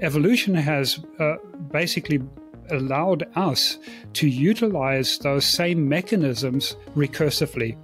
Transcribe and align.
evolution 0.00 0.54
has 0.54 1.00
uh, 1.18 1.36
basically 1.70 2.20
allowed 2.70 3.28
us 3.34 3.78
to 4.14 4.28
utilize 4.28 5.18
those 5.18 5.44
same 5.44 5.88
mechanisms 5.88 6.76
recursively 6.96 7.76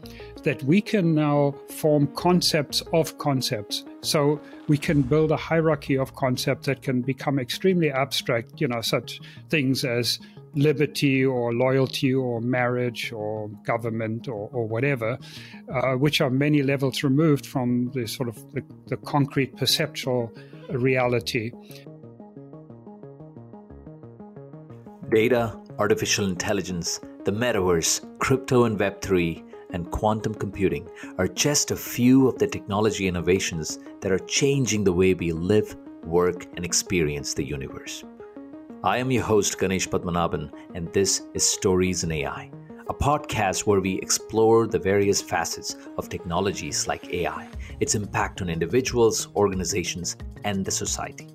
that 0.45 0.63
we 0.63 0.81
can 0.81 1.13
now 1.13 1.53
form 1.71 2.07
concepts 2.15 2.81
of 2.93 3.19
concepts. 3.19 3.85
So 4.03 4.41
we 4.69 4.79
can 4.79 5.03
build 5.03 5.33
a 5.33 5.37
hierarchy 5.37 5.99
of 5.99 6.15
concepts 6.15 6.67
that 6.67 6.83
can 6.83 7.03
become 7.03 7.41
extremely 7.41 7.91
abstract, 7.91 8.61
you 8.61 8.69
know, 8.69 8.81
such 8.81 9.21
things 9.49 9.85
as 9.85 10.21
liberty 10.55 11.25
or 11.25 11.53
loyalty 11.53 12.15
or 12.15 12.41
marriage 12.41 13.13
or 13.13 13.49
government 13.65 14.29
or, 14.29 14.49
or 14.53 14.67
whatever, 14.69 15.19
uh, 15.73 15.95
which 15.95 16.21
are 16.21 16.31
many 16.31 16.63
levels 16.63 17.03
removed 17.03 17.45
from 17.45 17.91
the 17.93 18.07
sort 18.07 18.29
of 18.29 18.37
the, 18.55 18.63
the 18.87 18.97
concrete 18.99 19.57
perceptual 19.57 20.33
reality. 20.71 21.51
Data, 25.11 25.57
artificial 25.79 26.27
intelligence, 26.27 26.99
the 27.25 27.31
metaverse, 27.31 28.19
crypto 28.19 28.65
and 28.65 28.77
Web3, 28.77 29.45
and 29.71 29.89
quantum 29.93 30.35
computing 30.35 30.89
are 31.19 31.29
just 31.29 31.71
a 31.71 31.77
few 31.77 32.27
of 32.27 32.39
the 32.39 32.47
technology 32.49 33.07
innovations 33.07 33.79
that 34.01 34.11
are 34.11 34.19
changing 34.19 34.83
the 34.83 34.93
way 34.93 35.15
we 35.15 35.31
live, 35.31 35.77
work, 36.03 36.47
and 36.57 36.65
experience 36.65 37.35
the 37.35 37.45
universe. 37.45 38.03
I 38.83 38.99
am 38.99 39.13
your 39.13 39.23
host, 39.23 39.57
Ganesh 39.61 39.89
Padmanabhan, 39.89 40.51
and 40.75 40.93
this 40.93 41.23
is 41.35 41.49
Stories 41.49 42.03
in 42.03 42.11
AI, 42.11 42.51
a 42.89 42.95
podcast 42.95 43.65
where 43.65 43.81
we 43.81 44.01
explore 44.01 44.67
the 44.67 44.79
various 44.81 45.23
facets 45.23 45.77
of 45.99 46.09
technologies 46.09 46.89
like 46.89 47.15
AI, 47.15 47.49
its 47.79 47.95
impact 47.95 48.43
on 48.43 48.49
individuals, 48.49 49.29
organizations, 49.37 50.17
and 50.43 50.65
the 50.65 50.73
society. 50.73 51.29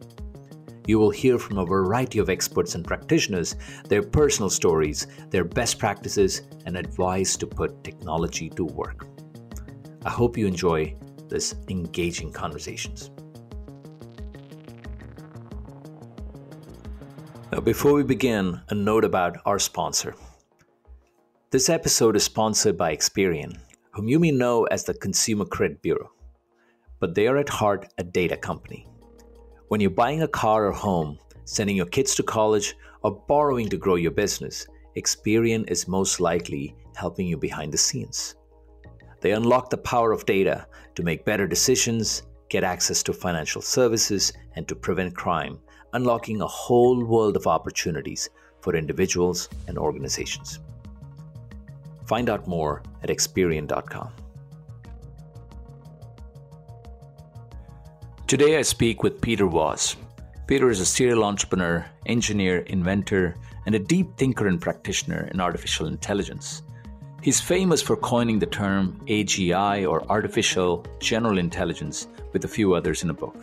You 0.91 0.99
will 0.99 1.09
hear 1.09 1.39
from 1.39 1.57
a 1.57 1.65
variety 1.65 2.19
of 2.19 2.29
experts 2.29 2.75
and 2.75 2.83
practitioners 2.83 3.55
their 3.87 4.03
personal 4.03 4.49
stories, 4.49 5.07
their 5.29 5.45
best 5.45 5.79
practices, 5.79 6.41
and 6.65 6.75
advice 6.75 7.37
to 7.37 7.47
put 7.47 7.81
technology 7.81 8.49
to 8.49 8.65
work. 8.65 9.07
I 10.03 10.09
hope 10.09 10.37
you 10.37 10.47
enjoy 10.47 10.93
this 11.29 11.55
engaging 11.69 12.33
conversations. 12.33 13.09
Now, 17.53 17.61
before 17.61 17.93
we 17.93 18.03
begin, 18.03 18.59
a 18.67 18.75
note 18.75 19.05
about 19.05 19.37
our 19.45 19.59
sponsor. 19.59 20.13
This 21.51 21.69
episode 21.69 22.17
is 22.17 22.25
sponsored 22.25 22.77
by 22.77 22.93
Experian, 22.93 23.57
whom 23.91 24.09
you 24.09 24.19
may 24.19 24.31
know 24.31 24.65
as 24.65 24.83
the 24.83 24.93
Consumer 24.93 25.45
Credit 25.45 25.81
Bureau, 25.81 26.11
but 26.99 27.15
they 27.15 27.27
are 27.27 27.37
at 27.37 27.47
heart 27.47 27.87
a 27.97 28.03
data 28.03 28.35
company. 28.35 28.89
When 29.71 29.79
you're 29.79 29.89
buying 29.89 30.21
a 30.21 30.27
car 30.27 30.65
or 30.65 30.73
home, 30.73 31.17
sending 31.45 31.77
your 31.77 31.85
kids 31.85 32.13
to 32.15 32.23
college, 32.23 32.75
or 33.03 33.23
borrowing 33.29 33.69
to 33.69 33.77
grow 33.77 33.95
your 33.95 34.11
business, 34.11 34.67
Experian 34.97 35.63
is 35.71 35.87
most 35.87 36.19
likely 36.19 36.75
helping 36.97 37.25
you 37.25 37.37
behind 37.37 37.71
the 37.71 37.77
scenes. 37.77 38.35
They 39.21 39.31
unlock 39.31 39.69
the 39.69 39.77
power 39.77 40.11
of 40.11 40.25
data 40.25 40.67
to 40.95 41.03
make 41.03 41.23
better 41.23 41.47
decisions, 41.47 42.23
get 42.49 42.65
access 42.65 43.01
to 43.03 43.13
financial 43.13 43.61
services, 43.61 44.33
and 44.57 44.67
to 44.67 44.75
prevent 44.75 45.15
crime, 45.15 45.57
unlocking 45.93 46.41
a 46.41 46.47
whole 46.47 47.05
world 47.05 47.37
of 47.37 47.47
opportunities 47.47 48.29
for 48.59 48.75
individuals 48.75 49.47
and 49.69 49.77
organizations. 49.77 50.59
Find 52.07 52.29
out 52.29 52.45
more 52.45 52.83
at 53.03 53.09
Experian.com. 53.09 54.11
Today 58.31 58.57
I 58.57 58.61
speak 58.61 59.03
with 59.03 59.19
Peter 59.19 59.45
Voss. 59.45 59.97
Peter 60.47 60.69
is 60.69 60.79
a 60.79 60.85
serial 60.85 61.25
entrepreneur, 61.25 61.85
engineer, 62.05 62.59
inventor, 62.59 63.35
and 63.65 63.75
a 63.75 63.79
deep 63.93 64.15
thinker 64.15 64.47
and 64.47 64.61
practitioner 64.61 65.29
in 65.33 65.41
artificial 65.41 65.87
intelligence. 65.87 66.61
He's 67.21 67.41
famous 67.41 67.81
for 67.81 67.97
coining 67.97 68.39
the 68.39 68.45
term 68.45 69.01
AGI 69.07 69.85
or 69.85 70.09
artificial 70.09 70.85
general 71.01 71.39
intelligence 71.39 72.07
with 72.31 72.45
a 72.45 72.47
few 72.47 72.73
others 72.73 73.03
in 73.03 73.09
a 73.09 73.13
book. 73.13 73.35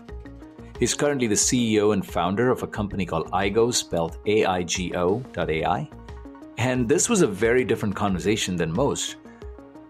He's 0.80 0.94
currently 0.94 1.26
the 1.26 1.34
CEO 1.34 1.92
and 1.92 2.02
founder 2.02 2.50
of 2.50 2.62
a 2.62 2.66
company 2.66 3.04
called 3.04 3.30
AIGO, 3.30 3.74
spelled 3.74 4.16
A 4.24 4.46
I 4.46 4.62
G 4.62 4.94
O.ai. 4.94 5.90
And 6.56 6.88
this 6.88 7.10
was 7.10 7.20
a 7.20 7.26
very 7.26 7.62
different 7.62 7.94
conversation 7.94 8.56
than 8.56 8.72
most. 8.72 9.16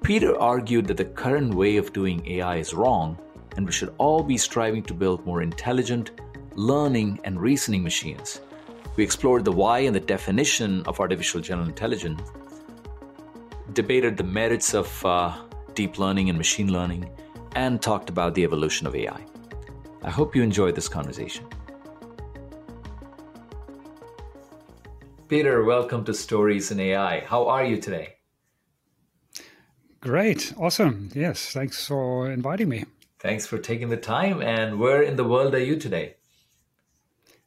Peter 0.03 0.37
argued 0.41 0.89
that 0.89 0.97
the 0.97 1.05
current 1.05 1.55
way 1.55 1.77
of 1.77 1.93
doing 1.93 2.27
AI 2.27 2.57
is 2.57 2.75
wrong 2.75 3.17
and 3.59 3.67
we 3.67 3.73
should 3.73 3.93
all 3.99 4.23
be 4.23 4.37
striving 4.37 4.85
to 4.85 4.95
build 4.95 5.27
more 5.27 5.43
intelligent, 5.43 6.13
learning, 6.55 7.19
and 7.25 7.41
reasoning 7.41 7.83
machines. 7.83 8.41
We 8.95 9.03
explored 9.03 9.45
the 9.45 9.51
why 9.51 9.81
and 9.81 9.97
the 9.97 10.01
definition 10.01 10.85
of 10.85 11.01
artificial 11.01 11.41
general 11.41 11.67
intelligence, 11.67 12.23
debated 13.73 14.17
the 14.17 14.23
merits 14.23 14.75
of 14.75 15.05
uh, 15.05 15.37
deep 15.75 15.99
learning 15.99 16.29
and 16.29 16.39
machine 16.39 16.73
learning, 16.73 17.11
and 17.57 17.83
talked 17.83 18.09
about 18.09 18.37
the 18.37 18.45
evolution 18.45 18.87
of 18.87 18.95
AI. 18.95 19.21
I 20.05 20.11
hope 20.11 20.37
you 20.37 20.43
enjoyed 20.45 20.77
this 20.77 20.89
conversation. 20.89 21.45
Peter, 25.27 25.65
welcome 25.65 26.05
to 26.05 26.15
Stories 26.15 26.71
in 26.71 26.79
AI. 26.79 27.25
How 27.27 27.49
are 27.49 27.65
you 27.65 27.79
today? 27.79 28.19
Great. 30.01 30.55
Awesome. 30.57 31.09
Yes. 31.13 31.51
Thanks 31.51 31.85
for 31.89 32.31
inviting 32.31 32.69
me. 32.69 32.85
Thanks 33.21 33.47
for 33.47 33.59
taking 33.59 33.89
the 33.89 33.97
time. 33.97 34.43
And 34.43 34.79
where 34.79 35.03
in 35.03 35.17
the 35.17 35.25
world 35.25 35.55
are 35.55 35.65
you 35.65 35.77
today? 35.77 36.17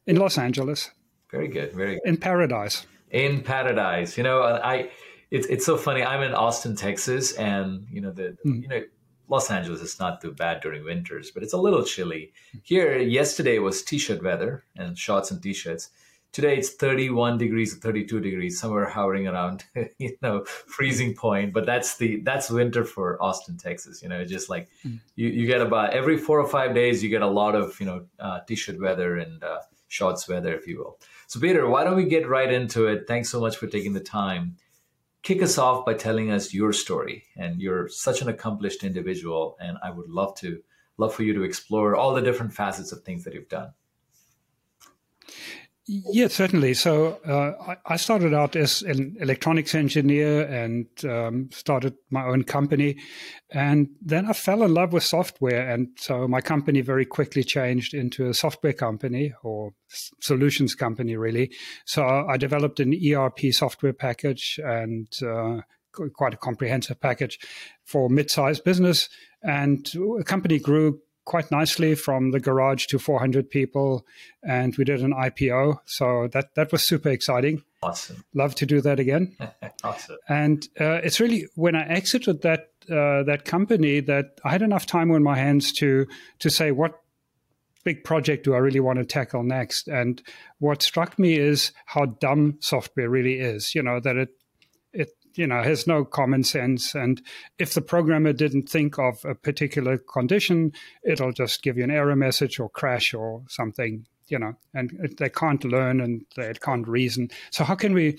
In 0.06 0.16
Los 0.16 0.38
Angeles. 0.38 0.90
Very 1.30 1.48
good. 1.48 1.72
Very 1.72 1.94
good. 1.94 2.02
In 2.04 2.16
paradise. 2.16 2.86
In 3.10 3.42
paradise. 3.42 4.16
You 4.16 4.22
know, 4.22 4.42
I 4.42 4.90
it's 5.30 5.46
it's 5.46 5.64
so 5.64 5.76
funny. 5.76 6.04
I'm 6.04 6.22
in 6.22 6.34
Austin, 6.34 6.76
Texas, 6.76 7.32
and 7.32 7.86
you 7.90 8.00
know 8.02 8.12
the 8.12 8.36
mm. 8.44 8.62
you 8.62 8.68
know 8.68 8.82
Los 9.28 9.50
Angeles 9.50 9.80
is 9.80 9.98
not 9.98 10.20
too 10.20 10.32
bad 10.32 10.60
during 10.60 10.84
winters, 10.84 11.30
but 11.30 11.42
it's 11.42 11.54
a 11.54 11.58
little 11.58 11.84
chilly. 11.84 12.32
Here, 12.62 12.98
yesterday 12.98 13.58
was 13.58 13.82
t-shirt 13.82 14.22
weather 14.22 14.64
and 14.76 14.96
shorts 14.98 15.30
and 15.30 15.42
t-shirts. 15.42 15.88
Today 16.32 16.56
it's 16.56 16.70
31 16.70 17.36
degrees 17.36 17.76
or 17.76 17.80
32 17.80 18.20
degrees, 18.20 18.58
somewhere 18.58 18.88
hovering 18.88 19.28
around, 19.28 19.64
you 19.98 20.16
know, 20.22 20.44
freezing 20.44 21.14
point. 21.14 21.52
But 21.52 21.66
that's 21.66 21.98
the 21.98 22.20
that's 22.22 22.50
winter 22.50 22.84
for 22.84 23.22
Austin, 23.22 23.58
Texas. 23.58 24.02
You 24.02 24.08
know, 24.08 24.24
just 24.24 24.48
like 24.48 24.70
mm. 24.86 24.98
you, 25.14 25.28
you 25.28 25.46
get 25.46 25.60
about 25.60 25.92
every 25.92 26.16
four 26.16 26.40
or 26.40 26.48
five 26.48 26.74
days, 26.74 27.02
you 27.02 27.10
get 27.10 27.20
a 27.20 27.26
lot 27.26 27.54
of 27.54 27.78
you 27.78 27.86
know 27.86 28.06
uh, 28.18 28.40
t-shirt 28.46 28.80
weather 28.80 29.18
and 29.18 29.44
uh, 29.44 29.60
shorts 29.88 30.26
weather, 30.26 30.54
if 30.54 30.66
you 30.66 30.78
will. 30.78 30.98
So, 31.26 31.38
Peter, 31.38 31.68
why 31.68 31.84
don't 31.84 31.96
we 31.96 32.04
get 32.04 32.26
right 32.26 32.50
into 32.50 32.86
it? 32.86 33.06
Thanks 33.06 33.28
so 33.28 33.40
much 33.40 33.56
for 33.56 33.66
taking 33.66 33.92
the 33.92 34.00
time. 34.00 34.56
Kick 35.22 35.42
us 35.42 35.58
off 35.58 35.84
by 35.84 35.94
telling 35.94 36.30
us 36.30 36.54
your 36.54 36.72
story. 36.72 37.24
And 37.36 37.60
you're 37.60 37.88
such 37.88 38.22
an 38.22 38.28
accomplished 38.28 38.84
individual, 38.84 39.56
and 39.60 39.76
I 39.82 39.90
would 39.90 40.08
love 40.08 40.34
to 40.36 40.62
love 40.96 41.14
for 41.14 41.22
you 41.22 41.34
to 41.34 41.42
explore 41.42 41.94
all 41.94 42.14
the 42.14 42.22
different 42.22 42.52
facets 42.54 42.92
of 42.92 43.02
things 43.02 43.24
that 43.24 43.34
you've 43.34 43.48
done. 43.48 43.72
Yeah, 45.86 46.28
certainly. 46.28 46.74
So 46.74 47.18
uh, 47.26 47.74
I 47.84 47.96
started 47.96 48.32
out 48.32 48.54
as 48.54 48.82
an 48.82 49.16
electronics 49.18 49.74
engineer 49.74 50.42
and 50.42 50.86
um, 51.04 51.50
started 51.50 51.94
my 52.08 52.24
own 52.24 52.44
company. 52.44 52.98
And 53.50 53.88
then 54.00 54.26
I 54.26 54.32
fell 54.32 54.62
in 54.62 54.74
love 54.74 54.92
with 54.92 55.02
software. 55.02 55.68
And 55.68 55.88
so 55.98 56.28
my 56.28 56.40
company 56.40 56.82
very 56.82 57.04
quickly 57.04 57.42
changed 57.42 57.94
into 57.94 58.28
a 58.28 58.34
software 58.34 58.72
company 58.72 59.32
or 59.42 59.72
solutions 60.20 60.76
company, 60.76 61.16
really. 61.16 61.52
So 61.84 62.04
I 62.04 62.36
developed 62.36 62.78
an 62.78 62.94
ERP 62.94 63.52
software 63.52 63.92
package 63.92 64.60
and 64.62 65.08
uh, 65.20 65.62
quite 66.14 66.34
a 66.34 66.38
comprehensive 66.38 67.00
package 67.00 67.40
for 67.84 68.08
mid-sized 68.08 68.62
business. 68.62 69.08
And 69.42 69.84
the 69.92 70.24
company 70.24 70.60
grew 70.60 71.00
quite 71.24 71.50
nicely 71.50 71.94
from 71.94 72.30
the 72.32 72.40
garage 72.40 72.86
to 72.86 72.98
400 72.98 73.48
people, 73.48 74.04
and 74.42 74.76
we 74.76 74.84
did 74.84 75.00
an 75.00 75.12
IPO. 75.12 75.78
So 75.86 76.28
that 76.32 76.54
that 76.54 76.72
was 76.72 76.86
super 76.86 77.10
exciting. 77.10 77.62
Awesome. 77.82 78.24
Love 78.34 78.54
to 78.56 78.66
do 78.66 78.80
that 78.80 79.00
again. 79.00 79.36
awesome. 79.84 80.16
And 80.28 80.68
uh, 80.80 81.00
it's 81.02 81.20
really 81.20 81.46
when 81.54 81.74
I 81.74 81.86
exited 81.86 82.42
that 82.42 82.70
uh, 82.90 83.22
that 83.24 83.44
company 83.44 84.00
that 84.00 84.40
I 84.44 84.50
had 84.50 84.62
enough 84.62 84.86
time 84.86 85.10
on 85.10 85.22
my 85.22 85.36
hands 85.36 85.72
to 85.74 86.06
to 86.40 86.50
say 86.50 86.70
what 86.70 86.98
big 87.84 88.04
project 88.04 88.44
do 88.44 88.54
I 88.54 88.58
really 88.58 88.80
want 88.80 88.98
to 88.98 89.04
tackle 89.04 89.42
next? 89.42 89.88
And 89.88 90.22
what 90.58 90.82
struck 90.82 91.18
me 91.18 91.36
is 91.36 91.72
how 91.86 92.06
dumb 92.06 92.58
software 92.60 93.10
really 93.10 93.40
is. 93.40 93.74
You 93.74 93.82
know 93.82 94.00
that 94.00 94.16
it 94.16 94.30
you 95.34 95.46
know 95.46 95.62
has 95.62 95.86
no 95.86 96.04
common 96.04 96.44
sense. 96.44 96.94
And 96.94 97.22
if 97.58 97.74
the 97.74 97.80
programmer 97.80 98.32
didn't 98.32 98.68
think 98.68 98.98
of 98.98 99.24
a 99.24 99.34
particular 99.34 99.98
condition 99.98 100.72
it'll 101.04 101.32
just 101.32 101.62
give 101.62 101.76
you 101.76 101.84
an 101.84 101.90
error 101.90 102.16
message 102.16 102.58
or 102.60 102.68
crash 102.68 103.14
or 103.14 103.42
something 103.48 104.06
you 104.28 104.38
know 104.38 104.54
and 104.74 105.14
they 105.18 105.28
can't 105.28 105.64
learn 105.64 106.00
and 106.00 106.24
they 106.36 106.52
can't 106.54 106.88
reason. 106.88 107.30
So 107.50 107.64
how 107.64 107.74
can 107.74 107.92
we 107.92 108.18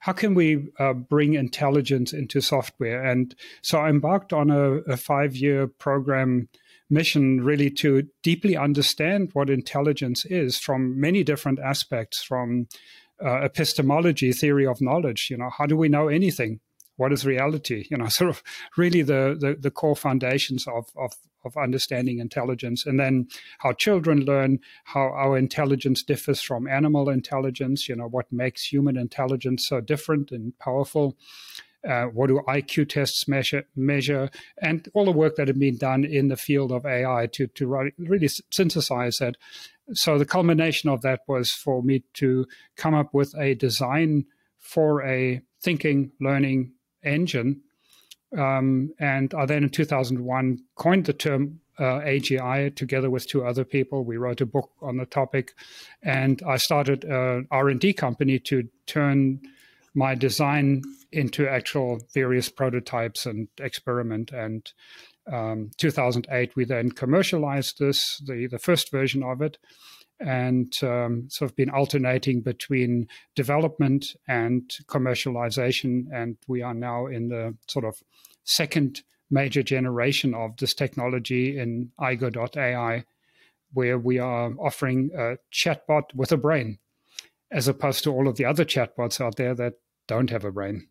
how 0.00 0.12
can 0.12 0.34
we 0.34 0.70
uh, 0.78 0.94
bring 0.94 1.34
intelligence 1.34 2.12
into 2.12 2.40
software? 2.40 3.04
And 3.04 3.34
so 3.62 3.80
i 3.80 3.88
embarked 3.88 4.32
on 4.32 4.50
a, 4.50 4.78
a 4.92 4.96
five 4.96 5.36
year 5.36 5.66
program 5.66 6.48
mission 6.90 7.40
really 7.42 7.70
to 7.70 8.08
deeply 8.22 8.56
understand 8.56 9.30
what 9.32 9.48
intelligence 9.48 10.24
is 10.26 10.58
from 10.58 11.00
many 11.00 11.22
different 11.22 11.60
aspects, 11.60 12.22
from 12.22 12.66
uh, 13.24 13.40
epistemology, 13.42 14.32
theory 14.32 14.66
of 14.66 14.80
knowledge. 14.80 15.28
You 15.30 15.36
know, 15.36 15.50
how 15.50 15.66
do 15.66 15.76
we 15.76 15.88
know 15.88 16.08
anything? 16.08 16.60
What 16.96 17.12
is 17.12 17.24
reality? 17.24 17.86
You 17.90 17.96
know, 17.96 18.08
sort 18.08 18.30
of 18.30 18.42
really 18.76 19.02
the 19.02 19.36
the, 19.38 19.56
the 19.58 19.70
core 19.70 19.96
foundations 19.96 20.66
of, 20.66 20.86
of 20.96 21.12
of 21.44 21.56
understanding 21.56 22.18
intelligence, 22.18 22.84
and 22.84 23.00
then 23.00 23.26
how 23.58 23.72
children 23.72 24.24
learn, 24.24 24.58
how 24.84 25.00
our 25.00 25.38
intelligence 25.38 26.02
differs 26.02 26.42
from 26.42 26.68
animal 26.68 27.08
intelligence. 27.08 27.88
You 27.88 27.96
know, 27.96 28.08
what 28.08 28.30
makes 28.32 28.64
human 28.64 28.96
intelligence 28.96 29.68
so 29.68 29.80
different 29.80 30.30
and 30.30 30.58
powerful. 30.58 31.16
Uh, 31.88 32.04
what 32.04 32.26
do 32.26 32.42
IQ 32.46 32.90
tests 32.90 33.26
measure, 33.26 33.64
measure, 33.74 34.28
and 34.60 34.86
all 34.92 35.06
the 35.06 35.10
work 35.10 35.36
that 35.36 35.48
had 35.48 35.58
been 35.58 35.78
done 35.78 36.04
in 36.04 36.28
the 36.28 36.36
field 36.36 36.70
of 36.72 36.84
AI 36.84 37.26
to 37.32 37.46
to 37.46 37.90
really 37.96 38.28
synthesize 38.50 39.16
that 39.16 39.36
so 39.92 40.18
the 40.18 40.24
culmination 40.24 40.90
of 40.90 41.02
that 41.02 41.20
was 41.26 41.50
for 41.50 41.82
me 41.82 42.04
to 42.14 42.46
come 42.76 42.94
up 42.94 43.12
with 43.12 43.34
a 43.38 43.54
design 43.54 44.24
for 44.58 45.02
a 45.04 45.40
thinking 45.62 46.12
learning 46.20 46.72
engine. 47.02 47.62
Um, 48.36 48.92
and 48.98 49.34
I 49.34 49.46
then 49.46 49.64
in 49.64 49.70
2001 49.70 50.58
coined 50.76 51.06
the 51.06 51.12
term 51.12 51.60
uh, 51.78 52.00
AGI 52.00 52.74
together 52.76 53.10
with 53.10 53.26
two 53.26 53.44
other 53.44 53.64
people. 53.64 54.04
We 54.04 54.18
wrote 54.18 54.40
a 54.40 54.46
book 54.46 54.70
on 54.82 54.98
the 54.98 55.06
topic, 55.06 55.54
and 56.02 56.42
I 56.46 56.58
started 56.58 57.04
an 57.04 57.48
R&D 57.50 57.94
company 57.94 58.38
to 58.40 58.68
turn 58.86 59.40
my 59.94 60.14
design 60.14 60.82
into 61.10 61.48
actual 61.48 62.00
various 62.14 62.48
prototypes 62.48 63.26
and 63.26 63.48
experiment. 63.58 64.30
And 64.30 64.70
um, 65.30 65.70
2008, 65.76 66.56
we 66.56 66.64
then 66.64 66.90
commercialized 66.90 67.78
this, 67.78 68.20
the, 68.26 68.46
the 68.46 68.58
first 68.58 68.90
version 68.90 69.22
of 69.22 69.42
it, 69.42 69.58
and 70.20 70.72
um, 70.82 71.28
sort 71.30 71.50
of 71.50 71.56
been 71.56 71.70
alternating 71.70 72.42
between 72.42 73.08
development 73.34 74.06
and 74.28 74.70
commercialization. 74.86 76.04
And 76.12 76.36
we 76.46 76.62
are 76.62 76.74
now 76.74 77.06
in 77.06 77.28
the 77.28 77.56
sort 77.66 77.84
of 77.84 78.02
second 78.44 79.02
major 79.30 79.62
generation 79.62 80.34
of 80.34 80.56
this 80.58 80.74
technology 80.74 81.58
in 81.58 81.92
Aigo.ai, 82.00 83.04
where 83.72 83.98
we 83.98 84.18
are 84.18 84.52
offering 84.58 85.10
a 85.16 85.36
chatbot 85.52 86.14
with 86.14 86.32
a 86.32 86.36
brain, 86.36 86.78
as 87.50 87.68
opposed 87.68 88.04
to 88.04 88.12
all 88.12 88.28
of 88.28 88.36
the 88.36 88.44
other 88.44 88.64
chatbots 88.64 89.20
out 89.20 89.36
there 89.36 89.54
that 89.54 89.74
don't 90.06 90.30
have 90.30 90.44
a 90.44 90.52
brain. 90.52 90.88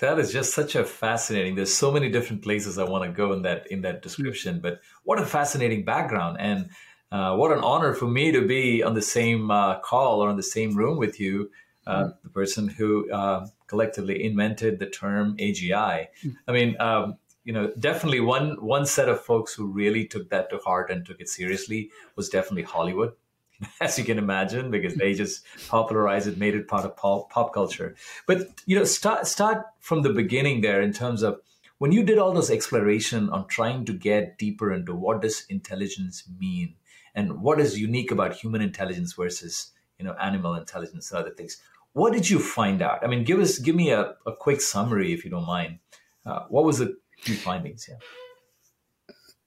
That 0.00 0.18
is 0.18 0.32
just 0.32 0.54
such 0.54 0.74
a 0.76 0.84
fascinating. 0.84 1.54
There's 1.54 1.74
so 1.74 1.90
many 1.90 2.10
different 2.10 2.42
places 2.42 2.78
I 2.78 2.84
want 2.84 3.04
to 3.04 3.10
go 3.10 3.32
in 3.32 3.42
that 3.42 3.66
in 3.70 3.82
that 3.82 3.96
hmm. 3.96 4.00
description, 4.00 4.60
but 4.60 4.80
what 5.04 5.18
a 5.18 5.26
fascinating 5.26 5.84
background 5.84 6.38
and 6.40 6.70
uh, 7.12 7.34
what 7.34 7.52
an 7.52 7.58
honor 7.58 7.92
for 7.92 8.06
me 8.06 8.30
to 8.32 8.46
be 8.46 8.82
on 8.82 8.94
the 8.94 9.02
same 9.02 9.50
uh, 9.50 9.80
call 9.80 10.22
or 10.22 10.30
in 10.30 10.36
the 10.36 10.42
same 10.42 10.76
room 10.76 10.96
with 10.96 11.18
you, 11.18 11.50
uh, 11.86 12.04
mm. 12.04 12.14
the 12.22 12.28
person 12.28 12.68
who 12.68 13.10
uh, 13.10 13.44
collectively 13.66 14.24
invented 14.24 14.78
the 14.78 14.86
term 14.86 15.36
AGI. 15.38 16.06
Mm. 16.24 16.36
I 16.46 16.52
mean, 16.52 16.76
um, 16.78 17.16
you 17.42 17.52
know, 17.52 17.72
definitely 17.80 18.20
one 18.20 18.64
one 18.64 18.86
set 18.86 19.08
of 19.08 19.20
folks 19.20 19.52
who 19.52 19.66
really 19.66 20.06
took 20.06 20.30
that 20.30 20.50
to 20.50 20.58
heart 20.58 20.90
and 20.90 21.04
took 21.04 21.20
it 21.20 21.28
seriously 21.28 21.90
was 22.14 22.28
definitely 22.28 22.62
Hollywood 22.62 23.12
as 23.80 23.98
you 23.98 24.04
can 24.04 24.18
imagine, 24.18 24.70
because 24.70 24.94
they 24.94 25.14
just 25.14 25.44
popularized 25.68 26.26
it, 26.26 26.38
made 26.38 26.54
it 26.54 26.68
part 26.68 26.84
of 26.84 26.96
pop, 26.96 27.30
pop 27.30 27.52
culture. 27.52 27.94
But 28.26 28.48
you 28.66 28.76
know, 28.76 28.84
start 28.84 29.26
start 29.26 29.66
from 29.80 30.02
the 30.02 30.12
beginning 30.12 30.60
there 30.60 30.80
in 30.80 30.92
terms 30.92 31.22
of 31.22 31.40
when 31.78 31.92
you 31.92 32.02
did 32.02 32.18
all 32.18 32.32
those 32.32 32.50
exploration 32.50 33.30
on 33.30 33.48
trying 33.48 33.84
to 33.86 33.92
get 33.92 34.38
deeper 34.38 34.72
into 34.72 34.94
what 34.94 35.22
does 35.22 35.46
intelligence 35.48 36.24
mean 36.38 36.74
and 37.14 37.40
what 37.40 37.60
is 37.60 37.78
unique 37.78 38.10
about 38.10 38.34
human 38.34 38.60
intelligence 38.60 39.14
versus 39.14 39.72
you 39.98 40.04
know 40.04 40.14
animal 40.20 40.54
intelligence 40.54 41.10
and 41.10 41.20
other 41.20 41.30
things. 41.30 41.58
What 41.92 42.12
did 42.12 42.30
you 42.30 42.38
find 42.38 42.82
out? 42.82 43.02
I 43.02 43.08
mean, 43.08 43.24
give 43.24 43.40
us 43.40 43.58
give 43.58 43.74
me 43.74 43.90
a, 43.90 44.14
a 44.26 44.32
quick 44.38 44.60
summary 44.60 45.12
if 45.12 45.24
you 45.24 45.30
don't 45.30 45.46
mind. 45.46 45.78
Uh, 46.24 46.44
what 46.48 46.64
was 46.64 46.78
the 46.78 46.96
key 47.22 47.34
findings? 47.34 47.86
Yeah. 47.88 47.96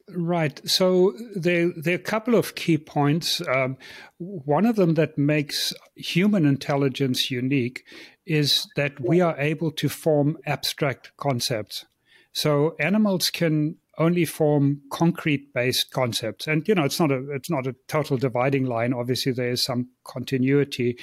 Right. 0.09 0.59
So 0.69 1.13
there, 1.33 1.71
there 1.75 1.93
are 1.93 1.97
a 1.97 1.99
couple 1.99 2.35
of 2.35 2.55
key 2.55 2.77
points. 2.77 3.41
Um, 3.47 3.77
one 4.17 4.65
of 4.65 4.75
them 4.75 4.95
that 4.95 5.17
makes 5.17 5.73
human 5.95 6.45
intelligence 6.45 7.31
unique 7.31 7.85
is 8.25 8.67
that 8.75 8.99
we 8.99 9.21
are 9.21 9.37
able 9.39 9.71
to 9.71 9.89
form 9.89 10.37
abstract 10.45 11.11
concepts. 11.17 11.85
So 12.33 12.75
animals 12.79 13.29
can 13.29 13.77
only 13.97 14.25
form 14.25 14.81
concrete 14.91 15.53
based 15.53 15.91
concepts 15.91 16.47
and 16.47 16.67
you 16.67 16.73
know 16.73 16.83
it's 16.83 16.99
not 16.99 17.11
a 17.11 17.31
it's 17.31 17.49
not 17.49 17.67
a 17.67 17.75
total 17.87 18.17
dividing 18.17 18.65
line 18.65 18.91
obviously 18.91 19.31
there 19.31 19.51
is 19.51 19.63
some 19.63 19.87
continuity 20.03 20.97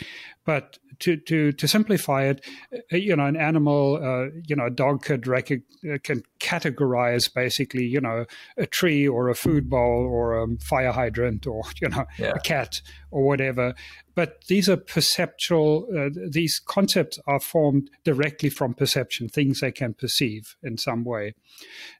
but 0.51 0.79
to 0.99 1.17
to 1.17 1.53
to 1.53 1.69
simplify 1.69 2.25
it, 2.25 2.45
uh, 2.73 2.97
you 2.97 3.15
know, 3.15 3.27
an 3.27 3.37
animal, 3.37 4.01
uh, 4.03 4.31
you 4.47 4.57
know, 4.57 4.67
a 4.67 4.71
dog 4.71 5.03
could 5.03 5.27
rec- 5.27 5.53
uh, 5.53 5.99
can 6.03 6.23
categorize 6.41 7.33
basically, 7.33 7.85
you 7.85 8.01
know, 8.01 8.25
a 8.57 8.67
tree 8.67 9.07
or 9.07 9.29
a 9.29 9.35
food 9.35 9.71
bowl 9.71 10.07
or 10.11 10.43
a 10.43 10.47
fire 10.59 10.91
hydrant 10.91 11.47
or 11.47 11.63
you 11.81 11.89
know 11.89 12.05
yeah. 12.19 12.33
a 12.35 12.41
cat 12.41 12.81
or 13.13 13.23
whatever. 13.23 13.75
But 14.17 14.45
these 14.49 14.69
are 14.69 14.77
perceptual. 14.77 15.87
Uh, 15.97 16.11
these 16.29 16.59
concepts 16.59 17.19
are 17.29 17.41
formed 17.41 17.91
directly 18.05 18.51
from 18.51 18.75
perception, 18.75 19.29
things 19.29 19.61
they 19.61 19.73
can 19.73 19.95
perceive 19.95 20.57
in 20.63 20.79
some 20.79 21.05
way. 21.05 21.35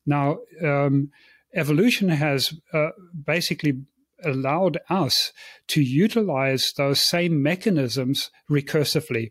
Now. 0.07 0.39
Um, 0.65 1.11
evolution 1.53 2.09
has 2.11 2.55
uh, 2.73 2.91
basically 3.27 3.83
allowed 4.25 4.79
us 4.89 5.33
to 5.69 5.83
utilize 5.83 6.73
those 6.77 7.09
same 7.09 7.43
mechanisms 7.43 8.31
recursively 8.51 9.31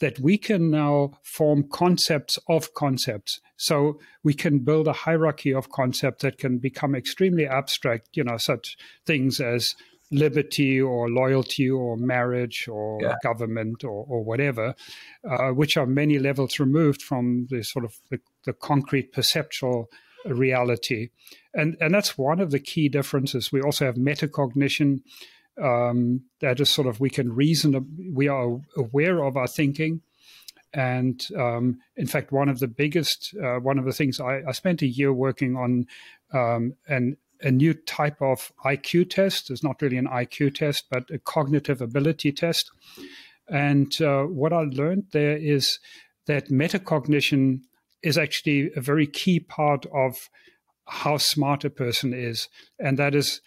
that 0.00 0.20
we 0.20 0.38
can 0.38 0.70
now 0.70 1.12
form 1.22 1.64
concepts 1.70 2.38
of 2.48 2.74
concepts. 2.74 3.40
So 3.56 3.98
we 4.22 4.34
can 4.34 4.60
build 4.60 4.86
a 4.86 4.92
hierarchy 4.92 5.52
of 5.52 5.70
concepts 5.70 6.22
that 6.22 6.38
can 6.38 6.58
become 6.58 6.94
extremely 6.94 7.46
abstract, 7.46 8.10
you 8.14 8.24
know, 8.24 8.36
such 8.36 8.76
things 9.04 9.40
as 9.40 9.74
liberty 10.10 10.80
or 10.80 11.10
loyalty 11.10 11.68
or 11.68 11.96
marriage 11.96 12.66
or 12.68 12.98
yeah. 13.02 13.16
government 13.22 13.84
or, 13.84 14.06
or 14.08 14.22
whatever, 14.22 14.74
uh, 15.28 15.48
which 15.48 15.76
are 15.76 15.86
many 15.86 16.18
levels 16.18 16.58
removed 16.58 17.02
from 17.02 17.46
the 17.50 17.62
sort 17.62 17.84
of 17.84 17.94
the, 18.10 18.18
the 18.44 18.52
concrete 18.52 19.12
perceptual 19.12 19.90
reality. 20.26 21.10
And, 21.54 21.76
and 21.80 21.94
that's 21.94 22.18
one 22.18 22.40
of 22.40 22.50
the 22.50 22.60
key 22.60 22.88
differences. 22.88 23.52
We 23.52 23.60
also 23.60 23.86
have 23.86 23.96
metacognition. 23.96 25.00
Um, 25.60 26.22
that 26.40 26.60
is 26.60 26.70
sort 26.70 26.86
of 26.86 27.00
we 27.00 27.10
can 27.10 27.34
reason, 27.34 28.12
we 28.14 28.28
are 28.28 28.60
aware 28.76 29.24
of 29.24 29.36
our 29.36 29.48
thinking. 29.48 30.02
And 30.72 31.26
um, 31.36 31.80
in 31.96 32.06
fact, 32.06 32.30
one 32.30 32.48
of 32.48 32.58
the 32.58 32.68
biggest, 32.68 33.34
uh, 33.42 33.56
one 33.56 33.78
of 33.78 33.84
the 33.84 33.92
things 33.92 34.20
I, 34.20 34.42
I, 34.46 34.52
spent 34.52 34.82
a 34.82 34.86
year 34.86 35.12
working 35.12 35.56
on 35.56 35.86
um, 36.32 36.74
an, 36.86 37.16
a 37.40 37.50
new 37.50 37.74
type 37.74 38.20
of 38.20 38.52
IQ 38.64 39.10
test. 39.10 39.50
It's 39.50 39.64
not 39.64 39.80
really 39.80 39.96
an 39.96 40.06
IQ 40.06 40.54
test, 40.54 40.84
but 40.90 41.10
a 41.10 41.18
cognitive 41.18 41.80
ability 41.80 42.32
test. 42.32 42.70
And 43.48 43.90
uh, 44.00 44.24
what 44.24 44.52
I 44.52 44.60
learned 44.64 45.06
there 45.12 45.36
is 45.36 45.78
that 46.26 46.50
metacognition 46.50 47.62
is 48.02 48.18
actually 48.18 48.70
a 48.76 48.80
very 48.80 49.06
key 49.06 49.40
part 49.40 49.86
of 49.86 50.16
how 50.86 51.16
smart 51.18 51.64
a 51.64 51.70
person 51.70 52.14
is. 52.14 52.48
And 52.78 52.98
that 52.98 53.14
is, 53.14 53.40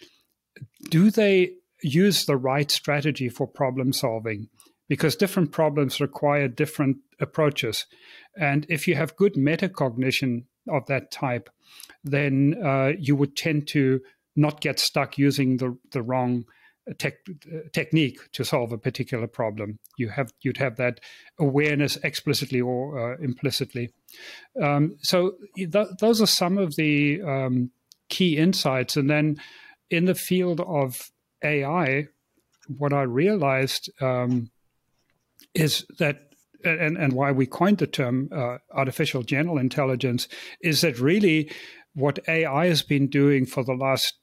do 0.90 1.10
they 1.10 1.52
use 1.82 2.24
the 2.24 2.36
right 2.36 2.70
strategy 2.70 3.28
for 3.28 3.46
problem 3.46 3.92
solving? 3.92 4.48
Because 4.88 5.16
different 5.16 5.52
problems 5.52 6.00
require 6.00 6.48
different 6.48 6.98
approaches. 7.20 7.86
And 8.38 8.66
if 8.68 8.86
you 8.86 8.94
have 8.94 9.16
good 9.16 9.34
metacognition 9.34 10.44
of 10.68 10.86
that 10.86 11.10
type, 11.10 11.48
then 12.04 12.54
uh, 12.64 12.92
you 12.98 13.16
would 13.16 13.36
tend 13.36 13.68
to 13.68 14.00
not 14.36 14.60
get 14.60 14.78
stuck 14.78 15.18
using 15.18 15.56
the, 15.56 15.76
the 15.92 16.02
wrong 16.02 16.44
tech, 16.98 17.14
technique 17.72 18.18
to 18.32 18.44
solve 18.44 18.72
a 18.72 18.78
particular 18.78 19.26
problem. 19.26 19.78
You 19.96 20.08
have 20.10 20.32
you'd 20.40 20.56
have 20.58 20.76
that 20.76 21.00
awareness 21.38 21.96
explicitly 22.02 22.60
or 22.60 23.14
uh, 23.14 23.16
implicitly. 23.18 23.92
Um, 24.60 24.96
so 25.02 25.34
th- 25.56 25.88
those 26.00 26.20
are 26.20 26.26
some 26.26 26.58
of 26.58 26.76
the 26.76 27.22
um, 27.22 27.70
key 28.08 28.36
insights. 28.36 28.96
And 28.96 29.08
then 29.08 29.40
in 29.90 30.06
the 30.06 30.14
field 30.14 30.60
of 30.60 31.10
AI, 31.42 32.08
what 32.66 32.92
I 32.92 33.02
realized 33.02 33.90
um, 34.00 34.50
is 35.54 35.86
that. 35.98 36.28
And, 36.64 36.96
and 36.96 37.14
why 37.14 37.32
we 37.32 37.44
coined 37.44 37.78
the 37.78 37.88
term 37.88 38.28
uh, 38.32 38.58
artificial 38.72 39.24
general 39.24 39.58
intelligence 39.58 40.28
is 40.60 40.82
that 40.82 41.00
really 41.00 41.50
what 41.92 42.20
AI 42.28 42.66
has 42.66 42.82
been 42.82 43.08
doing 43.08 43.46
for 43.46 43.64
the 43.64 43.74
last 43.74 44.14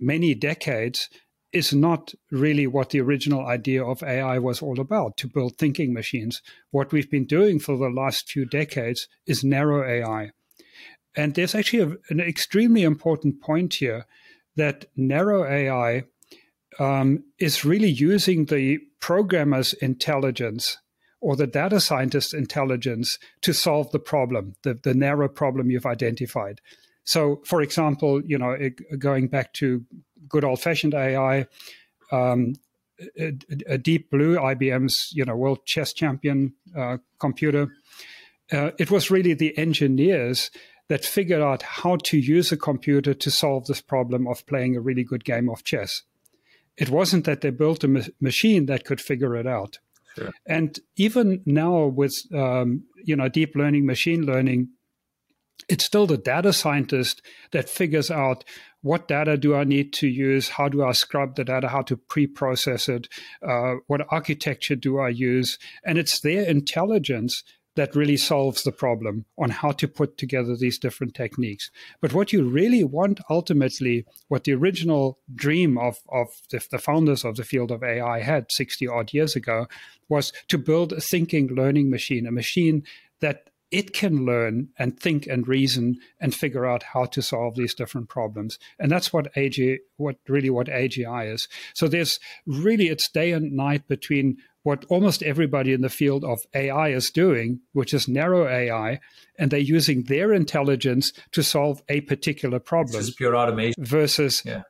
many 0.00 0.34
decades 0.34 1.08
is 1.52 1.72
not 1.72 2.14
really 2.30 2.66
what 2.66 2.90
the 2.90 3.00
original 3.00 3.46
idea 3.46 3.84
of 3.84 4.02
AI 4.02 4.38
was 4.38 4.62
all 4.62 4.80
about 4.80 5.16
to 5.18 5.28
build 5.28 5.56
thinking 5.58 5.92
machines. 5.92 6.40
What 6.70 6.92
we've 6.92 7.10
been 7.10 7.26
doing 7.26 7.58
for 7.58 7.76
the 7.76 7.90
last 7.90 8.30
few 8.30 8.46
decades 8.46 9.06
is 9.26 9.44
narrow 9.44 9.86
AI. 9.86 10.30
And 11.14 11.34
there's 11.34 11.54
actually 11.54 11.82
a, 11.82 11.96
an 12.08 12.20
extremely 12.20 12.82
important 12.82 13.42
point 13.42 13.74
here 13.74 14.06
that 14.56 14.86
narrow 14.96 15.44
AI 15.44 16.04
um, 16.78 17.24
is 17.38 17.64
really 17.64 17.90
using 17.90 18.46
the 18.46 18.78
programmer's 19.00 19.74
intelligence 19.74 20.78
or 21.20 21.36
the 21.36 21.46
data 21.46 21.80
scientist's 21.80 22.34
intelligence 22.34 23.18
to 23.42 23.52
solve 23.52 23.90
the 23.92 23.98
problem, 23.98 24.54
the, 24.64 24.74
the 24.74 24.94
narrow 24.94 25.28
problem 25.28 25.70
you've 25.70 25.86
identified. 25.86 26.60
So, 27.04 27.40
for 27.44 27.62
example, 27.62 28.22
you 28.24 28.38
know, 28.38 28.56
going 28.98 29.28
back 29.28 29.52
to 29.54 29.84
good 30.32 30.44
old-fashioned 30.44 30.94
AI, 30.94 31.46
um, 32.10 32.54
a, 33.18 33.32
a, 33.66 33.78
Deep 33.78 34.10
Blue, 34.10 34.36
IBM's 34.36 35.10
you 35.12 35.24
know 35.24 35.36
world 35.36 35.64
chess 35.64 35.92
champion 35.92 36.54
uh, 36.76 36.98
computer, 37.18 37.68
uh, 38.52 38.70
it 38.78 38.90
was 38.90 39.10
really 39.10 39.34
the 39.34 39.56
engineers 39.56 40.50
that 40.88 41.04
figured 41.04 41.40
out 41.40 41.62
how 41.62 41.96
to 41.96 42.18
use 42.18 42.52
a 42.52 42.56
computer 42.56 43.14
to 43.14 43.30
solve 43.30 43.66
this 43.66 43.80
problem 43.80 44.26
of 44.26 44.44
playing 44.46 44.76
a 44.76 44.80
really 44.80 45.04
good 45.04 45.24
game 45.24 45.48
of 45.48 45.64
chess. 45.64 46.02
It 46.76 46.90
wasn't 46.90 47.24
that 47.24 47.40
they 47.40 47.50
built 47.50 47.84
a 47.84 47.88
ma- 47.88 48.00
machine 48.20 48.66
that 48.66 48.84
could 48.84 49.00
figure 49.00 49.36
it 49.36 49.46
out. 49.46 49.78
Sure. 50.16 50.30
And 50.46 50.78
even 50.96 51.42
now, 51.46 51.86
with 51.86 52.14
um, 52.34 52.84
you 53.02 53.16
know 53.16 53.28
deep 53.28 53.56
learning, 53.56 53.86
machine 53.86 54.26
learning, 54.26 54.68
it's 55.68 55.86
still 55.86 56.06
the 56.06 56.18
data 56.18 56.52
scientist 56.52 57.22
that 57.52 57.68
figures 57.68 58.10
out 58.10 58.44
what 58.82 59.08
data 59.08 59.36
do 59.36 59.54
I 59.54 59.64
need 59.64 59.92
to 59.94 60.08
use? 60.08 60.48
How 60.48 60.68
do 60.68 60.84
I 60.84 60.92
scrub 60.92 61.36
the 61.36 61.44
data? 61.44 61.68
How 61.68 61.82
to 61.82 61.96
pre-process 61.96 62.88
it? 62.88 63.08
Uh, 63.46 63.76
what 63.86 64.06
architecture 64.10 64.76
do 64.76 64.98
I 64.98 65.08
use? 65.08 65.58
And 65.84 65.98
it's 65.98 66.20
their 66.20 66.42
intelligence 66.42 67.42
that 67.74 67.96
really 67.96 68.16
solves 68.16 68.62
the 68.62 68.72
problem 68.72 69.24
on 69.38 69.50
how 69.50 69.72
to 69.72 69.88
put 69.88 70.18
together 70.18 70.56
these 70.56 70.78
different 70.78 71.14
techniques. 71.14 71.70
But 72.00 72.12
what 72.12 72.32
you 72.32 72.44
really 72.44 72.84
want 72.84 73.20
ultimately, 73.30 74.04
what 74.28 74.44
the 74.44 74.52
original 74.52 75.18
dream 75.34 75.78
of, 75.78 75.98
of 76.10 76.28
the, 76.50 76.62
the 76.70 76.78
founders 76.78 77.24
of 77.24 77.36
the 77.36 77.44
field 77.44 77.70
of 77.70 77.82
AI 77.82 78.20
had 78.20 78.52
60 78.52 78.86
odd 78.88 79.14
years 79.14 79.34
ago, 79.34 79.68
was 80.08 80.32
to 80.48 80.58
build 80.58 80.92
a 80.92 81.00
thinking 81.00 81.48
learning 81.48 81.88
machine, 81.88 82.26
a 82.26 82.32
machine 82.32 82.82
that 83.20 83.48
it 83.72 83.94
can 83.94 84.26
learn 84.26 84.68
and 84.78 85.00
think 85.00 85.26
and 85.26 85.48
reason 85.48 85.96
and 86.20 86.34
figure 86.34 86.66
out 86.66 86.82
how 86.82 87.06
to 87.06 87.22
solve 87.22 87.56
these 87.56 87.74
different 87.74 88.08
problems. 88.08 88.58
And 88.78 88.92
that's 88.92 89.12
what 89.12 89.32
AG, 89.34 89.78
what 89.96 90.16
really 90.28 90.50
what 90.50 90.66
AGI 90.66 91.32
is. 91.32 91.48
So 91.74 91.88
there's 91.88 92.20
really 92.46 92.88
it's 92.88 93.10
day 93.10 93.32
and 93.32 93.52
night 93.52 93.88
between 93.88 94.36
what 94.62 94.84
almost 94.88 95.22
everybody 95.22 95.72
in 95.72 95.80
the 95.80 95.88
field 95.88 96.22
of 96.22 96.38
AI 96.54 96.90
is 96.90 97.10
doing, 97.10 97.60
which 97.72 97.92
is 97.92 98.06
narrow 98.06 98.46
AI, 98.46 99.00
and 99.36 99.50
they're 99.50 99.58
using 99.58 100.04
their 100.04 100.32
intelligence 100.32 101.12
to 101.32 101.42
solve 101.42 101.82
a 101.88 102.02
particular 102.02 102.60
problem. 102.60 102.96
This 102.96 103.08
is 103.08 103.14
pure 103.14 103.36
automation 103.36 103.82
versus 103.84 104.42
yeah. 104.44 104.62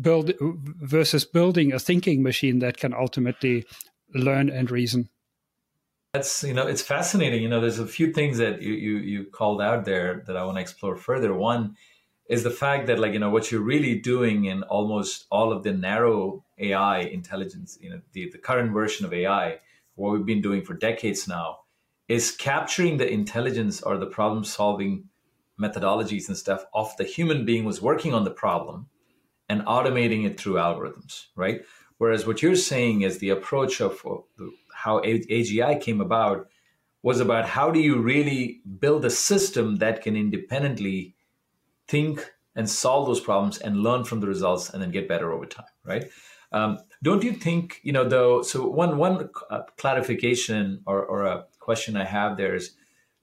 build 0.00 0.32
versus 0.40 1.24
building 1.24 1.72
a 1.72 1.78
thinking 1.78 2.22
machine 2.22 2.58
that 2.60 2.78
can 2.78 2.92
ultimately 2.92 3.64
learn 4.14 4.48
and 4.48 4.70
reason. 4.70 5.08
That's 6.14 6.42
you 6.42 6.54
know 6.54 6.66
it's 6.66 6.82
fascinating. 6.82 7.42
You 7.42 7.48
know, 7.48 7.60
there's 7.60 7.78
a 7.78 7.86
few 7.86 8.12
things 8.12 8.38
that 8.38 8.62
you 8.62 8.72
you, 8.72 8.96
you 8.98 9.24
called 9.24 9.60
out 9.60 9.84
there 9.84 10.24
that 10.26 10.36
I 10.36 10.44
want 10.44 10.56
to 10.56 10.62
explore 10.62 10.96
further. 10.96 11.34
One 11.34 11.76
is 12.28 12.42
the 12.42 12.50
fact 12.50 12.86
that 12.86 12.98
like 12.98 13.12
you 13.12 13.18
know 13.18 13.30
what 13.30 13.50
you're 13.52 13.60
really 13.60 13.98
doing 13.98 14.46
in 14.46 14.62
almost 14.64 15.26
all 15.30 15.52
of 15.52 15.62
the 15.64 15.72
narrow 15.72 16.44
AI 16.58 17.00
intelligence, 17.00 17.78
you 17.80 17.90
know, 17.90 18.00
the, 18.12 18.30
the 18.30 18.38
current 18.38 18.72
version 18.72 19.04
of 19.04 19.12
AI, 19.12 19.58
what 19.94 20.12
we've 20.12 20.26
been 20.26 20.42
doing 20.42 20.62
for 20.62 20.74
decades 20.74 21.28
now, 21.28 21.60
is 22.08 22.30
capturing 22.30 22.96
the 22.96 23.10
intelligence 23.10 23.82
or 23.82 23.98
the 23.98 24.06
problem 24.06 24.44
solving 24.44 25.04
methodologies 25.60 26.28
and 26.28 26.36
stuff 26.36 26.64
of 26.72 26.96
the 26.96 27.04
human 27.04 27.44
being 27.44 27.64
was 27.64 27.82
working 27.82 28.14
on 28.14 28.24
the 28.24 28.30
problem 28.30 28.86
and 29.48 29.62
automating 29.62 30.24
it 30.24 30.38
through 30.38 30.54
algorithms, 30.54 31.26
right? 31.36 31.62
Whereas 31.98 32.26
what 32.26 32.42
you're 32.42 32.56
saying 32.56 33.02
is 33.02 33.18
the 33.18 33.30
approach 33.30 33.80
of 33.80 34.00
how 34.88 35.00
AGI 35.00 35.80
came 35.80 36.00
about 36.00 36.48
was 37.02 37.20
about 37.20 37.44
how 37.56 37.70
do 37.70 37.80
you 37.88 37.94
really 38.12 38.60
build 38.84 39.04
a 39.04 39.10
system 39.10 39.76
that 39.76 40.02
can 40.02 40.16
independently 40.16 41.14
think 41.86 42.14
and 42.56 42.68
solve 42.68 43.06
those 43.06 43.20
problems 43.20 43.58
and 43.58 43.82
learn 43.86 44.02
from 44.04 44.20
the 44.20 44.26
results 44.26 44.70
and 44.70 44.82
then 44.82 44.90
get 44.90 45.06
better 45.12 45.30
over 45.32 45.46
time, 45.46 45.74
right? 45.84 46.04
Um, 46.52 46.78
don't 47.02 47.22
you 47.22 47.32
think, 47.32 47.80
you 47.82 47.92
know, 47.92 48.08
though? 48.08 48.42
So 48.42 48.66
one 48.66 48.96
one 48.96 49.28
uh, 49.50 49.62
clarification 49.76 50.80
or, 50.86 50.98
or 51.04 51.18
a 51.26 51.44
question 51.60 51.96
I 51.96 52.04
have 52.04 52.36
there 52.36 52.54
is, 52.54 52.74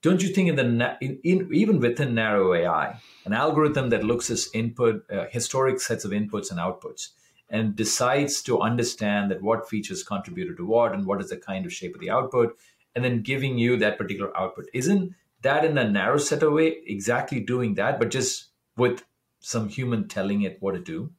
don't 0.04 0.22
you 0.22 0.30
think 0.30 0.50
in 0.50 0.56
the 0.56 0.98
in, 1.02 1.20
in, 1.24 1.50
even 1.52 1.80
within 1.80 2.14
narrow 2.14 2.54
AI, 2.54 2.86
an 3.26 3.34
algorithm 3.34 3.90
that 3.90 4.04
looks 4.04 4.30
at 4.30 4.40
input 4.54 5.04
uh, 5.12 5.26
historic 5.38 5.82
sets 5.82 6.06
of 6.06 6.12
inputs 6.12 6.52
and 6.52 6.60
outputs 6.60 7.10
and 7.50 7.76
decides 7.76 8.42
to 8.44 8.62
understand 8.62 9.30
that 9.32 9.42
what 9.42 9.70
features 9.70 10.04
contributed 10.04 10.58
to 10.58 10.66
what 10.66 10.94
and 10.94 11.06
what 11.06 11.22
is 11.22 11.30
the 11.30 11.38
kind 11.38 11.66
of 11.66 11.74
shape 11.74 11.94
of 11.94 12.02
the 12.02 12.10
output, 12.10 12.58
and 12.96 13.04
then 13.04 13.22
giving 13.22 13.58
you 13.58 13.78
that 13.78 13.98
particular 13.98 14.36
output, 14.38 14.68
isn't 14.74 15.14
that 15.42 15.64
in 15.64 15.78
a 15.78 15.90
narrow 15.90 16.18
set 16.18 16.44
of 16.44 16.54
way 16.54 16.78
exactly 16.88 17.40
doing 17.40 17.76
that, 17.76 18.00
but 18.00 18.10
just 18.10 18.48
with 18.78 19.04
some 19.40 19.70
human 19.70 20.08
telling 20.08 20.42
it 20.42 20.58
what 20.60 20.74
to 20.74 20.80
do? 20.80 21.12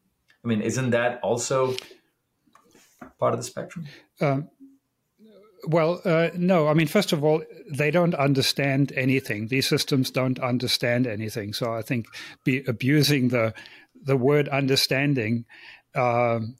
I 0.44 0.48
mean, 0.48 0.60
isn't 0.62 0.90
that 0.90 1.20
also 1.22 1.74
part 3.18 3.34
of 3.34 3.38
the 3.40 3.44
spectrum? 3.44 3.86
Um, 4.20 4.48
well, 5.66 6.00
uh, 6.04 6.30
no. 6.34 6.68
I 6.68 6.74
mean, 6.74 6.86
first 6.86 7.12
of 7.12 7.24
all, 7.24 7.42
they 7.70 7.90
don't 7.90 8.14
understand 8.14 8.92
anything. 8.92 9.48
These 9.48 9.68
systems 9.68 10.10
don't 10.10 10.38
understand 10.38 11.06
anything. 11.06 11.52
So 11.52 11.72
I 11.72 11.82
think 11.82 12.06
be 12.44 12.64
abusing 12.66 13.28
the 13.28 13.54
the 14.02 14.16
word 14.16 14.48
understanding. 14.48 15.44
Um, 15.96 16.56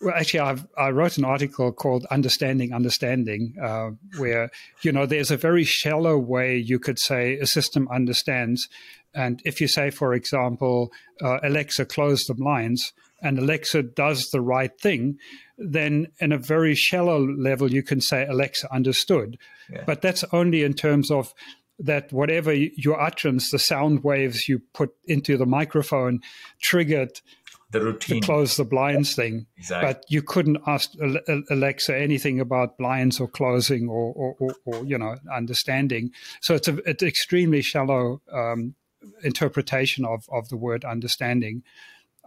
well, 0.00 0.14
actually, 0.14 0.40
I've, 0.40 0.66
i 0.76 0.90
wrote 0.90 1.16
an 1.16 1.24
article 1.24 1.72
called 1.72 2.04
"Understanding 2.10 2.74
Understanding," 2.74 3.54
uh, 3.62 3.90
where 4.18 4.50
you 4.82 4.92
know 4.92 5.06
there's 5.06 5.30
a 5.30 5.36
very 5.36 5.64
shallow 5.64 6.18
way 6.18 6.56
you 6.56 6.78
could 6.78 6.98
say 6.98 7.38
a 7.38 7.46
system 7.46 7.88
understands, 7.90 8.68
and 9.14 9.40
if 9.44 9.60
you 9.60 9.68
say, 9.68 9.90
for 9.90 10.12
example, 10.12 10.92
uh, 11.22 11.38
Alexa, 11.42 11.86
close 11.86 12.24
the 12.26 12.34
blinds, 12.34 12.92
and 13.22 13.38
Alexa 13.38 13.82
does 13.82 14.28
the 14.32 14.42
right 14.42 14.78
thing, 14.78 15.16
then 15.56 16.08
in 16.20 16.32
a 16.32 16.38
very 16.38 16.74
shallow 16.74 17.26
level, 17.26 17.72
you 17.72 17.82
can 17.82 18.00
say 18.00 18.26
Alexa 18.26 18.72
understood. 18.72 19.38
Yeah. 19.72 19.84
But 19.86 20.02
that's 20.02 20.24
only 20.32 20.62
in 20.62 20.74
terms 20.74 21.10
of 21.10 21.32
that 21.78 22.12
whatever 22.12 22.52
your 22.52 23.00
utterance, 23.00 23.50
the 23.50 23.58
sound 23.58 24.04
waves 24.04 24.48
you 24.48 24.60
put 24.72 24.90
into 25.06 25.36
the 25.36 25.46
microphone 25.46 26.20
triggered 26.60 27.20
the 27.70 27.80
routine 27.80 28.20
to 28.20 28.26
close 28.26 28.56
the 28.56 28.64
blinds 28.64 29.14
thing. 29.14 29.46
Exactly. 29.56 29.92
But 29.92 30.04
you 30.08 30.22
couldn't 30.22 30.58
ask 30.66 30.92
Alexa 31.50 31.96
anything 31.96 32.40
about 32.40 32.78
blinds 32.78 33.20
or 33.20 33.28
closing 33.28 33.88
or, 33.88 34.12
or, 34.14 34.36
or, 34.38 34.54
or 34.64 34.84
you 34.84 34.98
know 34.98 35.16
understanding. 35.34 36.12
So 36.40 36.54
it's 36.54 36.68
a 36.68 36.76
it's 36.88 37.02
extremely 37.02 37.62
shallow 37.62 38.22
um, 38.32 38.74
interpretation 39.22 40.04
of 40.04 40.24
of 40.30 40.48
the 40.48 40.56
word 40.56 40.84
understanding. 40.84 41.62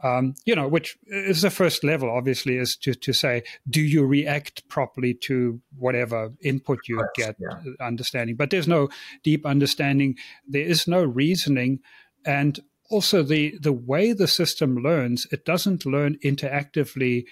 Um, 0.01 0.35
you 0.45 0.55
know, 0.55 0.67
which 0.67 0.97
is 1.07 1.41
the 1.41 1.49
first 1.49 1.83
level, 1.83 2.09
obviously, 2.09 2.55
is 2.55 2.77
to, 2.83 2.93
to 2.93 3.11
say, 3.11 3.43
do 3.69 3.81
you 3.81 4.05
react 4.05 4.65
properly 4.69 5.13
to 5.23 5.59
whatever 5.77 6.31
input 6.41 6.79
you 6.87 7.03
get, 7.15 7.35
yeah. 7.37 7.59
understanding? 7.85 8.37
But 8.37 8.49
there's 8.49 8.67
no 8.67 8.87
deep 9.25 9.45
understanding. 9.45 10.15
There 10.47 10.61
is 10.61 10.87
no 10.87 11.03
reasoning. 11.03 11.79
And 12.25 12.61
also, 12.89 13.23
the, 13.23 13.57
the 13.61 13.73
way 13.73 14.13
the 14.13 14.27
system 14.27 14.77
learns, 14.77 15.27
it 15.31 15.45
doesn't 15.45 15.85
learn 15.85 16.17
interactively 16.23 17.25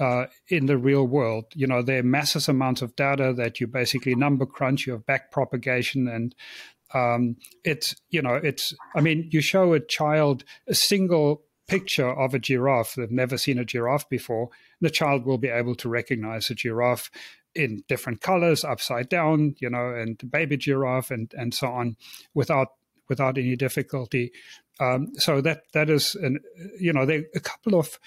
uh, 0.00 0.26
in 0.48 0.66
the 0.66 0.76
real 0.76 1.06
world. 1.06 1.44
You 1.54 1.66
know, 1.66 1.82
there 1.82 2.00
are 2.00 2.04
massive 2.04 2.48
amounts 2.48 2.82
of 2.82 2.96
data 2.96 3.32
that 3.36 3.60
you 3.60 3.66
basically 3.66 4.14
number 4.14 4.44
crunch, 4.46 4.86
you 4.86 4.94
have 4.94 5.06
back 5.06 5.30
propagation, 5.30 6.08
and 6.08 6.34
um, 6.92 7.36
it's, 7.64 7.94
you 8.10 8.22
know, 8.22 8.34
it's, 8.34 8.74
I 8.94 9.00
mean, 9.00 9.28
you 9.30 9.40
show 9.40 9.72
a 9.72 9.80
child 9.80 10.44
a 10.66 10.74
single 10.74 11.42
picture 11.66 12.10
of 12.10 12.34
a 12.34 12.38
giraffe, 12.38 12.94
they've 12.94 13.10
never 13.10 13.38
seen 13.38 13.58
a 13.58 13.64
giraffe 13.64 14.08
before, 14.08 14.50
the 14.80 14.90
child 14.90 15.24
will 15.24 15.38
be 15.38 15.48
able 15.48 15.74
to 15.76 15.88
recognize 15.88 16.50
a 16.50 16.54
giraffe 16.54 17.10
in 17.54 17.84
different 17.88 18.20
colors, 18.20 18.64
upside 18.64 19.08
down, 19.08 19.54
you 19.60 19.70
know, 19.70 19.94
and 19.94 20.30
baby 20.30 20.56
giraffe 20.56 21.10
and, 21.10 21.32
and 21.36 21.54
so 21.54 21.68
on 21.68 21.96
without 22.34 22.68
without 23.08 23.36
any 23.38 23.56
difficulty. 23.56 24.32
Um, 24.80 25.12
so 25.14 25.40
that 25.40 25.62
that 25.72 25.88
is, 25.88 26.14
an, 26.16 26.40
you 26.78 26.92
know, 26.92 27.06
there 27.06 27.24
a 27.34 27.40
couple 27.40 27.78
of 27.78 27.98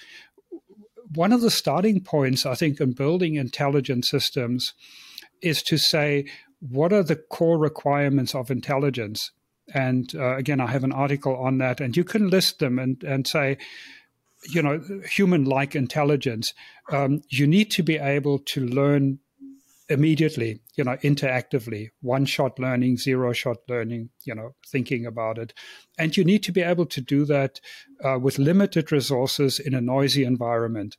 one 1.14 1.32
of 1.32 1.40
the 1.40 1.50
starting 1.50 2.02
points 2.02 2.44
I 2.44 2.54
think 2.54 2.80
in 2.80 2.92
building 2.92 3.36
intelligent 3.36 4.04
systems 4.04 4.74
is 5.40 5.62
to 5.62 5.78
say 5.78 6.26
what 6.60 6.92
are 6.92 7.02
the 7.02 7.16
core 7.16 7.58
requirements 7.58 8.34
of 8.34 8.50
intelligence 8.50 9.30
and 9.74 10.14
uh, 10.14 10.36
again, 10.36 10.60
I 10.60 10.66
have 10.66 10.84
an 10.84 10.92
article 10.92 11.36
on 11.36 11.58
that, 11.58 11.80
and 11.80 11.96
you 11.96 12.04
can 12.04 12.30
list 12.30 12.58
them 12.58 12.78
and, 12.78 13.02
and 13.04 13.26
say, 13.26 13.58
you 14.48 14.62
know, 14.62 14.80
human 15.08 15.44
like 15.44 15.74
intelligence. 15.74 16.54
Um, 16.90 17.22
you 17.28 17.46
need 17.46 17.70
to 17.72 17.82
be 17.82 17.96
able 17.96 18.38
to 18.38 18.64
learn 18.64 19.18
immediately, 19.88 20.60
you 20.76 20.84
know, 20.84 20.96
interactively, 20.98 21.88
one 22.00 22.24
shot 22.26 22.58
learning, 22.58 22.96
zero 22.96 23.32
shot 23.32 23.58
learning, 23.68 24.10
you 24.24 24.34
know, 24.34 24.54
thinking 24.66 25.06
about 25.06 25.38
it. 25.38 25.54
And 25.98 26.16
you 26.16 26.24
need 26.24 26.42
to 26.44 26.52
be 26.52 26.62
able 26.62 26.86
to 26.86 27.00
do 27.00 27.24
that 27.24 27.60
uh, 28.04 28.18
with 28.18 28.38
limited 28.38 28.92
resources 28.92 29.58
in 29.58 29.74
a 29.74 29.80
noisy 29.80 30.24
environment. 30.24 30.96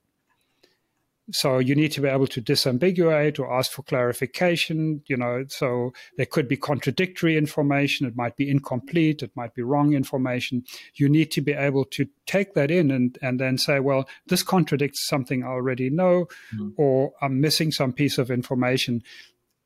So 1.32 1.60
you 1.60 1.76
need 1.76 1.92
to 1.94 2.02
be 2.02 2.08
able 2.08 2.28
to 2.28 2.42
disambiguate 2.42 3.40
or 3.40 3.54
ask 3.54 3.72
for 3.72 3.84
clarification, 3.84 5.02
you 5.08 5.18
know, 5.18 5.46
so 5.48 5.94
there 6.18 6.26
could 6.26 6.48
be 6.48 6.58
contradictory 6.58 7.38
information, 7.38 8.08
it 8.08 8.16
might 8.16 8.36
be 8.36 8.50
incomplete, 8.50 9.22
it 9.22 9.32
might 9.36 9.54
be 9.54 9.62
wrong 9.62 9.94
information. 9.94 10.64
You 10.96 11.10
need 11.10 11.32
to 11.32 11.42
be 11.42 11.54
able 11.54 11.86
to 11.86 12.08
take 12.26 12.54
that 12.54 12.72
in 12.72 12.92
and, 12.92 13.18
and 13.22 13.40
then 13.40 13.58
say, 13.58 13.80
well, 13.80 14.08
this 14.28 14.44
contradicts 14.44 15.06
something 15.08 15.44
I 15.44 15.48
already 15.48 15.90
know, 15.90 16.28
mm-hmm. 16.54 16.70
or 16.78 17.14
I'm 17.22 17.42
missing 17.42 17.72
some 17.72 17.94
piece 17.94 18.18
of 18.18 18.32
information. 18.32 19.04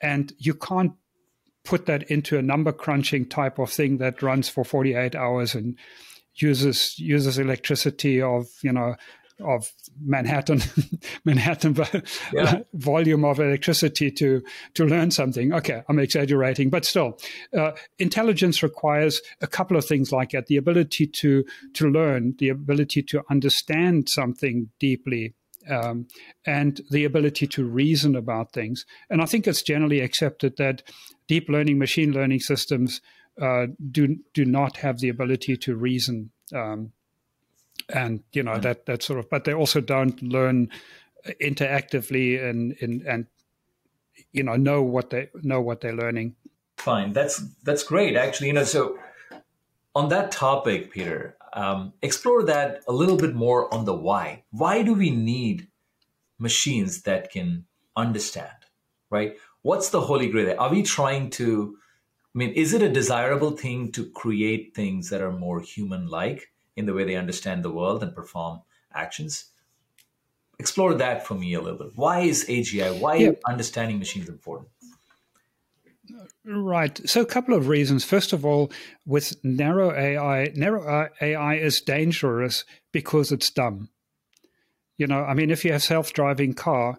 And 0.02 0.34
you 0.38 0.54
can't 0.54 0.94
put 1.64 1.86
that 1.86 2.04
into 2.04 2.38
a 2.38 2.42
number 2.42 2.72
crunching 2.72 3.26
type 3.26 3.58
of 3.58 3.70
thing 3.70 3.98
that 3.98 4.22
runs 4.22 4.50
for 4.50 4.66
48 4.66 5.16
hours 5.16 5.56
and 5.56 5.78
uses 6.36 6.98
uses 6.98 7.38
electricity 7.38 8.22
of 8.22 8.48
you 8.64 8.72
know 8.72 8.96
of 9.44 9.72
Manhattan, 10.04 10.62
Manhattan 11.26 11.76
yeah. 12.34 12.60
volume 12.74 13.26
of 13.26 13.40
electricity 13.40 14.12
to 14.12 14.44
to 14.74 14.86
learn 14.86 15.12
something. 15.12 15.54
Okay, 15.54 15.84
I'm 15.88 16.00
exaggerating, 16.00 16.70
but 16.70 16.86
still, 16.86 17.20
uh, 17.58 17.72
intelligence 18.00 18.64
requires 18.64 19.22
a 19.42 19.48
couple 19.48 19.78
of 19.78 19.86
things 19.86 20.12
like 20.12 20.32
that: 20.32 20.48
the 20.48 20.58
ability 20.58 21.08
to 21.08 21.44
to 21.74 21.90
learn, 21.90 22.36
the 22.40 22.50
ability 22.50 23.04
to 23.04 23.24
understand 23.30 24.10
something 24.10 24.70
deeply, 24.80 25.34
um, 25.70 26.08
and 26.46 26.82
the 26.90 27.06
ability 27.06 27.48
to 27.48 27.66
reason 27.66 28.16
about 28.16 28.54
things. 28.54 28.86
And 29.10 29.22
I 29.22 29.26
think 29.26 29.48
it's 29.48 29.62
generally 29.62 30.00
accepted 30.00 30.58
that 30.58 30.84
deep 31.28 31.50
learning, 31.50 31.78
machine 31.78 32.12
learning 32.12 32.40
systems 32.40 33.02
uh, 33.42 33.68
do 33.92 34.18
do 34.34 34.46
not 34.46 34.78
have 34.78 35.00
the 35.00 35.10
ability 35.10 35.58
to 35.58 35.76
reason. 35.76 36.32
Um, 36.54 36.92
and 37.90 38.24
you 38.32 38.44
know 38.44 38.58
that 38.60 38.86
that 38.86 39.04
sort 39.04 39.20
of 39.20 39.30
but 39.30 39.44
they 39.44 39.54
also 39.54 39.82
don't 39.82 40.22
learn 40.22 40.70
interactively 41.42 42.44
and 42.44 42.76
and 42.82 43.02
and 43.04 43.28
you 44.32 44.44
know 44.44 44.56
know 44.56 44.82
what 44.82 45.10
they 45.10 45.30
know 45.42 45.62
what 45.62 45.82
they're 45.82 45.96
learning. 45.96 46.36
Fine. 46.78 47.14
That's 47.14 47.44
that's 47.64 47.84
great 47.84 48.16
actually. 48.16 48.48
You 48.48 48.54
know 48.54 48.64
so 48.64 48.98
on 49.96 50.10
that 50.10 50.32
topic 50.32 50.92
peter 50.92 51.38
um, 51.54 51.94
explore 52.02 52.44
that 52.44 52.82
a 52.88 52.92
little 52.92 53.18
bit 53.18 53.36
more 53.36 53.72
on 53.74 53.86
the 53.86 53.94
why. 53.94 54.44
Why 54.50 54.82
do 54.82 54.94
we 54.96 55.12
need 55.12 55.68
machines 56.40 57.04
that 57.04 57.32
can 57.32 57.66
understand 57.96 58.50
right? 59.14 59.38
What's 59.62 59.90
the 59.90 60.02
holy 60.02 60.28
grail 60.28 60.56
are 60.60 60.70
we 60.70 60.84
trying 60.84 61.30
to 61.32 61.78
i 62.36 62.38
mean 62.38 62.52
is 62.52 62.74
it 62.74 62.82
a 62.82 62.90
desirable 62.90 63.52
thing 63.52 63.92
to 63.94 64.10
create 64.10 64.76
things 64.76 65.10
that 65.10 65.22
are 65.22 65.32
more 65.32 65.62
human 65.62 66.08
like 66.08 66.52
in 66.76 66.86
the 66.86 66.94
way 66.94 67.04
they 67.04 67.16
understand 67.16 67.64
the 67.64 67.72
world 67.72 68.04
and 68.04 68.16
perform 68.16 68.62
actions. 68.94 69.46
Explore 70.60 70.96
that 70.96 71.26
for 71.26 71.36
me 71.36 71.54
a 71.54 71.62
little 71.62 71.80
bit. 71.80 71.92
Why 71.96 72.22
is 72.22 72.46
AGI, 72.48 73.00
why 73.00 73.16
yeah. 73.16 73.32
understanding 73.48 74.00
machines 74.00 74.30
important? 74.30 74.70
Right. 76.46 77.00
So, 77.10 77.22
a 77.22 77.26
couple 77.26 77.56
of 77.56 77.70
reasons. 77.70 78.04
First 78.04 78.34
of 78.34 78.46
all, 78.46 78.72
with 79.06 79.34
narrow 79.44 79.94
AI, 79.94 80.52
narrow 80.56 80.86
uh, 80.86 81.08
AI 81.22 81.56
is 81.56 81.82
dangerous 81.82 82.66
because 82.92 83.32
it's 83.32 83.50
dumb. 83.50 83.90
You 84.98 85.08
know, 85.08 85.24
I 85.24 85.34
mean, 85.34 85.50
if 85.50 85.66
you 85.66 85.72
have 85.72 85.82
self-driving 85.82 86.54
car, 86.54 86.98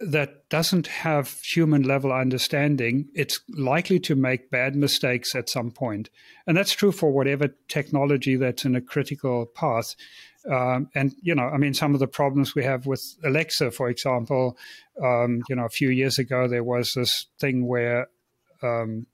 that 0.00 0.48
doesn't 0.48 0.86
have 0.86 1.40
human 1.42 1.82
level 1.82 2.10
understanding, 2.10 3.08
it's 3.14 3.40
likely 3.50 4.00
to 4.00 4.14
make 4.14 4.50
bad 4.50 4.74
mistakes 4.74 5.34
at 5.34 5.50
some 5.50 5.70
point. 5.70 6.08
And 6.46 6.56
that's 6.56 6.72
true 6.72 6.90
for 6.90 7.12
whatever 7.12 7.48
technology 7.68 8.36
that's 8.36 8.64
in 8.64 8.74
a 8.74 8.80
critical 8.80 9.44
path. 9.44 9.94
Um, 10.50 10.88
and, 10.94 11.14
you 11.20 11.34
know, 11.34 11.44
I 11.44 11.58
mean, 11.58 11.74
some 11.74 11.92
of 11.92 12.00
the 12.00 12.06
problems 12.06 12.54
we 12.54 12.64
have 12.64 12.86
with 12.86 13.14
Alexa, 13.22 13.72
for 13.72 13.90
example, 13.90 14.56
um, 15.02 15.42
you 15.50 15.56
know, 15.56 15.66
a 15.66 15.70
few 15.70 15.90
years 15.90 16.18
ago, 16.18 16.48
there 16.48 16.64
was 16.64 16.94
this 16.94 17.26
thing 17.38 17.66
where, 17.66 18.08
um, 18.62 19.06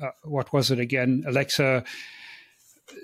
uh, 0.00 0.10
what 0.24 0.52
was 0.52 0.70
it 0.70 0.78
again? 0.78 1.24
Alexa 1.26 1.84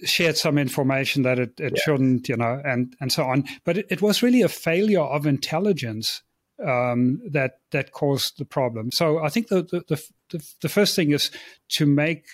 shared 0.05 0.37
some 0.37 0.59
information 0.59 1.23
that 1.23 1.39
it, 1.39 1.59
it 1.59 1.73
yeah. 1.75 1.83
shouldn't, 1.83 2.29
you 2.29 2.37
know, 2.37 2.61
and, 2.67 2.95
and 3.01 3.11
so 3.11 3.25
on. 3.25 3.45
But 3.65 3.79
it, 3.79 3.87
it 3.89 4.03
was 4.03 4.23
really 4.23 4.43
a 4.43 4.49
failure 4.49 5.01
of 5.01 5.25
intelligence 5.25 6.23
um, 6.67 7.21
that 7.31 7.59
that 7.71 7.93
caused 7.93 8.39
the 8.39 8.45
problem. 8.45 8.91
So 8.93 9.19
I 9.23 9.29
think 9.29 9.49
the 9.49 9.63
the, 9.63 10.03
the, 10.31 10.53
the 10.61 10.69
first 10.69 10.97
thing 10.97 11.13
is 11.13 11.31
to 11.71 11.87
make 11.87 12.25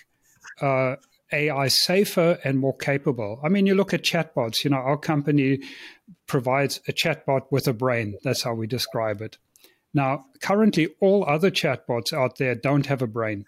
uh, 0.61 0.97
AI 1.33 1.69
safer 1.69 2.39
and 2.45 2.59
more 2.59 2.77
capable. 2.77 3.41
I 3.45 3.49
mean, 3.49 3.67
you 3.67 3.75
look 3.75 3.93
at 3.93 4.03
chatbots. 4.03 4.65
You 4.65 4.71
know, 4.71 4.79
our 4.79 4.97
company 4.97 5.61
provides 6.27 6.81
a 6.89 6.93
chatbot 6.93 7.43
with 7.51 7.69
a 7.69 7.73
brain. 7.73 8.17
That's 8.23 8.43
how 8.43 8.55
we 8.55 8.67
describe 8.67 9.21
it. 9.21 9.39
Now, 9.95 10.25
currently, 10.41 10.89
all 11.01 11.25
other 11.25 11.51
chatbots 11.51 12.13
out 12.13 12.39
there 12.39 12.55
don't 12.55 12.87
have 12.87 13.03
a 13.03 13.07
brain, 13.07 13.47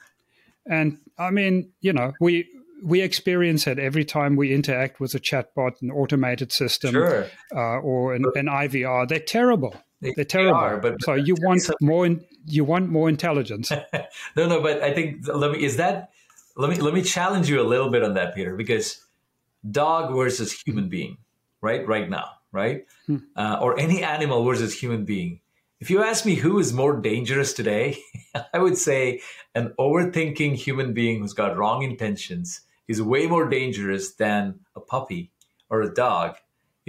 and 0.66 0.98
I 1.18 1.30
mean, 1.30 1.72
you 1.80 1.92
know, 1.92 2.12
we 2.20 2.48
we 2.82 3.02
experience 3.02 3.66
it 3.66 3.78
every 3.78 4.04
time 4.04 4.36
we 4.36 4.54
interact 4.54 5.00
with 5.00 5.14
a 5.14 5.20
chatbot, 5.20 5.82
an 5.82 5.90
automated 5.90 6.52
system, 6.52 6.92
sure. 6.92 7.26
uh, 7.54 7.78
or 7.78 8.14
an, 8.14 8.24
an, 8.34 8.46
IVR. 8.46 9.08
They're 9.08 9.18
terrible. 9.20 9.74
They, 10.00 10.14
are 10.18 10.24
terrible. 10.24 10.58
They 10.58 10.66
are, 10.66 10.76
but, 10.78 11.02
so 11.02 11.14
you 11.14 11.36
want 11.40 11.62
more. 11.80 12.08
You 12.46 12.64
want 12.64 12.88
more 12.88 13.08
intelligence. 13.08 13.70
no, 14.36 14.46
no, 14.46 14.62
but 14.62 14.82
I 14.82 14.94
think 14.94 15.26
let 15.28 15.52
me 15.52 15.62
is 15.62 15.76
that 15.76 16.10
let 16.56 16.70
me 16.70 16.76
let 16.76 16.94
me 16.94 17.02
challenge 17.02 17.48
you 17.48 17.60
a 17.60 17.64
little 17.64 17.90
bit 17.90 18.02
on 18.02 18.14
that, 18.14 18.34
Peter, 18.34 18.56
because 18.56 19.04
dog 19.70 20.14
versus 20.14 20.52
human 20.52 20.88
being, 20.88 21.18
right? 21.60 21.86
Right 21.86 22.08
now, 22.08 22.30
right? 22.50 22.86
Hmm. 23.06 23.18
Uh, 23.36 23.58
or 23.60 23.78
any 23.78 24.02
animal 24.02 24.44
versus 24.44 24.78
human 24.78 25.04
being. 25.04 25.40
If 25.80 25.88
you 25.90 26.02
ask 26.02 26.26
me 26.26 26.34
who 26.34 26.58
is 26.58 26.72
more 26.72 27.00
dangerous 27.00 27.52
today, 27.52 27.98
I 28.54 28.58
would 28.58 28.76
say 28.76 29.20
an 29.54 29.74
overthinking 29.78 30.54
human 30.56 30.92
being 30.92 31.20
who's 31.20 31.32
got 31.32 31.56
wrong 31.56 31.82
intentions 31.82 32.60
is 32.88 33.00
way 33.00 33.26
more 33.26 33.48
dangerous 33.48 34.12
than 34.14 34.60
a 34.74 34.80
puppy 34.80 35.30
or 35.68 35.82
a 35.82 35.92
dog 35.92 36.36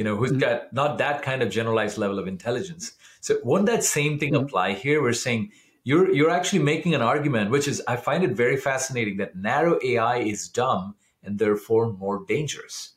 you 0.01 0.03
know, 0.03 0.15
who's 0.15 0.31
mm-hmm. 0.31 0.39
got 0.39 0.73
not 0.73 0.97
that 0.97 1.21
kind 1.21 1.43
of 1.43 1.51
generalized 1.51 1.97
level 1.97 2.17
of 2.17 2.27
intelligence. 2.27 2.93
So 3.21 3.37
won't 3.43 3.67
that 3.67 3.83
same 3.83 4.19
thing 4.19 4.33
mm-hmm. 4.33 4.45
apply 4.45 4.73
here? 4.73 5.01
We're 5.01 5.13
saying 5.13 5.51
you're 5.83 6.13
you're 6.13 6.29
actually 6.29 6.63
making 6.63 6.93
an 6.93 7.01
argument, 7.01 7.51
which 7.51 7.67
is 7.67 7.81
I 7.87 7.95
find 7.95 8.23
it 8.23 8.31
very 8.31 8.57
fascinating 8.57 9.17
that 9.17 9.35
narrow 9.35 9.79
AI 9.83 10.17
is 10.17 10.49
dumb 10.49 10.95
and 11.23 11.39
therefore 11.39 11.93
more 11.93 12.25
dangerous. 12.27 12.93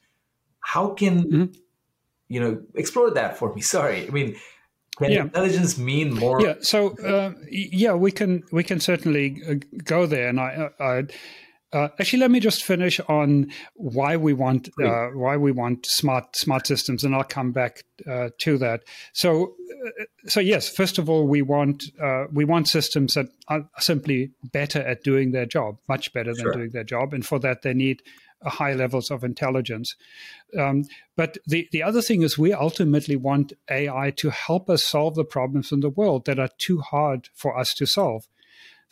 How 0.60 0.88
can 0.88 1.24
mm-hmm. 1.24 1.52
you 2.28 2.40
know 2.40 2.62
explore 2.74 3.10
that 3.12 3.38
for 3.38 3.54
me? 3.54 3.60
Sorry, 3.76 4.08
I 4.08 4.10
mean. 4.10 4.36
Can 4.96 5.10
yeah. 5.10 5.22
intelligence 5.22 5.76
mean 5.76 6.14
more? 6.14 6.40
Yeah. 6.40 6.54
So 6.60 6.96
uh, 6.98 7.32
yeah, 7.50 7.94
we 7.94 8.12
can 8.12 8.44
we 8.52 8.62
can 8.62 8.78
certainly 8.78 9.42
uh, 9.44 9.54
go 9.82 10.06
there, 10.06 10.28
and 10.28 10.38
I, 10.38 10.70
I 10.78 11.02
uh, 11.74 11.88
actually, 11.98 12.20
let 12.20 12.30
me 12.30 12.38
just 12.38 12.62
finish 12.62 13.00
on 13.08 13.50
why 13.74 14.16
we 14.16 14.32
want 14.32 14.68
uh, 14.80 15.08
why 15.08 15.36
we 15.36 15.50
want 15.50 15.84
smart 15.86 16.36
smart 16.36 16.68
systems, 16.68 17.02
and 17.02 17.14
I'll 17.14 17.24
come 17.24 17.50
back 17.50 17.82
uh, 18.08 18.28
to 18.42 18.58
that. 18.58 18.84
So, 19.12 19.56
uh, 19.84 20.04
so 20.26 20.38
yes, 20.38 20.68
first 20.68 20.98
of 20.98 21.10
all, 21.10 21.26
we 21.26 21.42
want 21.42 21.82
uh, 22.00 22.26
we 22.32 22.44
want 22.44 22.68
systems 22.68 23.14
that 23.14 23.26
are 23.48 23.68
simply 23.78 24.30
better 24.52 24.80
at 24.80 25.02
doing 25.02 25.32
their 25.32 25.46
job, 25.46 25.78
much 25.88 26.12
better 26.12 26.32
than 26.32 26.44
sure. 26.44 26.52
doing 26.52 26.70
their 26.70 26.84
job, 26.84 27.12
and 27.12 27.26
for 27.26 27.40
that 27.40 27.62
they 27.62 27.74
need 27.74 28.02
high 28.44 28.74
levels 28.74 29.10
of 29.10 29.24
intelligence. 29.24 29.96
Um, 30.58 30.84
but 31.16 31.38
the, 31.46 31.68
the 31.72 31.82
other 31.82 32.02
thing 32.02 32.22
is, 32.22 32.38
we 32.38 32.52
ultimately 32.52 33.16
want 33.16 33.52
AI 33.70 34.12
to 34.16 34.30
help 34.30 34.68
us 34.70 34.84
solve 34.84 35.14
the 35.14 35.24
problems 35.24 35.72
in 35.72 35.80
the 35.80 35.90
world 35.90 36.26
that 36.26 36.38
are 36.38 36.50
too 36.58 36.80
hard 36.80 37.28
for 37.34 37.58
us 37.58 37.74
to 37.74 37.86
solve. 37.86 38.28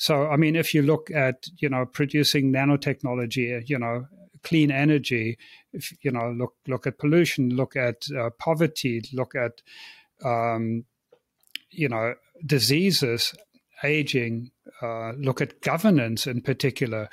So, 0.02 0.26
I 0.26 0.36
mean, 0.36 0.56
if 0.56 0.74
you 0.74 0.82
look 0.82 1.12
at, 1.12 1.46
you 1.58 1.68
know, 1.68 1.86
producing 1.86 2.52
nanotechnology, 2.52 3.68
you 3.68 3.78
know, 3.78 4.06
clean 4.42 4.72
energy, 4.72 5.38
if, 5.72 5.92
you 6.02 6.10
know, 6.10 6.34
look, 6.36 6.54
look 6.66 6.88
at 6.88 6.98
pollution, 6.98 7.50
look 7.50 7.76
at 7.76 8.08
uh, 8.10 8.30
poverty, 8.30 9.00
look 9.12 9.36
at, 9.36 9.62
um, 10.24 10.86
you 11.70 11.88
know, 11.88 12.14
diseases, 12.44 13.32
aging, 13.84 14.50
uh, 14.82 15.12
look 15.12 15.40
at 15.40 15.60
governance 15.60 16.26
in 16.26 16.40
particular. 16.40 17.08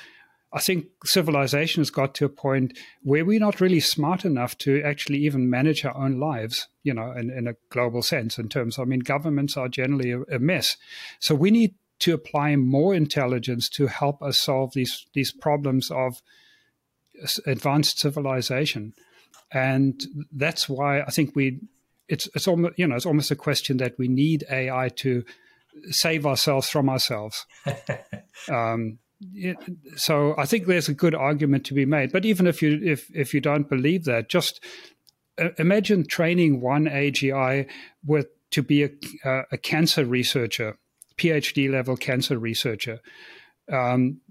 I 0.51 0.59
think 0.59 0.87
civilization 1.05 1.81
has 1.81 1.91
got 1.91 2.15
to 2.15 2.25
a 2.25 2.29
point 2.29 2.75
where 3.03 3.23
we're 3.23 3.39
not 3.39 3.61
really 3.61 3.81
smart 3.81 4.25
enough 4.25 4.57
to 4.65 4.81
actually 4.81 5.19
even 5.19 5.47
manage 5.47 5.85
our 5.85 5.95
own 5.95 6.19
lives, 6.19 6.67
you 6.81 6.95
know, 6.95 7.11
in, 7.11 7.29
in 7.29 7.47
a 7.47 7.53
global 7.69 8.01
sense, 8.01 8.39
in 8.39 8.49
terms, 8.49 8.79
I 8.79 8.85
mean, 8.85 9.01
governments 9.01 9.57
are 9.57 9.67
generally 9.69 10.11
a, 10.11 10.21
a 10.21 10.39
mess. 10.39 10.75
So 11.19 11.35
we 11.35 11.51
need 11.51 11.75
to 11.99 12.13
apply 12.13 12.55
more 12.55 12.93
intelligence 12.93 13.69
to 13.69 13.87
help 13.87 14.21
us 14.21 14.39
solve 14.39 14.73
these 14.73 15.05
these 15.13 15.31
problems 15.31 15.91
of 15.91 16.21
advanced 17.45 17.99
civilization, 17.99 18.93
and 19.51 20.01
that's 20.31 20.69
why 20.69 21.01
I 21.01 21.09
think 21.11 21.35
we 21.35 21.59
it's 22.07 22.27
it's 22.35 22.47
almost 22.47 22.77
you 22.77 22.87
know 22.87 22.95
it's 22.95 23.05
almost 23.05 23.31
a 23.31 23.35
question 23.35 23.77
that 23.77 23.97
we 23.97 24.07
need 24.07 24.43
AI 24.49 24.89
to 24.97 25.23
save 25.89 26.25
ourselves 26.25 26.69
from 26.69 26.89
ourselves. 26.89 27.45
um, 28.51 28.99
it, 29.33 29.57
so 29.95 30.33
I 30.37 30.45
think 30.45 30.65
there's 30.65 30.89
a 30.89 30.93
good 30.93 31.15
argument 31.15 31.65
to 31.67 31.73
be 31.73 31.85
made. 31.85 32.11
But 32.11 32.25
even 32.25 32.47
if 32.47 32.61
you 32.61 32.79
if 32.83 33.09
if 33.13 33.33
you 33.33 33.41
don't 33.41 33.69
believe 33.69 34.05
that, 34.05 34.29
just 34.29 34.63
uh, 35.37 35.49
imagine 35.57 36.05
training 36.05 36.61
one 36.61 36.85
AGI 36.85 37.67
with 38.05 38.27
to 38.51 38.63
be 38.63 38.83
a, 38.83 38.89
uh, 39.23 39.43
a 39.51 39.57
cancer 39.57 40.05
researcher, 40.05 40.77
PhD 41.19 41.69
level 41.69 41.97
cancer 41.97 42.39
researcher. 42.39 42.99
Um, 43.71 44.21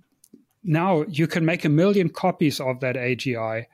now 0.65 1.05
you 1.09 1.27
can 1.27 1.45
make 1.45 1.65
a 1.65 1.69
million 1.69 2.09
copies 2.09 2.61
of 2.61 2.81
that 2.81 2.97
AGI 2.97 3.67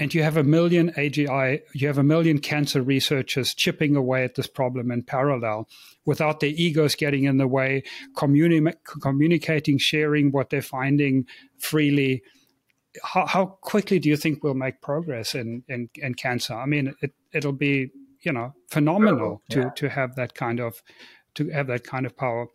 and 0.00 0.14
you 0.14 0.22
have 0.22 0.38
a 0.38 0.42
million 0.42 0.90
AGI, 0.92 1.60
you 1.74 1.86
have 1.86 1.98
a 1.98 2.02
million 2.02 2.38
cancer 2.38 2.80
researchers 2.80 3.52
chipping 3.54 3.96
away 3.96 4.24
at 4.24 4.34
this 4.34 4.46
problem 4.46 4.90
in 4.90 5.02
parallel 5.02 5.68
without 6.06 6.40
their 6.40 6.50
egos 6.50 6.94
getting 6.94 7.24
in 7.24 7.36
the 7.36 7.46
way, 7.46 7.82
communi- 8.16 8.74
communicating, 9.02 9.76
sharing 9.76 10.32
what 10.32 10.48
they're 10.48 10.62
finding 10.62 11.26
freely. 11.58 12.22
How, 13.04 13.26
how, 13.26 13.46
quickly 13.60 13.98
do 13.98 14.08
you 14.08 14.16
think 14.16 14.42
we'll 14.42 14.54
make 14.54 14.80
progress 14.80 15.34
in, 15.34 15.64
in, 15.68 15.90
in 15.96 16.14
cancer? 16.14 16.54
I 16.54 16.64
mean, 16.64 16.94
it, 17.02 17.12
it'll 17.34 17.52
be, 17.52 17.90
you 18.22 18.32
know, 18.32 18.54
phenomenal 18.70 19.42
yeah. 19.50 19.64
to, 19.64 19.72
to 19.76 19.88
have 19.90 20.16
that 20.16 20.34
kind 20.34 20.60
of 20.60 20.82
to 21.34 21.48
have 21.50 21.66
that 21.68 21.84
kind 21.84 22.06
of 22.06 22.16
power. 22.16 22.46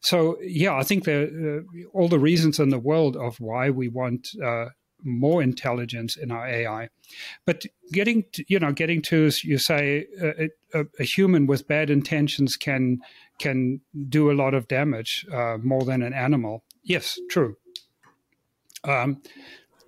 So 0.00 0.38
yeah, 0.42 0.74
I 0.74 0.82
think 0.82 1.04
there 1.04 1.24
uh, 1.24 1.60
all 1.92 2.08
the 2.08 2.18
reasons 2.18 2.58
in 2.58 2.70
the 2.70 2.78
world 2.78 3.16
of 3.16 3.38
why 3.40 3.70
we 3.70 3.88
want 3.88 4.28
uh, 4.42 4.66
more 5.02 5.42
intelligence 5.42 6.16
in 6.16 6.30
our 6.30 6.46
AI. 6.46 6.88
But 7.44 7.64
getting 7.92 8.24
to, 8.32 8.44
you 8.48 8.58
know 8.58 8.72
getting 8.72 9.02
to 9.02 9.26
as 9.26 9.44
you 9.44 9.58
say 9.58 10.06
a, 10.20 10.50
a, 10.72 10.84
a 10.98 11.04
human 11.04 11.46
with 11.46 11.68
bad 11.68 11.90
intentions 11.90 12.56
can 12.56 13.00
can 13.38 13.80
do 14.08 14.30
a 14.30 14.34
lot 14.34 14.54
of 14.54 14.68
damage 14.68 15.26
uh, 15.32 15.58
more 15.62 15.84
than 15.84 16.02
an 16.02 16.12
animal. 16.12 16.64
Yes, 16.82 17.18
true. 17.30 17.56
Um, 18.84 19.22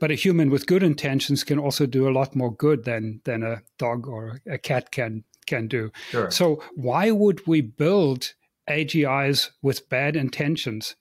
but 0.00 0.10
a 0.10 0.14
human 0.14 0.50
with 0.50 0.66
good 0.66 0.82
intentions 0.82 1.44
can 1.44 1.58
also 1.58 1.86
do 1.86 2.08
a 2.08 2.12
lot 2.12 2.36
more 2.36 2.52
good 2.52 2.84
than 2.84 3.20
than 3.24 3.42
a 3.42 3.62
dog 3.78 4.06
or 4.06 4.40
a 4.46 4.58
cat 4.58 4.90
can 4.90 5.24
can 5.46 5.68
do. 5.68 5.90
Sure. 6.10 6.30
So 6.30 6.62
why 6.74 7.10
would 7.10 7.46
we 7.46 7.60
build 7.60 8.34
AGIs 8.68 9.50
with 9.62 9.88
bad 9.88 10.16
intentions? 10.16 10.96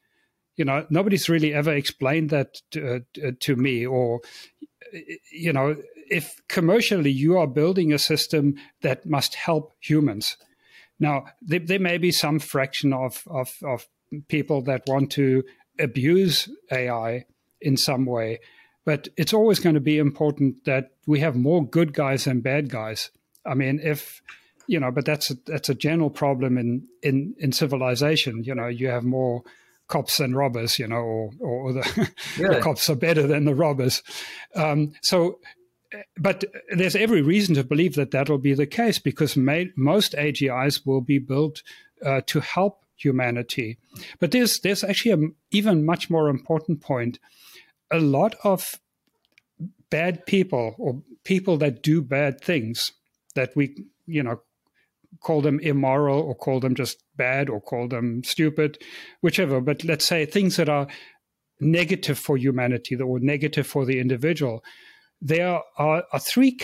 you 0.56 0.66
know 0.66 0.86
nobody's 0.90 1.30
really 1.30 1.54
ever 1.54 1.74
explained 1.74 2.30
that 2.30 2.62
to, 2.72 3.04
uh, 3.24 3.32
to 3.40 3.56
me 3.56 3.86
or 3.86 4.22
you 5.32 5.52
know 5.52 5.76
if 6.10 6.40
commercially 6.48 7.12
you 7.12 7.38
are 7.38 7.48
building 7.48 7.92
a 7.92 8.00
system 8.00 8.56
that 8.82 9.06
must 9.06 9.36
help 9.36 9.74
humans 9.80 10.38
now 11.00 11.26
there, 11.42 11.60
there 11.60 11.80
may 11.80 11.98
be 11.98 12.12
some 12.12 12.40
fraction 12.40 12.94
of, 12.94 13.24
of, 13.28 13.56
of 13.64 13.88
people 14.28 14.62
that 14.62 14.84
want 14.88 15.12
to 15.12 15.44
abuse 15.80 16.50
ai 16.72 17.26
in 17.62 17.76
some 17.76 18.06
way 18.06 18.40
but 18.86 19.08
it's 19.18 19.34
always 19.34 19.60
going 19.60 19.76
to 19.76 19.82
be 19.82 19.98
important 19.98 20.64
that 20.66 20.92
we 21.08 21.20
have 21.20 21.36
more 21.36 21.66
good 21.68 21.94
guys 21.94 22.26
than 22.26 22.40
bad 22.40 22.70
guys 22.70 23.12
i 23.46 23.54
mean 23.54 23.80
if 23.84 24.22
you 24.68 24.80
know 24.80 24.92
but 24.92 25.06
that's 25.06 25.32
a, 25.32 25.36
that's 25.46 25.70
a 25.70 25.76
general 25.76 26.10
problem 26.10 26.58
in 26.58 26.88
in 27.04 27.36
in 27.40 27.52
civilization 27.52 28.44
you 28.44 28.56
know 28.56 28.68
you 28.68 28.88
have 28.88 29.04
more 29.04 29.44
cops 29.88 30.20
and 30.20 30.36
robbers, 30.36 30.80
you 30.80 30.88
know, 30.88 30.96
or, 30.96 31.32
or 31.40 31.74
the, 31.74 32.12
the 32.38 32.60
cops 32.62 32.90
are 32.90 32.96
better 32.96 33.28
than 33.28 33.46
the 33.46 33.56
robbers. 33.56 34.02
Um, 34.56 34.94
so, 35.02 35.40
but 36.18 36.44
there's 36.76 36.96
every 36.96 37.22
reason 37.22 37.56
to 37.56 37.64
believe 37.64 37.96
that 37.96 38.12
that'll 38.12 38.38
be 38.38 38.54
the 38.54 38.66
case 38.66 39.00
because 39.00 39.38
may, 39.38 39.72
most 39.76 40.14
AGIs 40.14 40.86
will 40.86 41.02
be 41.02 41.20
built 41.20 41.62
uh, 42.04 42.22
to 42.28 42.40
help 42.40 42.84
humanity. 42.96 43.78
But 44.20 44.32
there's 44.32 44.60
there's 44.60 44.84
actually 44.84 45.12
an 45.12 45.36
even 45.52 45.86
much 45.86 46.10
more 46.10 46.30
important 46.30 46.82
point. 46.82 47.20
A 47.92 48.00
lot 48.00 48.36
of 48.44 48.80
bad 49.90 50.26
people 50.26 50.76
or 50.78 51.02
people 51.24 51.58
that 51.58 51.84
do 51.84 52.02
bad 52.02 52.42
things 52.42 52.94
that 53.36 53.56
we 53.56 53.76
you 54.08 54.24
know 54.24 54.42
call 55.22 55.42
them 55.42 55.60
immoral 55.60 56.20
or 56.20 56.36
call 56.36 56.60
them 56.60 56.76
just 56.76 57.04
bad 57.16 57.50
or 57.50 57.62
call 57.62 57.88
them 57.88 58.24
stupid, 58.24 58.78
whichever. 59.22 59.62
But 59.62 59.84
let's 59.84 60.06
say 60.06 60.26
things 60.26 60.58
that 60.58 60.70
are 60.70 60.88
negative 61.60 62.20
for 62.20 62.38
humanity 62.38 62.96
that 62.96 63.04
or 63.04 63.20
negative 63.20 63.68
for 63.68 63.86
the 63.86 64.00
individual. 64.00 64.64
There 65.22 65.62
are, 65.78 66.04
are 66.12 66.20
three 66.20 66.58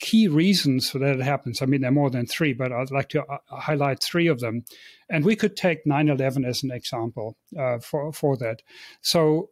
key 0.00 0.28
reasons 0.28 0.90
for 0.90 0.98
that 0.98 1.20
it 1.20 1.22
happens. 1.22 1.62
I 1.62 1.66
mean, 1.66 1.80
there 1.80 1.90
are 1.90 1.94
more 1.94 2.10
than 2.10 2.26
three, 2.26 2.52
but 2.52 2.72
I'd 2.72 2.90
like 2.90 3.08
to 3.10 3.22
uh, 3.22 3.38
highlight 3.48 4.02
three 4.02 4.26
of 4.26 4.40
them. 4.40 4.64
And 5.08 5.24
we 5.24 5.36
could 5.36 5.56
take 5.56 5.86
9 5.86 6.08
11 6.08 6.44
as 6.44 6.62
an 6.62 6.70
example 6.70 7.36
uh, 7.58 7.78
for, 7.78 8.12
for 8.12 8.36
that. 8.38 8.62
So 9.02 9.50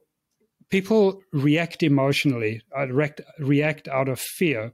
people 0.70 1.22
react 1.32 1.82
emotionally, 1.82 2.62
uh, 2.76 2.88
react, 2.88 3.20
react 3.38 3.88
out 3.88 4.08
of 4.08 4.18
fear 4.18 4.72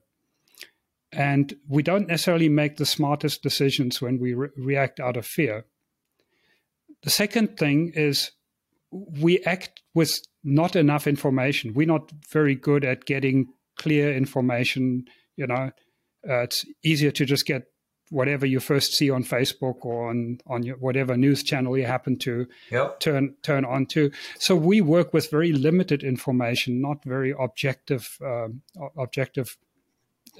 and 1.13 1.55
we 1.67 1.83
don't 1.83 2.09
necessarily 2.09 2.49
make 2.49 2.77
the 2.77 2.87
smartest 2.87 3.43
decisions 3.43 4.01
when 4.01 4.19
we 4.19 4.35
re- 4.35 4.49
react 4.57 5.01
out 5.01 5.17
of 5.17 5.27
fear. 5.27 5.65
The 7.03 7.11
second 7.11 7.57
thing 7.57 7.93
is 7.95 8.33
we 8.91 9.41
act 9.45 9.83
with 9.95 10.21
not 10.45 10.77
enough 10.77 11.07
information. 11.07 11.75
We're 11.75 11.87
not 11.87 12.11
very 12.31 12.55
good 12.55 12.85
at 12.85 13.05
getting 13.05 13.49
clear 13.77 14.15
information. 14.15 15.07
You 15.37 15.47
know, 15.47 15.71
uh, 16.29 16.43
it's 16.43 16.65
easier 16.83 17.11
to 17.13 17.25
just 17.25 17.47
get 17.47 17.65
whatever 18.11 18.47
you 18.47 18.59
first 18.61 18.95
see 18.95 19.11
on 19.11 19.23
Facebook 19.23 19.85
or 19.85 20.09
on 20.09 20.39
on 20.47 20.63
your, 20.63 20.77
whatever 20.77 21.17
news 21.17 21.43
channel 21.43 21.77
you 21.77 21.87
happen 21.87 22.19
to 22.19 22.47
yep. 22.71 23.01
turn 23.01 23.35
turn 23.43 23.65
on 23.65 23.87
to. 23.87 24.11
So 24.39 24.57
we 24.57 24.81
work 24.81 25.13
with 25.13 25.31
very 25.31 25.53
limited 25.53 26.03
information, 26.03 26.81
not 26.81 27.05
very 27.05 27.35
objective 27.39 28.19
um, 28.25 28.63
objective 28.97 29.57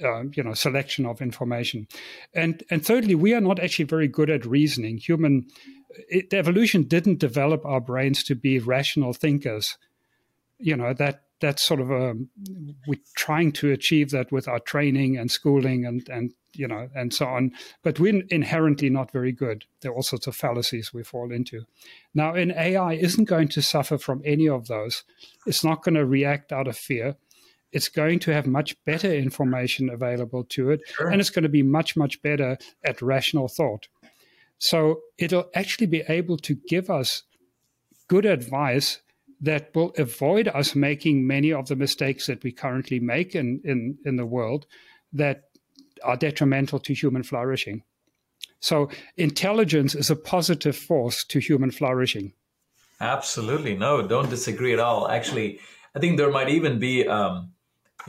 uh, 0.03 0.23
you 0.33 0.43
know 0.43 0.53
selection 0.53 1.05
of 1.05 1.21
information. 1.21 1.87
And 2.33 2.63
and 2.69 2.85
thirdly 2.85 3.15
we 3.15 3.33
are 3.33 3.41
not 3.41 3.59
actually 3.59 3.85
very 3.85 4.07
good 4.07 4.29
at 4.29 4.45
reasoning. 4.45 4.97
Human 4.97 5.47
it, 6.09 6.33
evolution 6.33 6.83
didn't 6.83 7.19
develop 7.19 7.65
our 7.65 7.81
brains 7.81 8.23
to 8.25 8.35
be 8.35 8.59
rational 8.59 9.13
thinkers. 9.13 9.77
You 10.57 10.75
know 10.75 10.93
that 10.93 11.23
that's 11.41 11.65
sort 11.65 11.79
of 11.79 11.89
a 11.89 12.15
we're 12.87 12.99
trying 13.15 13.51
to 13.53 13.71
achieve 13.71 14.11
that 14.11 14.31
with 14.31 14.47
our 14.47 14.59
training 14.59 15.17
and 15.17 15.31
schooling 15.31 15.85
and 15.85 16.07
and 16.09 16.33
you 16.53 16.67
know 16.67 16.89
and 16.95 17.13
so 17.13 17.25
on. 17.25 17.51
But 17.83 17.99
we're 17.99 18.23
inherently 18.29 18.89
not 18.89 19.11
very 19.11 19.31
good. 19.31 19.65
There 19.81 19.91
are 19.91 19.95
all 19.95 20.03
sorts 20.03 20.27
of 20.27 20.35
fallacies 20.35 20.93
we 20.93 21.03
fall 21.03 21.31
into. 21.31 21.65
Now 22.13 22.35
an 22.35 22.51
ai 22.51 22.93
isn't 22.93 23.25
going 23.25 23.47
to 23.49 23.61
suffer 23.61 23.97
from 23.97 24.21
any 24.25 24.47
of 24.49 24.67
those. 24.67 25.03
It's 25.45 25.63
not 25.63 25.83
going 25.83 25.95
to 25.95 26.05
react 26.05 26.51
out 26.51 26.67
of 26.67 26.77
fear 26.77 27.15
it's 27.71 27.89
going 27.89 28.19
to 28.19 28.33
have 28.33 28.47
much 28.47 28.75
better 28.85 29.13
information 29.13 29.89
available 29.89 30.43
to 30.45 30.71
it, 30.71 30.81
sure. 30.87 31.09
and 31.09 31.21
it's 31.21 31.29
going 31.29 31.43
to 31.43 31.49
be 31.49 31.63
much, 31.63 31.95
much 31.95 32.21
better 32.21 32.57
at 32.83 33.01
rational 33.01 33.47
thought. 33.47 33.87
So 34.57 35.01
it'll 35.17 35.49
actually 35.55 35.87
be 35.87 36.03
able 36.09 36.37
to 36.37 36.55
give 36.67 36.89
us 36.89 37.23
good 38.07 38.25
advice 38.25 38.99
that 39.41 39.73
will 39.73 39.93
avoid 39.97 40.49
us 40.49 40.75
making 40.75 41.25
many 41.25 41.53
of 41.53 41.67
the 41.67 41.75
mistakes 41.75 42.27
that 42.27 42.43
we 42.43 42.51
currently 42.51 42.99
make 42.99 43.35
in, 43.35 43.61
in, 43.63 43.97
in 44.03 44.17
the 44.17 44.25
world 44.25 44.65
that 45.13 45.43
are 46.03 46.17
detrimental 46.17 46.79
to 46.79 46.93
human 46.93 47.23
flourishing. 47.23 47.83
So 48.59 48.89
intelligence 49.15 49.95
is 49.95 50.09
a 50.09 50.15
positive 50.15 50.75
force 50.75 51.23
to 51.25 51.39
human 51.39 51.71
flourishing. 51.71 52.33
Absolutely. 52.99 53.77
No, 53.77 54.05
don't 54.05 54.29
disagree 54.29 54.73
at 54.73 54.79
all. 54.79 55.09
Actually, 55.09 55.59
I 55.95 55.99
think 55.99 56.17
there 56.17 56.31
might 56.31 56.49
even 56.49 56.79
be 56.79 57.07
um, 57.07 57.51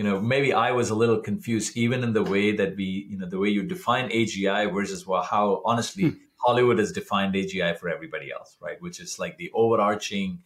you 0.01 0.05
know, 0.05 0.19
maybe 0.19 0.55
I 0.55 0.71
was 0.71 0.89
a 0.89 0.95
little 0.95 1.21
confused, 1.21 1.77
even 1.77 2.03
in 2.03 2.15
the 2.15 2.23
way 2.23 2.57
that 2.57 2.75
we, 2.75 3.07
you 3.11 3.19
know, 3.19 3.29
the 3.29 3.39
way 3.39 3.51
you 3.51 3.63
define 3.63 4.09
AGI 4.09 4.73
versus 4.73 5.07
well, 5.07 5.21
how 5.23 5.61
honestly 5.67 6.05
hmm. 6.05 6.17
Hollywood 6.39 6.79
has 6.79 6.91
defined 6.91 7.35
AGI 7.35 7.79
for 7.79 7.91
everybody 7.91 8.33
else, 8.33 8.57
right? 8.63 8.81
Which 8.81 8.99
is 8.99 9.19
like 9.19 9.37
the 9.37 9.51
overarching 9.53 10.39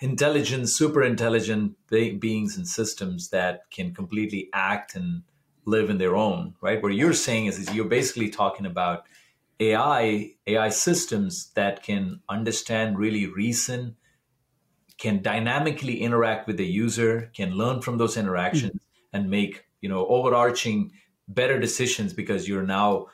intelligent, 0.00 0.70
super 0.70 1.04
intelligent 1.04 1.76
be- 1.88 2.16
beings 2.16 2.56
and 2.56 2.66
systems 2.66 3.28
that 3.28 3.70
can 3.70 3.94
completely 3.94 4.48
act 4.52 4.96
and 4.96 5.22
live 5.66 5.88
in 5.88 5.98
their 5.98 6.16
own, 6.16 6.54
right? 6.60 6.82
What 6.82 6.92
you're 6.92 7.12
saying 7.12 7.46
is, 7.46 7.60
is 7.60 7.72
you're 7.72 7.84
basically 7.84 8.28
talking 8.28 8.66
about 8.66 9.04
AI, 9.60 10.32
AI 10.48 10.68
systems 10.70 11.52
that 11.54 11.84
can 11.84 12.22
understand, 12.28 12.98
really 12.98 13.26
reason, 13.26 13.94
can 15.00 15.22
dynamically 15.22 16.00
interact 16.00 16.46
with 16.46 16.58
the 16.58 16.66
user, 16.66 17.30
can 17.34 17.52
learn 17.52 17.80
from 17.80 17.98
those 17.98 18.16
interactions 18.16 18.72
mm-hmm. 18.72 19.16
and 19.16 19.30
make, 19.30 19.64
you 19.80 19.88
know, 19.88 20.06
overarching 20.06 20.92
better 21.26 21.58
decisions 21.58 22.12
because 22.12 22.46
you're 22.46 22.66
now 22.66 23.06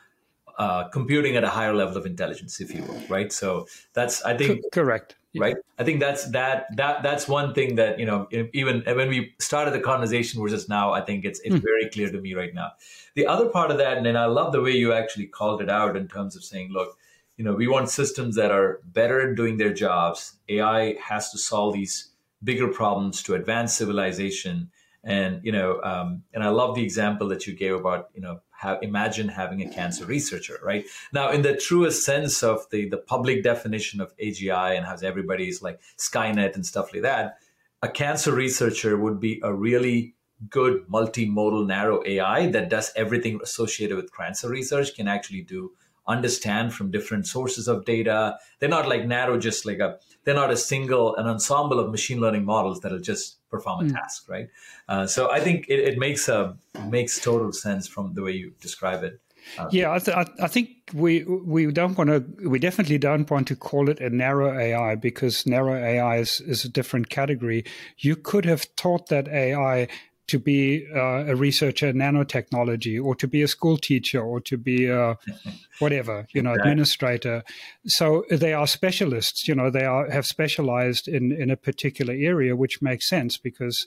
uh, 0.58 0.88
computing 0.88 1.36
at 1.36 1.44
a 1.44 1.48
higher 1.48 1.72
level 1.72 1.96
of 1.96 2.04
intelligence, 2.04 2.60
if 2.60 2.74
you 2.74 2.82
will, 2.82 3.00
right? 3.08 3.32
So 3.32 3.66
that's, 3.94 4.22
I 4.24 4.36
think, 4.36 4.64
correct, 4.72 5.14
right? 5.38 5.56
I 5.78 5.84
think 5.84 6.00
that's 6.00 6.30
that 6.30 6.74
that 6.76 7.02
that's 7.02 7.28
one 7.28 7.54
thing 7.54 7.76
that 7.76 8.00
you 8.00 8.06
know, 8.06 8.26
even 8.52 8.82
when 8.86 9.08
we 9.08 9.34
started 9.38 9.72
the 9.72 9.80
conversation 9.80 10.42
versus 10.42 10.68
now, 10.68 10.92
I 10.92 11.02
think 11.02 11.24
it's 11.24 11.40
it's 11.40 11.56
mm. 11.56 11.62
very 11.62 11.88
clear 11.90 12.10
to 12.10 12.20
me 12.20 12.34
right 12.34 12.54
now. 12.54 12.72
The 13.14 13.26
other 13.26 13.48
part 13.48 13.70
of 13.70 13.78
that, 13.78 13.98
and 13.98 14.18
I 14.18 14.24
love 14.24 14.52
the 14.52 14.62
way 14.62 14.72
you 14.72 14.92
actually 14.92 15.26
called 15.26 15.62
it 15.62 15.70
out 15.70 15.96
in 15.96 16.08
terms 16.08 16.36
of 16.36 16.42
saying, 16.42 16.70
look, 16.72 16.96
you 17.36 17.44
know, 17.44 17.54
we 17.54 17.68
want 17.68 17.90
systems 17.90 18.34
that 18.36 18.50
are 18.50 18.80
better 18.84 19.30
at 19.30 19.36
doing 19.36 19.58
their 19.58 19.72
jobs. 19.72 20.38
AI 20.48 20.96
has 21.02 21.30
to 21.30 21.38
solve 21.38 21.74
these 21.74 22.10
bigger 22.42 22.68
problems 22.68 23.22
to 23.24 23.34
advance 23.34 23.74
civilization. 23.74 24.70
And 25.04 25.40
you 25.44 25.52
know, 25.52 25.80
um, 25.82 26.22
and 26.32 26.42
I 26.42 26.48
love 26.48 26.74
the 26.74 26.82
example 26.82 27.28
that 27.28 27.46
you 27.46 27.54
gave 27.54 27.74
about 27.74 28.08
you 28.14 28.20
know, 28.20 28.40
have, 28.50 28.78
imagine 28.82 29.28
having 29.28 29.62
a 29.62 29.70
cancer 29.70 30.04
researcher, 30.06 30.58
right? 30.62 30.84
Now, 31.12 31.30
in 31.30 31.42
the 31.42 31.56
truest 31.56 32.04
sense 32.04 32.42
of 32.42 32.66
the 32.70 32.88
the 32.88 32.96
public 32.96 33.42
definition 33.44 34.00
of 34.00 34.16
AGI 34.16 34.76
and 34.76 34.86
how 34.86 34.96
everybody's 35.02 35.62
like 35.62 35.80
Skynet 35.98 36.54
and 36.54 36.64
stuff 36.66 36.92
like 36.92 37.02
that, 37.02 37.38
a 37.82 37.88
cancer 37.88 38.32
researcher 38.34 38.96
would 38.96 39.20
be 39.20 39.40
a 39.42 39.52
really 39.52 40.14
good 40.50 40.86
multimodal 40.88 41.66
narrow 41.66 42.02
AI 42.04 42.50
that 42.50 42.68
does 42.68 42.92
everything 42.96 43.40
associated 43.42 43.96
with 43.96 44.14
cancer 44.14 44.48
research, 44.48 44.94
can 44.94 45.08
actually 45.08 45.42
do 45.42 45.72
understand 46.08 46.74
from 46.74 46.90
different 46.90 47.26
sources 47.26 47.68
of 47.68 47.84
data. 47.84 48.38
They're 48.58 48.68
not 48.68 48.88
like 48.88 49.06
narrow, 49.06 49.38
just 49.38 49.66
like 49.66 49.78
a, 49.78 49.98
they're 50.24 50.34
not 50.34 50.50
a 50.50 50.56
single, 50.56 51.16
an 51.16 51.26
ensemble 51.26 51.78
of 51.80 51.90
machine 51.90 52.20
learning 52.20 52.44
models 52.44 52.80
that'll 52.80 52.98
just 52.98 53.38
perform 53.50 53.86
a 53.86 53.88
mm. 53.88 53.94
task, 53.94 54.28
right? 54.28 54.48
Uh, 54.88 55.06
so 55.06 55.30
I 55.30 55.40
think 55.40 55.66
it, 55.68 55.80
it, 55.80 55.98
makes 55.98 56.28
a, 56.28 56.56
makes 56.88 57.20
total 57.20 57.52
sense 57.52 57.86
from 57.86 58.14
the 58.14 58.22
way 58.22 58.32
you 58.32 58.52
describe 58.60 59.02
it. 59.02 59.20
Uh, 59.58 59.68
yeah, 59.70 59.92
I, 59.92 59.98
th- 59.98 60.16
I, 60.42 60.48
think 60.48 60.70
we 60.92 61.22
we 61.22 61.70
don't 61.70 61.96
want 61.96 62.10
to. 62.10 62.48
We 62.48 62.58
definitely 62.58 62.98
don't 62.98 63.30
want 63.30 63.46
to 63.48 63.56
call 63.56 63.88
it 63.88 64.00
a 64.00 64.10
narrow 64.10 64.58
AI 64.58 64.96
because 64.96 65.46
narrow 65.46 65.74
AI 65.74 66.18
is, 66.18 66.40
is 66.40 66.64
a 66.64 66.68
different 66.68 67.10
category. 67.10 67.64
You 67.98 68.16
could 68.16 68.44
have 68.44 68.74
taught 68.74 69.08
that 69.08 69.28
AI 69.28 69.86
to 70.28 70.38
be 70.38 70.86
uh, 70.94 71.24
a 71.26 71.36
researcher 71.36 71.88
in 71.88 71.96
nanotechnology 71.96 73.02
or 73.02 73.14
to 73.14 73.28
be 73.28 73.42
a 73.42 73.48
school 73.48 73.76
teacher 73.76 74.20
or 74.20 74.40
to 74.40 74.56
be 74.56 74.86
a 74.86 75.16
whatever 75.78 76.26
you 76.32 76.42
know 76.42 76.50
exactly. 76.50 76.70
administrator. 76.70 77.44
So 77.86 78.24
they 78.30 78.52
are 78.52 78.66
specialists 78.66 79.46
you 79.46 79.54
know 79.54 79.70
they 79.70 79.84
are 79.84 80.10
have 80.10 80.26
specialized 80.26 81.08
in 81.08 81.32
in 81.32 81.50
a 81.50 81.56
particular 81.56 82.14
area 82.14 82.56
which 82.56 82.82
makes 82.82 83.08
sense 83.08 83.36
because 83.38 83.86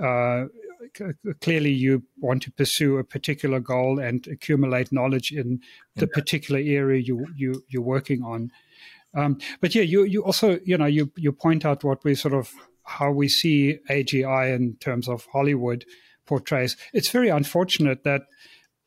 uh, 0.00 0.44
clearly 1.40 1.72
you 1.72 2.02
want 2.18 2.42
to 2.42 2.50
pursue 2.52 2.98
a 2.98 3.04
particular 3.04 3.60
goal 3.60 3.98
and 3.98 4.26
accumulate 4.28 4.92
knowledge 4.92 5.32
in 5.32 5.60
the 5.96 6.06
particular 6.06 6.60
area 6.60 7.00
you 7.00 7.26
you 7.36 7.64
you're 7.68 7.82
working 7.82 8.22
on. 8.22 8.50
Um, 9.14 9.38
but 9.60 9.74
yeah 9.74 9.82
you 9.82 10.04
you 10.04 10.22
also 10.22 10.60
you 10.64 10.78
know 10.78 10.86
you 10.86 11.10
you 11.16 11.32
point 11.32 11.64
out 11.64 11.82
what 11.82 12.04
we 12.04 12.14
sort 12.14 12.34
of 12.34 12.52
how 12.90 13.10
we 13.10 13.28
see 13.28 13.78
AGI 13.88 14.54
in 14.54 14.76
terms 14.80 15.08
of 15.08 15.26
Hollywood 15.32 15.84
portrays. 16.26 16.76
It's 16.92 17.10
very 17.10 17.28
unfortunate 17.28 18.04
that 18.04 18.22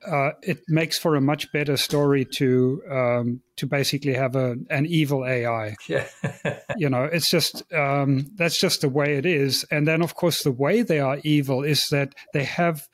uh, 0.05 0.31
it 0.41 0.59
makes 0.67 0.99
for 0.99 1.15
a 1.15 1.21
much 1.21 1.51
better 1.51 1.77
story 1.77 2.25
to 2.25 2.81
um, 2.89 3.41
to 3.55 3.65
basically 3.65 4.13
have 4.13 4.35
a, 4.35 4.55
an 4.69 4.85
evil 4.85 5.25
AI. 5.25 5.75
Yeah. 5.87 6.07
you 6.77 6.89
know, 6.89 7.03
it's 7.03 7.29
just 7.29 7.63
um, 7.73 8.29
that's 8.35 8.59
just 8.59 8.81
the 8.81 8.89
way 8.89 9.17
it 9.17 9.25
is. 9.25 9.65
And 9.71 9.87
then, 9.87 10.01
of 10.01 10.15
course, 10.15 10.43
the 10.43 10.51
way 10.51 10.81
they 10.81 10.99
are 10.99 11.19
evil 11.23 11.63
is 11.63 11.85
that 11.91 12.13
they 12.33 12.43
have, 12.43 12.87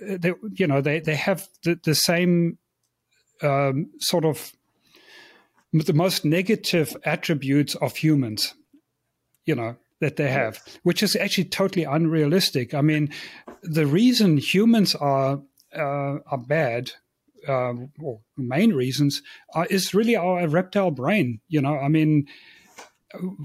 they, 0.00 0.34
you 0.52 0.66
know, 0.66 0.80
they 0.80 1.00
they 1.00 1.16
have 1.16 1.48
the, 1.64 1.80
the 1.82 1.94
same 1.94 2.58
um, 3.42 3.90
sort 3.98 4.24
of 4.24 4.52
the 5.72 5.92
most 5.92 6.24
negative 6.24 6.96
attributes 7.04 7.74
of 7.76 7.96
humans. 7.96 8.54
You 9.46 9.56
know, 9.56 9.76
that 10.00 10.16
they 10.16 10.28
have, 10.30 10.60
which 10.82 11.02
is 11.02 11.16
actually 11.16 11.44
totally 11.44 11.84
unrealistic. 11.84 12.74
I 12.74 12.80
mean, 12.80 13.10
the 13.62 13.86
reason 13.86 14.36
humans 14.36 14.94
are 14.94 15.40
uh, 15.74 16.18
are 16.26 16.38
bad, 16.38 16.92
uh, 17.48 17.74
or 18.00 18.20
main 18.36 18.72
reasons, 18.72 19.22
are, 19.54 19.66
is 19.66 19.94
really 19.94 20.16
our 20.16 20.46
reptile 20.48 20.90
brain. 20.90 21.40
You 21.48 21.62
know, 21.62 21.78
I 21.78 21.88
mean, 21.88 22.26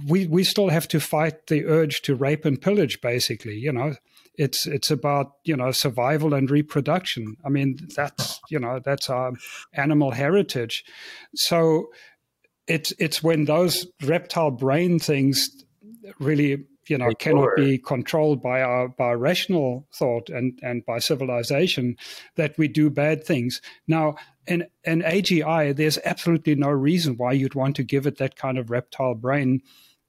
we 0.07 0.27
we 0.27 0.43
still 0.43 0.69
have 0.69 0.87
to 0.89 0.99
fight 0.99 1.47
the 1.47 1.65
urge 1.65 2.01
to 2.03 2.15
rape 2.15 2.45
and 2.45 2.61
pillage. 2.61 3.01
Basically, 3.01 3.55
you 3.55 3.71
know, 3.71 3.95
it's 4.35 4.65
it's 4.67 4.91
about 4.91 5.33
you 5.43 5.55
know 5.55 5.71
survival 5.71 6.33
and 6.33 6.49
reproduction. 6.49 7.35
I 7.45 7.49
mean, 7.49 7.77
that's 7.95 8.39
you 8.49 8.59
know 8.59 8.79
that's 8.83 9.09
our 9.09 9.33
animal 9.73 10.11
heritage. 10.11 10.83
So. 11.35 11.89
It's 12.71 12.93
it's 12.99 13.23
when 13.23 13.45
those 13.45 13.87
reptile 14.03 14.51
brain 14.51 14.99
things 14.99 15.49
really 16.19 16.65
you 16.87 16.97
know 16.97 17.11
cannot 17.19 17.55
be 17.55 17.77
controlled 17.77 18.41
by 18.41 18.61
our 18.61 18.87
by 18.89 19.11
rational 19.11 19.87
thought 19.93 20.29
and 20.29 20.59
and 20.61 20.85
by 20.85 20.99
civilization 20.99 21.95
that 22.35 22.57
we 22.57 22.67
do 22.67 22.89
bad 22.89 23.23
things. 23.23 23.61
Now 23.87 24.15
in 24.47 24.65
in 24.83 25.01
agi 25.01 25.75
there's 25.75 25.99
absolutely 26.05 26.55
no 26.55 26.69
reason 26.69 27.15
why 27.17 27.33
you'd 27.33 27.55
want 27.55 27.75
to 27.77 27.83
give 27.83 28.07
it 28.07 28.17
that 28.17 28.35
kind 28.35 28.57
of 28.57 28.69
reptile 28.69 29.15
brain 29.15 29.61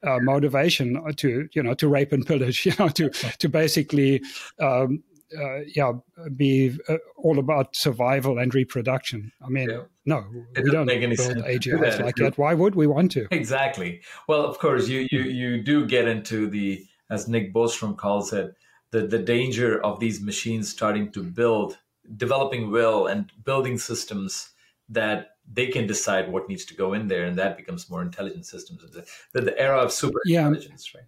uh, 0.02 0.18
motivation 0.20 0.98
to 1.16 1.48
you 1.52 1.62
know 1.62 1.74
to 1.74 1.88
rape 1.88 2.12
and 2.12 2.26
pillage 2.26 2.64
you 2.66 2.72
know 2.78 2.88
to 2.88 3.10
to 3.10 3.48
basically 3.48 4.22
um, 4.58 5.02
uh, 5.38 5.60
yeah, 5.74 5.92
be 6.36 6.76
uh, 6.88 6.96
all 7.16 7.38
about 7.38 7.76
survival 7.76 8.38
and 8.38 8.54
reproduction. 8.54 9.32
I 9.44 9.48
mean, 9.48 9.70
yeah. 9.70 9.82
no, 10.04 10.24
it 10.56 10.64
we 10.64 10.70
don't 10.70 10.86
make 10.86 11.02
any 11.02 11.16
build 11.16 11.38
AGIs 11.38 12.00
like 12.02 12.16
that. 12.16 12.38
Why 12.38 12.54
would 12.54 12.74
we 12.74 12.86
want 12.86 13.12
to? 13.12 13.26
Exactly. 13.30 14.00
Well, 14.28 14.44
of 14.44 14.58
course, 14.58 14.88
you 14.88 15.06
you 15.10 15.22
you 15.22 15.62
do 15.62 15.86
get 15.86 16.08
into 16.08 16.48
the, 16.48 16.84
as 17.10 17.28
Nick 17.28 17.52
Bostrom 17.52 17.96
calls 17.96 18.32
it, 18.32 18.54
the 18.90 19.06
the 19.06 19.18
danger 19.18 19.82
of 19.84 20.00
these 20.00 20.20
machines 20.20 20.68
starting 20.68 21.12
to 21.12 21.22
build, 21.22 21.78
developing 22.16 22.70
will 22.70 23.06
and 23.06 23.30
building 23.44 23.78
systems 23.78 24.50
that 24.88 25.36
they 25.52 25.68
can 25.68 25.86
decide 25.86 26.30
what 26.30 26.48
needs 26.48 26.64
to 26.66 26.74
go 26.74 26.92
in 26.92 27.08
there, 27.08 27.24
and 27.24 27.38
that 27.38 27.56
becomes 27.56 27.90
more 27.90 28.02
intelligent 28.02 28.46
systems. 28.46 28.82
The, 28.90 29.04
the, 29.32 29.40
the 29.42 29.58
era 29.58 29.78
of 29.78 29.92
super 29.92 30.20
yeah. 30.24 30.46
intelligence, 30.46 30.94
right? 30.94 31.04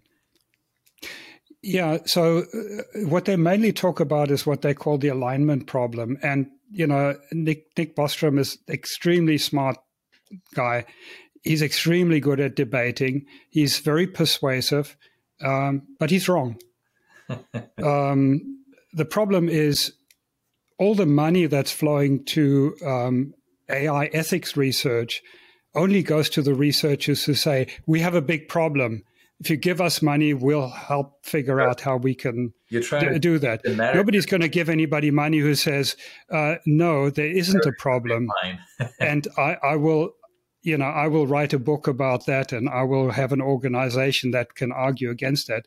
Yeah. 1.63 1.99
So 2.05 2.39
uh, 2.39 2.99
what 3.07 3.25
they 3.25 3.37
mainly 3.37 3.71
talk 3.71 4.01
about 4.01 4.29
is 4.29 4.45
what 4.45 4.61
they 4.61 4.73
call 4.73 4.97
the 4.97 5.07
alignment 5.07 5.65
problem. 5.65 6.17
And, 6.21 6.47
you 6.69 6.85
know, 6.85 7.15
Nick, 7.31 7.67
Nick 7.77 7.95
Bostrom 7.95 8.37
is 8.37 8.57
extremely 8.69 9.37
smart 9.37 9.77
guy. 10.53 10.85
He's 11.41 11.61
extremely 11.61 12.19
good 12.19 12.41
at 12.41 12.55
debating. 12.55 13.25
He's 13.49 13.79
very 13.79 14.07
persuasive, 14.07 14.97
um, 15.41 15.83
but 15.99 16.09
he's 16.09 16.27
wrong. 16.27 16.57
um, 17.83 18.59
the 18.91 19.05
problem 19.05 19.47
is 19.47 19.93
all 20.77 20.95
the 20.95 21.05
money 21.05 21.45
that's 21.45 21.71
flowing 21.71 22.25
to 22.25 22.75
um, 22.85 23.33
AI 23.69 24.05
ethics 24.07 24.57
research 24.57 25.21
only 25.75 26.03
goes 26.03 26.29
to 26.29 26.41
the 26.41 26.53
researchers 26.53 27.23
who 27.23 27.33
say, 27.33 27.67
we 27.85 28.01
have 28.01 28.15
a 28.15 28.21
big 28.21 28.47
problem 28.49 29.03
if 29.43 29.49
you 29.49 29.57
give 29.57 29.81
us 29.81 30.01
money, 30.01 30.33
we'll 30.33 30.69
help 30.69 31.25
figure 31.25 31.59
out 31.59 31.81
how 31.81 31.97
we 31.97 32.15
can 32.15 32.53
do, 32.69 33.19
do, 33.19 33.39
that. 33.39 33.61
Nobody's 33.93 34.25
going 34.25 34.39
to 34.39 34.47
give 34.47 34.69
anybody 34.69 35.11
money 35.11 35.39
who 35.39 35.53
says, 35.53 35.97
uh, 36.31 36.55
no, 36.65 37.09
there 37.09 37.27
isn't 37.27 37.65
a 37.65 37.73
problem. 37.73 38.29
and 39.01 39.27
I, 39.37 39.57
I, 39.61 39.75
will, 39.75 40.11
you 40.61 40.77
know, 40.77 40.85
I 40.85 41.09
will 41.09 41.27
write 41.27 41.51
a 41.51 41.59
book 41.59 41.87
about 41.87 42.25
that 42.25 42.53
and 42.53 42.69
I 42.69 42.83
will 42.83 43.11
have 43.11 43.33
an 43.33 43.41
organization 43.41 44.31
that 44.31 44.55
can 44.55 44.71
argue 44.71 45.09
against 45.09 45.47
that. 45.47 45.65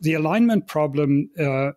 The 0.00 0.14
alignment 0.14 0.66
problem, 0.66 1.30
uh, 1.38 1.70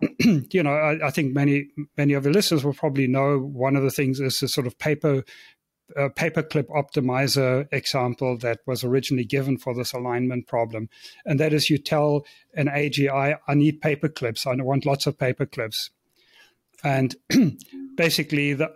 you 0.20 0.62
know, 0.62 0.74
I, 0.74 1.08
I, 1.08 1.10
think 1.10 1.34
many 1.34 1.70
many 1.96 2.12
of 2.12 2.24
your 2.24 2.32
listeners 2.32 2.64
will 2.64 2.72
probably 2.72 3.08
know 3.08 3.38
one 3.38 3.74
of 3.74 3.82
the 3.82 3.90
things 3.90 4.20
is 4.20 4.38
the 4.38 4.46
sort 4.46 4.68
of 4.68 4.78
paper 4.78 5.24
a 5.96 6.10
paperclip 6.10 6.66
optimizer 6.68 7.68
example 7.72 8.38
that 8.38 8.60
was 8.66 8.84
originally 8.84 9.24
given 9.24 9.58
for 9.58 9.74
this 9.74 9.92
alignment 9.92 10.46
problem. 10.46 10.88
And 11.24 11.38
that 11.40 11.52
is 11.52 11.70
you 11.70 11.78
tell 11.78 12.24
an 12.54 12.68
AGI, 12.68 13.38
I 13.46 13.54
need 13.54 13.80
paperclips, 13.80 14.46
I 14.46 14.62
want 14.62 14.86
lots 14.86 15.06
of 15.06 15.18
paperclips. 15.18 15.90
And 16.84 17.14
basically, 17.96 18.54
the, 18.54 18.72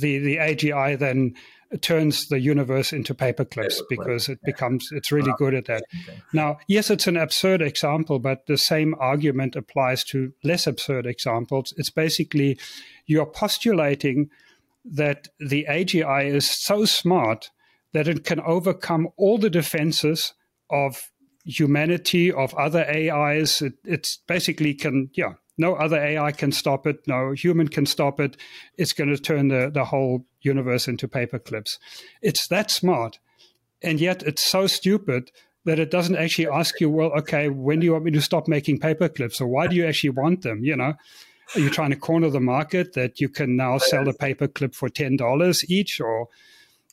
the, 0.00 0.18
the 0.18 0.36
AGI 0.36 0.98
then 0.98 1.34
turns 1.82 2.28
the 2.28 2.40
universe 2.40 2.92
into 2.92 3.14
paperclips 3.14 3.80
because 3.90 4.28
it 4.28 4.38
becomes 4.42 4.88
it's 4.90 5.12
really 5.12 5.30
ah, 5.30 5.36
good 5.36 5.54
at 5.54 5.66
that. 5.66 5.84
Now, 6.32 6.58
yes, 6.66 6.90
it's 6.90 7.06
an 7.06 7.18
absurd 7.18 7.60
example, 7.60 8.18
but 8.18 8.46
the 8.46 8.56
same 8.56 8.94
argument 8.98 9.54
applies 9.54 10.02
to 10.04 10.32
less 10.42 10.66
absurd 10.66 11.06
examples. 11.06 11.74
It's 11.76 11.90
basically 11.90 12.58
you're 13.06 13.26
postulating 13.26 14.30
that 14.90 15.28
the 15.38 15.66
AGI 15.68 16.24
is 16.24 16.50
so 16.50 16.84
smart 16.84 17.50
that 17.92 18.08
it 18.08 18.24
can 18.24 18.40
overcome 18.40 19.08
all 19.16 19.38
the 19.38 19.50
defenses 19.50 20.34
of 20.70 21.10
humanity, 21.44 22.30
of 22.30 22.54
other 22.54 22.84
AIs. 22.84 23.62
It, 23.62 23.74
it's 23.84 24.18
basically 24.26 24.74
can, 24.74 25.10
yeah, 25.14 25.34
no 25.56 25.74
other 25.74 25.98
AI 25.98 26.32
can 26.32 26.52
stop 26.52 26.86
it. 26.86 27.06
No 27.06 27.32
human 27.32 27.68
can 27.68 27.86
stop 27.86 28.20
it. 28.20 28.36
It's 28.76 28.92
going 28.92 29.10
to 29.10 29.18
turn 29.18 29.48
the, 29.48 29.70
the 29.72 29.86
whole 29.86 30.26
universe 30.42 30.86
into 30.86 31.08
paperclips. 31.08 31.78
It's 32.22 32.46
that 32.48 32.70
smart. 32.70 33.18
And 33.82 34.00
yet 34.00 34.22
it's 34.22 34.44
so 34.44 34.66
stupid 34.66 35.30
that 35.64 35.78
it 35.78 35.90
doesn't 35.90 36.16
actually 36.16 36.48
ask 36.48 36.80
you, 36.80 36.88
well, 36.88 37.12
okay, 37.18 37.48
when 37.48 37.80
do 37.80 37.86
you 37.86 37.92
want 37.92 38.04
me 38.04 38.10
to 38.12 38.22
stop 38.22 38.48
making 38.48 38.80
paperclips? 38.80 39.40
Or 39.40 39.46
why 39.46 39.66
do 39.66 39.76
you 39.76 39.86
actually 39.86 40.10
want 40.10 40.42
them? 40.42 40.64
You 40.64 40.76
know? 40.76 40.94
Are 41.56 41.70
trying 41.70 41.90
to 41.90 41.96
corner 41.96 42.28
the 42.28 42.40
market 42.40 42.92
that 42.92 43.20
you 43.20 43.28
can 43.28 43.56
now 43.56 43.78
sell 43.78 44.06
a 44.08 44.12
paper 44.12 44.48
clip 44.48 44.74
for 44.74 44.88
ten 44.88 45.16
dollars 45.16 45.64
each, 45.70 46.00
or 46.00 46.28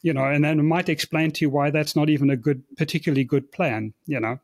you 0.02 0.13
know, 0.13 0.26
and 0.26 0.46
then 0.46 0.60
it 0.60 0.63
might 0.63 0.88
explain 0.88 1.32
to 1.32 1.46
you 1.46 1.50
why 1.50 1.72
that's 1.72 1.96
not 1.96 2.10
even 2.10 2.30
a 2.30 2.38
good, 2.38 2.63
particularly 2.78 3.24
good 3.24 3.52
plan, 3.52 3.94
you 4.06 4.20
know. 4.20 4.39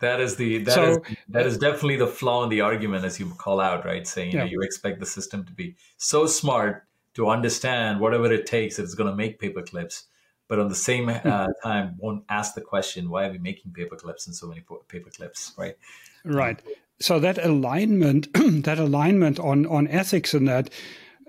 That 0.00 0.20
is 0.20 0.36
the 0.36 0.58
that 0.64 0.74
so, 0.74 0.84
is, 0.84 1.16
that 1.28 1.46
is 1.46 1.56
definitely 1.56 1.96
the 1.96 2.06
flaw 2.06 2.42
in 2.44 2.50
the 2.50 2.60
argument, 2.60 3.04
as 3.04 3.18
you 3.18 3.30
call 3.38 3.60
out, 3.60 3.86
right? 3.86 4.06
Saying 4.06 4.32
you 4.32 4.38
yeah. 4.38 4.44
know 4.44 4.50
you 4.50 4.60
expect 4.60 5.00
the 5.00 5.06
system 5.06 5.44
to 5.44 5.52
be 5.52 5.76
so 5.96 6.26
smart 6.26 6.84
to 7.14 7.28
understand 7.28 8.00
whatever 8.00 8.30
it 8.32 8.44
takes 8.44 8.78
it's 8.78 8.94
going 8.94 9.08
to 9.08 9.16
make 9.16 9.38
paper 9.38 9.62
clips, 9.62 10.04
but 10.48 10.58
on 10.58 10.68
the 10.68 10.74
same 10.74 11.08
uh, 11.08 11.20
hmm. 11.20 11.52
time 11.62 11.94
won't 11.98 12.24
ask 12.28 12.54
the 12.54 12.60
question 12.60 13.08
why 13.08 13.26
are 13.26 13.30
we 13.30 13.38
making 13.38 13.72
paper 13.72 13.96
clips 13.96 14.26
and 14.26 14.34
so 14.34 14.46
many 14.46 14.64
paper 14.88 15.10
clips, 15.10 15.54
right? 15.56 15.76
Right. 16.24 16.60
So 17.00 17.18
that 17.20 17.44
alignment, 17.44 18.28
that 18.34 18.78
alignment 18.78 19.38
on 19.38 19.66
on 19.66 19.88
ethics 19.88 20.34
and 20.34 20.48
that 20.48 20.70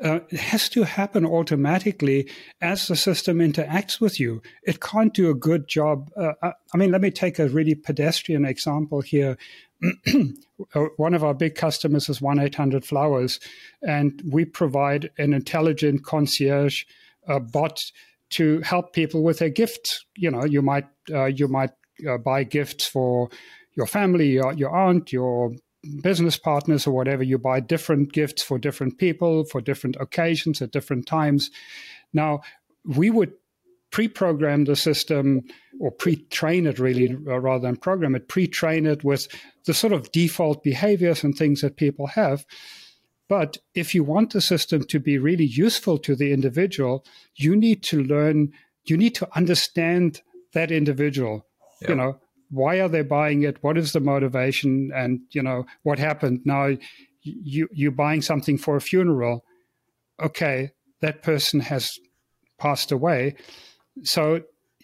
uh, 0.02 0.20
has 0.32 0.68
to 0.70 0.84
happen 0.84 1.26
automatically 1.26 2.30
as 2.62 2.88
the 2.88 2.96
system 2.96 3.40
interacts 3.40 4.02
with 4.02 4.20
you. 4.20 4.42
It 4.64 4.82
can't 4.82 5.14
do 5.14 5.30
a 5.30 5.36
good 5.36 5.68
job. 5.68 6.12
Uh, 6.18 6.34
uh 6.42 6.52
I 6.74 6.78
mean, 6.78 6.92
let 6.92 7.02
me 7.02 7.12
take 7.12 7.40
a 7.40 7.48
really 7.48 7.76
pedestrian 7.76 8.46
example 8.46 9.02
here. 9.02 9.38
Uh, 10.74 10.86
one 10.96 11.14
of 11.14 11.22
our 11.22 11.34
big 11.34 11.54
customers 11.54 12.08
is 12.08 12.22
1 12.22 12.40
800 12.40 12.86
Flowers, 12.86 13.42
and 13.86 14.22
we 14.26 14.46
provide 14.46 15.12
an 15.18 15.34
intelligent 15.34 16.06
concierge 16.06 16.86
uh, 17.28 17.40
bot 17.40 17.92
to 18.30 18.62
help 18.62 18.94
people 18.94 19.22
with 19.22 19.40
their 19.40 19.50
gifts. 19.50 20.06
You 20.16 20.32
know, 20.32 20.46
you 20.46 20.62
might 20.62 20.86
uh, 21.12 21.26
you 21.26 21.50
might 21.50 21.72
buy 22.24 22.46
gifts 22.46 22.88
for 22.88 23.30
your 23.76 23.88
family, 23.88 24.32
your, 24.32 24.54
your 24.54 24.76
aunt, 24.76 25.12
your 25.12 25.52
business 26.02 26.38
partners 26.38 26.88
or 26.88 26.92
whatever, 26.92 27.24
you 27.24 27.38
buy 27.38 27.60
different 27.60 28.12
gifts 28.12 28.42
for 28.42 28.58
different 28.58 28.98
people 28.98 29.46
for 29.46 29.62
different 29.62 29.96
occasions 30.00 30.62
at 30.62 30.72
different 30.72 31.06
times. 31.06 31.52
Now, 32.14 32.42
we 32.86 33.10
would 33.10 33.34
pre 33.92 34.08
program 34.08 34.66
the 34.66 34.76
system 34.76 35.44
or 35.80 35.92
pre 35.92 36.16
train 36.16 36.66
it 36.66 36.80
really 36.80 37.16
uh, 37.28 37.40
rather 37.40 37.68
than 37.68 37.78
program 37.78 38.16
it, 38.16 38.28
pre 38.28 38.48
train 38.48 38.86
it 38.86 39.04
with 39.04 39.28
the 39.66 39.74
sort 39.74 39.94
of 39.94 40.12
default 40.12 40.64
behaviors 40.64 41.24
and 41.24 41.36
things 41.36 41.62
that 41.62 41.78
people 41.78 42.08
have. 42.08 42.46
But 43.28 43.58
if 43.74 43.96
you 43.96 44.04
want 44.04 44.34
the 44.34 44.42
system 44.42 44.84
to 44.84 45.00
be 45.00 45.18
really 45.18 45.46
useful 45.46 45.98
to 46.00 46.16
the 46.16 46.32
individual, 46.32 47.04
you 47.36 47.56
need 47.56 47.82
to 47.84 48.04
learn, 48.04 48.52
you 48.84 48.98
need 48.98 49.16
to 49.16 49.28
understand 49.36 50.22
that 50.54 50.72
individual. 50.72 51.48
You 51.90 51.96
know, 51.96 52.20
why 52.50 52.80
are 52.80 52.90
they 52.90 53.02
buying 53.02 53.44
it? 53.44 53.58
What 53.62 53.78
is 53.78 53.94
the 53.94 54.00
motivation? 54.00 54.92
And 54.94 55.22
you 55.32 55.42
know 55.42 55.66
what 55.84 56.00
happened? 56.00 56.42
Now 56.46 56.78
you 57.22 57.68
you're 57.72 57.92
buying 57.92 58.22
something 58.22 58.58
for 58.58 58.76
a 58.76 58.82
funeral. 58.82 59.44
Okay, 60.22 60.72
that 61.02 61.24
person 61.24 61.60
has 61.60 62.00
passed 62.58 62.92
away, 62.92 63.36
so 64.04 64.42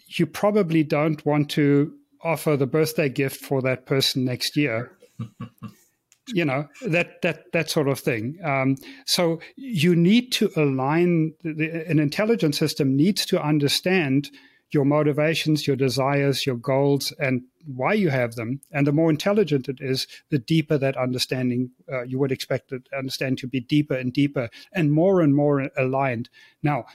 you 0.08 0.26
probably 0.26 0.82
don't 0.82 1.24
want 1.24 1.50
to 1.50 1.94
offer 2.22 2.56
the 2.56 2.66
birthday 2.66 3.08
gift 3.08 3.44
for 3.44 3.62
that 3.62 3.86
person 3.86 4.24
next 4.24 4.56
year. 4.56 4.92
you 6.28 6.44
know 6.44 6.68
that 6.86 7.22
that 7.22 7.52
that 7.52 7.70
sort 7.70 7.88
of 7.88 7.98
thing. 7.98 8.38
Um, 8.44 8.76
so 9.06 9.40
you 9.56 9.94
need 9.96 10.32
to 10.32 10.50
align. 10.56 11.34
The, 11.42 11.84
an 11.88 11.98
intelligent 11.98 12.54
system 12.54 12.96
needs 12.96 13.24
to 13.26 13.42
understand 13.42 14.30
your 14.72 14.84
motivations, 14.84 15.66
your 15.66 15.76
desires, 15.76 16.46
your 16.46 16.56
goals, 16.56 17.12
and 17.18 17.42
why 17.66 17.92
you 17.92 18.08
have 18.10 18.34
them. 18.34 18.60
And 18.70 18.86
the 18.86 18.92
more 18.92 19.10
intelligent 19.10 19.68
it 19.68 19.78
is, 19.80 20.06
the 20.30 20.38
deeper 20.38 20.78
that 20.78 20.96
understanding 20.96 21.70
uh, 21.92 22.02
you 22.02 22.18
would 22.18 22.32
expect 22.32 22.72
it 22.72 22.88
understand 22.96 23.38
to 23.38 23.46
be 23.46 23.60
deeper 23.60 23.94
and 23.94 24.12
deeper 24.12 24.48
and 24.72 24.92
more 24.92 25.20
and 25.20 25.34
more 25.34 25.68
aligned. 25.76 26.28
Now, 26.62 26.86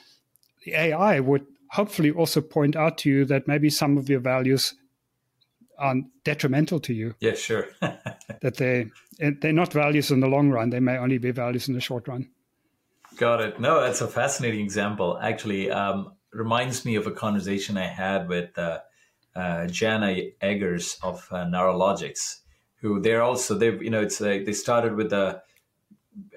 the 0.65 0.73
AI 0.73 1.19
would 1.19 1.45
hopefully 1.71 2.11
also 2.11 2.41
point 2.41 2.75
out 2.75 2.97
to 2.99 3.09
you 3.09 3.25
that 3.25 3.47
maybe 3.47 3.69
some 3.69 3.97
of 3.97 4.09
your 4.09 4.19
values 4.19 4.73
are 5.77 5.95
detrimental 6.23 6.79
to 6.79 6.93
you. 6.93 7.13
Yeah, 7.19 7.35
sure. 7.35 7.67
that 7.81 8.55
they 8.57 8.87
they're 9.19 9.53
not 9.53 9.73
values 9.73 10.09
in 10.09 10.19
the 10.19 10.27
long 10.27 10.49
run; 10.49 10.71
they 10.71 10.79
may 10.79 10.97
only 10.97 11.19
be 11.19 11.31
values 11.31 11.67
in 11.67 11.75
the 11.75 11.81
short 11.81 12.07
run. 12.07 12.29
Got 13.17 13.41
it. 13.41 13.59
No, 13.59 13.81
that's 13.81 14.01
a 14.01 14.07
fascinating 14.07 14.61
example. 14.61 15.17
Actually, 15.21 15.71
um, 15.71 16.13
reminds 16.38 16.86
me 16.86 16.95
of 16.95 17.08
a 17.08 17.12
conversation 17.12 17.78
I 17.78 17.88
had 17.88 18.28
with 18.28 18.58
uh, 18.58 18.80
uh, 19.36 19.67
Jana 19.67 20.15
Eggers 20.41 20.97
of 21.04 21.28
uh, 21.32 21.45
Nara 21.45 21.76
Logics, 21.76 22.41
who 22.82 23.00
they're 23.00 23.23
also 23.23 23.56
they 23.56 23.71
you 23.71 23.89
know 23.89 24.02
it's 24.02 24.21
like 24.21 24.45
they 24.45 24.54
started 24.54 24.95
with 24.95 25.12
a 25.13 25.41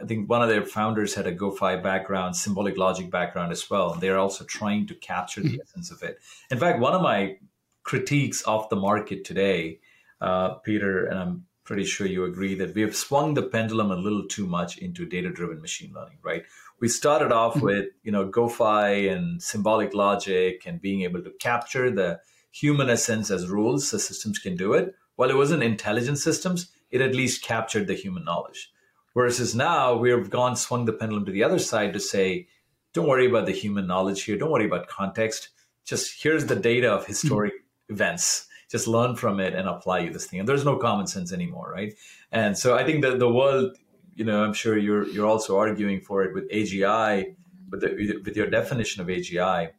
I 0.03 0.05
think 0.05 0.29
one 0.29 0.43
of 0.43 0.49
their 0.49 0.65
founders 0.65 1.15
had 1.15 1.27
a 1.27 1.35
GOFAI 1.35 1.83
background, 1.83 2.37
symbolic 2.37 2.77
logic 2.77 3.11
background 3.11 3.51
as 3.51 3.71
well. 3.71 3.95
They're 3.95 4.19
also 4.19 4.45
trying 4.45 4.87
to 4.89 4.95
capture 4.95 5.41
the 5.41 5.49
mm-hmm. 5.49 5.61
essence 5.63 5.91
of 5.91 6.03
it. 6.03 6.19
In 6.51 6.59
fact, 6.59 6.81
one 6.81 6.93
of 6.93 7.01
my 7.01 7.39
critiques 7.83 8.43
of 8.43 8.69
the 8.69 8.77
market 8.77 9.25
today, 9.25 9.81
uh, 10.21 10.55
Peter, 10.57 11.07
and 11.07 11.19
I'm 11.19 11.47
pretty 11.65 11.85
sure 11.85 12.07
you 12.07 12.25
agree 12.25 12.55
that 12.57 12.75
we 12.75 12.83
have 12.83 12.95
swung 12.95 13.35
the 13.35 13.43
pendulum 13.43 13.91
a 13.91 13.97
little 13.97 14.27
too 14.27 14.47
much 14.47 14.77
into 14.79 15.07
data-driven 15.07 15.61
machine 15.63 15.93
learning, 15.95 16.19
right? 16.23 16.43
We 16.81 16.88
started 16.88 17.33
off 17.33 17.55
mm-hmm. 17.55 17.66
with 17.66 17.87
you 18.03 18.12
know 18.12 18.29
GOFAI 18.29 19.12
and 19.12 19.43
symbolic 19.43 19.95
logic 19.95 20.62
and 20.66 20.81
being 20.81 21.03
able 21.03 21.23
to 21.23 21.31
capture 21.40 21.90
the 21.90 22.21
human 22.51 22.90
essence 22.90 23.31
as 23.31 23.49
rules. 23.49 23.90
The 23.90 23.99
systems 23.99 24.38
can 24.38 24.57
do 24.57 24.73
it. 24.73 24.95
While 25.16 25.31
it 25.31 25.37
wasn't 25.37 25.62
intelligent 25.62 26.19
systems, 26.19 26.71
it 26.90 27.01
at 27.01 27.14
least 27.14 27.45
captured 27.45 27.87
the 27.87 27.95
human 27.95 28.25
knowledge. 28.25 28.73
Versus 29.14 29.55
now 29.55 29.97
we 29.97 30.11
have 30.11 30.31
gone 30.31 30.57
swung 30.57 30.85
the 30.85 30.93
pendulum 30.93 31.25
to 31.27 31.33
the 31.33 31.45
other 31.45 31.59
side 31.59 31.93
to 31.93 32.01
say, 32.01 32.49
don't 32.93 33.09
worry 33.09 33.27
about 33.27 33.47
the 33.47 33.53
human 33.53 33.87
knowledge 33.87 34.23
here. 34.23 34.37
Don't 34.37 34.51
worry 34.51 34.66
about 34.66 34.88
context. 34.88 35.51
Just 35.85 36.23
here's 36.23 36.47
the 36.47 36.57
data 36.57 36.90
of 36.90 37.07
historic 37.07 37.53
mm-hmm. 37.53 37.95
events. 37.95 38.47
Just 38.71 38.87
learn 38.87 39.16
from 39.16 39.40
it 39.40 39.55
and 39.55 39.69
apply 39.69 40.01
you 40.01 40.12
this 40.12 40.27
thing. 40.27 40.40
And 40.40 40.49
there's 40.49 40.64
no 40.64 40.77
common 40.77 41.07
sense 41.07 41.33
anymore, 41.33 41.73
right? 41.73 41.93
And 42.31 42.57
so 42.57 42.77
I 42.77 42.85
think 42.85 43.03
that 43.03 43.19
the 43.19 43.29
world 43.29 43.77
you 44.14 44.25
know, 44.25 44.44
I'm 44.44 44.53
sure 44.53 44.77
you're 44.77 45.07
you're 45.09 45.27
also 45.27 45.59
arguing 45.59 46.01
for 46.01 46.23
it 46.23 46.35
with 46.35 46.51
AGI, 46.51 47.35
with 47.70 47.81
the, 47.81 48.20
with 48.25 48.37
your 48.37 48.49
definition 48.49 49.03
of 49.03 49.09
AGI. 49.09 49.70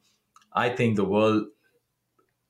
I 0.53 0.69
think 0.69 0.95
the 0.95 1.05
world, 1.05 1.45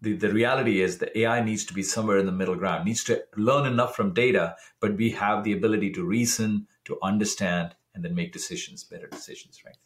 the, 0.02 0.14
the 0.14 0.34
reality 0.34 0.82
is 0.82 0.98
the 0.98 1.18
AI 1.20 1.44
needs 1.44 1.66
to 1.66 1.74
be 1.74 1.84
somewhere 1.84 2.18
in 2.18 2.26
the 2.26 2.32
middle 2.32 2.56
ground, 2.56 2.86
needs 2.86 3.04
to 3.06 3.24
learn 3.38 3.66
enough 3.66 3.96
from 3.96 4.14
data, 4.14 4.56
but 4.80 4.96
we 4.96 5.12
have 5.12 5.44
the 5.44 5.54
ability 5.54 5.92
to 5.92 6.04
reason, 6.04 6.68
to 6.86 6.98
understand, 7.04 7.76
and 7.94 8.04
then 8.04 8.16
make 8.16 8.34
decisions, 8.34 8.84
better 8.84 9.08
decisions, 9.08 9.62
right? 9.66 9.78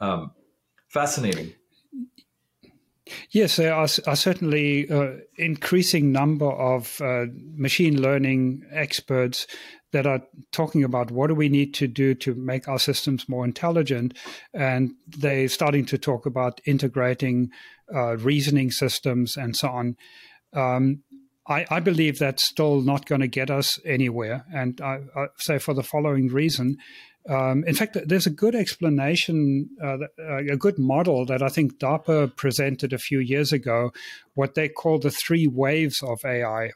Um, 0.00 0.32
fascinating. 0.88 1.54
Yes, 3.30 3.56
there 3.56 3.74
are, 3.74 3.88
are 4.06 4.16
certainly 4.16 4.88
uh, 4.90 5.18
increasing 5.36 6.12
number 6.12 6.50
of 6.50 7.00
uh, 7.00 7.26
machine 7.54 8.00
learning 8.00 8.64
experts 8.70 9.46
that 9.92 10.06
are 10.06 10.22
talking 10.50 10.82
about 10.82 11.10
what 11.10 11.28
do 11.28 11.34
we 11.34 11.48
need 11.48 11.74
to 11.74 11.86
do 11.86 12.14
to 12.14 12.34
make 12.34 12.68
our 12.68 12.78
systems 12.78 13.28
more 13.28 13.44
intelligent, 13.44 14.16
and 14.52 14.92
they're 15.06 15.48
starting 15.48 15.86
to 15.86 15.98
talk 15.98 16.26
about 16.26 16.60
integrating 16.66 17.50
uh, 17.94 18.16
reasoning 18.16 18.70
systems 18.70 19.36
and 19.36 19.56
so 19.56 19.68
on. 19.68 19.96
Um, 20.54 21.02
I, 21.48 21.66
I, 21.70 21.80
believe 21.80 22.18
that's 22.18 22.46
still 22.46 22.82
not 22.82 23.06
going 23.06 23.20
to 23.20 23.26
get 23.26 23.50
us 23.50 23.78
anywhere, 23.84 24.44
and 24.54 24.80
I, 24.80 25.00
I 25.16 25.26
say 25.38 25.58
for 25.58 25.74
the 25.74 25.82
following 25.82 26.28
reason. 26.28 26.76
Um, 27.28 27.64
in 27.66 27.74
fact, 27.74 27.96
there's 28.04 28.26
a 28.26 28.30
good 28.30 28.54
explanation, 28.54 29.68
uh, 29.82 29.98
uh 30.18 30.38
a 30.38 30.56
good 30.56 30.78
model 30.78 31.24
that 31.26 31.42
I 31.42 31.48
think 31.48 31.78
DARPA 31.78 32.36
presented 32.36 32.92
a 32.92 32.98
few 32.98 33.20
years 33.20 33.52
ago, 33.52 33.92
what 34.34 34.54
they 34.54 34.68
call 34.68 34.98
the 34.98 35.10
three 35.10 35.46
waves 35.46 36.02
of 36.02 36.18
AI. 36.24 36.70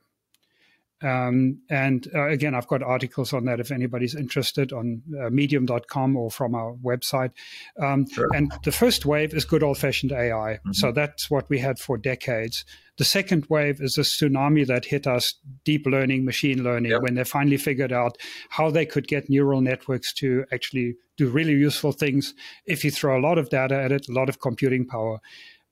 Um, 1.03 1.61
and 1.69 2.09
uh, 2.15 2.29
again, 2.29 2.55
I've 2.55 2.67
got 2.67 2.83
articles 2.83 3.33
on 3.33 3.45
that 3.45 3.61
if 3.61 3.71
anybody's 3.71 4.15
interested 4.15 4.73
on 4.73 5.03
uh, 5.21 5.31
medium.com 5.31 6.17
or 6.17 6.31
from 6.31 6.55
our 6.55 6.75
website. 6.75 7.33
Um, 7.81 8.07
sure. 8.09 8.29
And 8.35 8.53
the 8.65 8.73
first 8.73 9.05
wave 9.05 9.35
is 9.35 9.45
good 9.45 9.63
old 9.63 9.79
fashioned 9.79 10.13
AI. 10.13 10.55
Mm-hmm. 10.55 10.73
So 10.73 10.93
that's 10.93 11.31
what 11.31 11.49
we 11.51 11.59
had 11.59 11.79
for 11.79 11.99
decades. 11.99 12.65
The 12.97 13.05
second 13.05 13.47
wave 13.51 13.83
is 13.83 13.99
a 13.99 14.03
tsunami 14.03 14.67
that 14.67 14.87
hit 14.87 15.07
us 15.07 15.35
deep 15.65 15.85
learning, 15.85 16.25
machine 16.25 16.65
learning, 16.65 16.93
yep. 16.93 17.03
when 17.03 17.15
they 17.15 17.25
finally 17.25 17.59
figured 17.59 17.93
out 17.93 18.17
how 18.49 18.71
they 18.71 18.87
could 18.87 19.07
get 19.07 19.29
neural 19.29 19.61
networks 19.61 20.15
to 20.15 20.47
actually 20.51 20.97
do 21.19 21.29
really 21.29 21.53
useful 21.53 21.93
things 21.93 22.35
if 22.65 22.85
you 22.85 22.91
throw 22.91 23.19
a 23.19 23.21
lot 23.21 23.37
of 23.37 23.51
data 23.51 23.75
at 23.75 23.93
it, 23.93 24.09
a 24.09 24.13
lot 24.13 24.31
of 24.31 24.41
computing 24.41 24.87
power. 24.87 25.21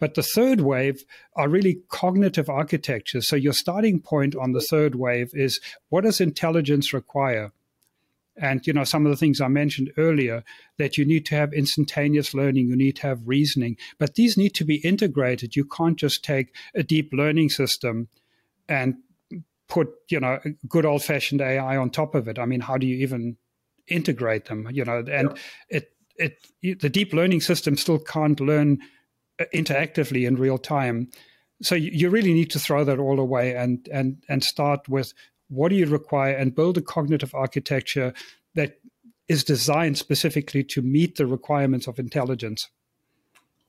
But 0.01 0.15
the 0.15 0.23
third 0.23 0.61
wave 0.61 1.05
are 1.37 1.49
really 1.49 1.79
cognitive 1.89 2.49
architectures. 2.49 3.29
So 3.29 3.37
your 3.37 3.53
starting 3.53 4.01
point 4.01 4.35
on 4.35 4.53
the 4.53 4.61
third 4.61 4.97
wave 4.97 5.31
is 5.35 5.61
what 5.89 6.05
does 6.05 6.21
intelligence 6.21 6.93
require? 6.93 7.53
And 8.37 8.67
you 8.67 8.73
know 8.73 8.83
some 8.83 9.07
of 9.07 9.11
the 9.11 9.17
things 9.17 9.41
I 9.41 9.47
mentioned 9.47 9.93
earlier 9.97 10.43
that 10.77 10.99
you 10.99 11.05
need 11.05 11.25
to 11.27 11.37
have 11.37 11.53
instantaneous 11.53 12.35
learning, 12.35 12.67
you 12.69 12.77
need 12.77 12.97
to 12.97 13.03
have 13.07 13.29
reasoning, 13.29 13.77
but 13.99 14.17
these 14.17 14.37
need 14.37 14.55
to 14.55 14.65
be 14.65 14.77
integrated. 14.77 15.55
You 15.55 15.65
can't 15.65 15.97
just 15.97 16.25
take 16.25 16.53
a 16.75 16.83
deep 16.83 17.13
learning 17.13 17.51
system 17.51 18.09
and 18.69 18.97
put 19.69 19.89
you 20.09 20.19
know 20.19 20.41
good 20.69 20.85
old 20.85 21.05
fashioned 21.05 21.41
AI 21.41 21.77
on 21.77 21.91
top 21.91 22.17
of 22.17 22.27
it. 22.27 22.39
I 22.39 22.47
mean, 22.47 22.61
how 22.61 22.77
do 22.77 22.87
you 22.87 22.97
even 22.97 23.37
integrate 23.87 24.47
them? 24.47 24.69
You 24.73 24.85
know, 24.85 25.05
and 25.09 25.31
yeah. 25.31 25.77
it 25.77 25.93
it 26.17 26.81
the 26.81 26.89
deep 26.89 27.13
learning 27.13 27.41
system 27.41 27.77
still 27.77 27.99
can't 27.99 28.41
learn 28.41 28.81
interactively 29.55 30.27
in 30.27 30.37
real 30.37 30.59
time. 30.59 31.09
So 31.63 31.75
you, 31.75 31.91
you 31.93 32.11
really 32.11 32.35
need 32.35 32.51
to 32.51 32.59
throw 32.59 32.85
that 32.85 32.99
all 32.99 33.21
away 33.21 33.55
and 33.55 33.89
and 33.93 34.23
and 34.29 34.43
start 34.43 34.89
with 34.89 35.13
what 35.49 35.69
do 35.69 35.77
you 35.77 35.87
require 35.87 36.35
and 36.35 36.55
build 36.55 36.79
a 36.79 36.83
cognitive 36.83 37.35
architecture 37.35 38.13
that 38.55 38.79
is 39.29 39.45
designed 39.45 39.99
specifically 39.99 40.63
to 40.65 40.83
meet 40.83 41.17
the 41.17 41.27
requirements 41.27 41.87
of 41.87 41.99
intelligence. 41.99 42.69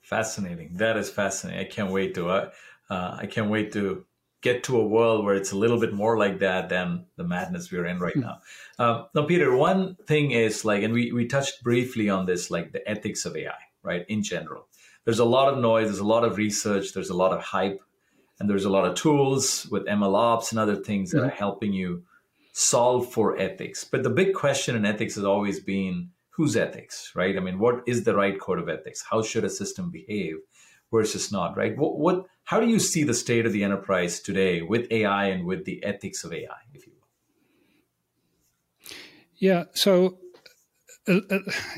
Fascinating. 0.02 0.72
That 0.76 0.98
is 0.98 1.10
fascinating. 1.10 1.66
I 1.66 1.70
can't 1.70 1.92
wait 1.92 2.14
to. 2.16 2.30
Uh, 2.30 2.52
uh, 2.90 3.18
I 3.20 3.26
can't 3.26 3.50
wait 3.50 3.72
to 3.74 4.06
get 4.42 4.64
to 4.64 4.78
a 4.78 4.88
world 4.88 5.26
where 5.26 5.34
it's 5.34 5.52
a 5.52 5.58
little 5.58 5.80
bit 5.80 5.92
more 5.92 6.20
like 6.20 6.40
that 6.40 6.70
than 6.70 7.06
the 7.16 7.24
madness 7.24 7.72
we're 7.72 7.86
in 7.86 8.00
right 8.00 8.14
hmm. 8.14 8.22
now. 8.22 8.42
Uh, 8.78 9.06
now, 9.16 9.24
Peter, 9.26 9.56
one 9.56 9.96
thing 10.06 10.32
is 10.32 10.64
like, 10.64 10.84
and 10.84 10.94
we 10.94 11.12
we 11.12 11.26
touched 11.26 11.64
briefly 11.64 12.10
on 12.10 12.26
this, 12.26 12.52
like 12.52 12.72
the 12.72 12.88
ethics 12.88 13.26
of 13.26 13.36
AI, 13.36 13.54
right? 13.82 14.06
In 14.08 14.22
general, 14.22 14.68
there's 15.06 15.20
a 15.20 15.26
lot 15.26 15.52
of 15.52 15.60
noise, 15.60 15.86
there's 15.86 16.00
a 16.00 16.04
lot 16.04 16.26
of 16.26 16.38
research, 16.38 16.94
there's 16.94 17.10
a 17.10 17.16
lot 17.16 17.32
of 17.32 17.42
hype, 17.42 17.82
and 18.40 18.50
there's 18.50 18.66
a 18.66 18.70
lot 18.70 18.86
of 18.86 18.96
tools 18.96 19.68
with 19.72 19.86
MLOps 19.86 20.52
and 20.52 20.60
other 20.60 20.76
things 20.76 21.12
that 21.12 21.20
mm-hmm. 21.20 21.28
are 21.28 21.32
helping 21.32 21.74
you 21.74 22.04
solve 22.52 23.12
for 23.12 23.38
ethics. 23.38 23.84
But 23.84 24.04
the 24.04 24.10
big 24.10 24.34
question 24.34 24.76
in 24.76 24.86
ethics 24.86 25.16
has 25.16 25.24
always 25.24 25.60
been 25.60 26.10
whose 26.30 26.58
ethics, 26.58 27.12
right? 27.16 27.38
I 27.38 27.40
mean, 27.40 27.60
what 27.60 27.84
is 27.88 28.04
the 28.04 28.16
right 28.16 28.40
code 28.40 28.60
of 28.60 28.68
ethics? 28.68 29.04
How 29.10 29.22
should 29.22 29.46
a 29.46 29.50
system 29.50 29.90
behave 29.90 30.36
versus 30.92 31.32
not, 31.32 31.56
right? 31.56 31.78
What, 31.78 31.98
what 31.98 32.26
how 32.44 32.60
do 32.60 32.68
you 32.68 32.80
see 32.80 33.04
the 33.04 33.14
state 33.14 33.46
of 33.46 33.54
the 33.54 33.64
enterprise 33.64 34.20
today 34.20 34.62
with 34.62 34.92
AI 34.92 35.28
and 35.28 35.46
with 35.46 35.66
the 35.66 35.84
ethics 35.84 36.24
of 36.24 36.34
AI, 36.34 36.48
if 36.74 36.86
you 36.86 36.94
will? 36.94 38.96
Yeah, 39.38 39.64
so 39.74 40.18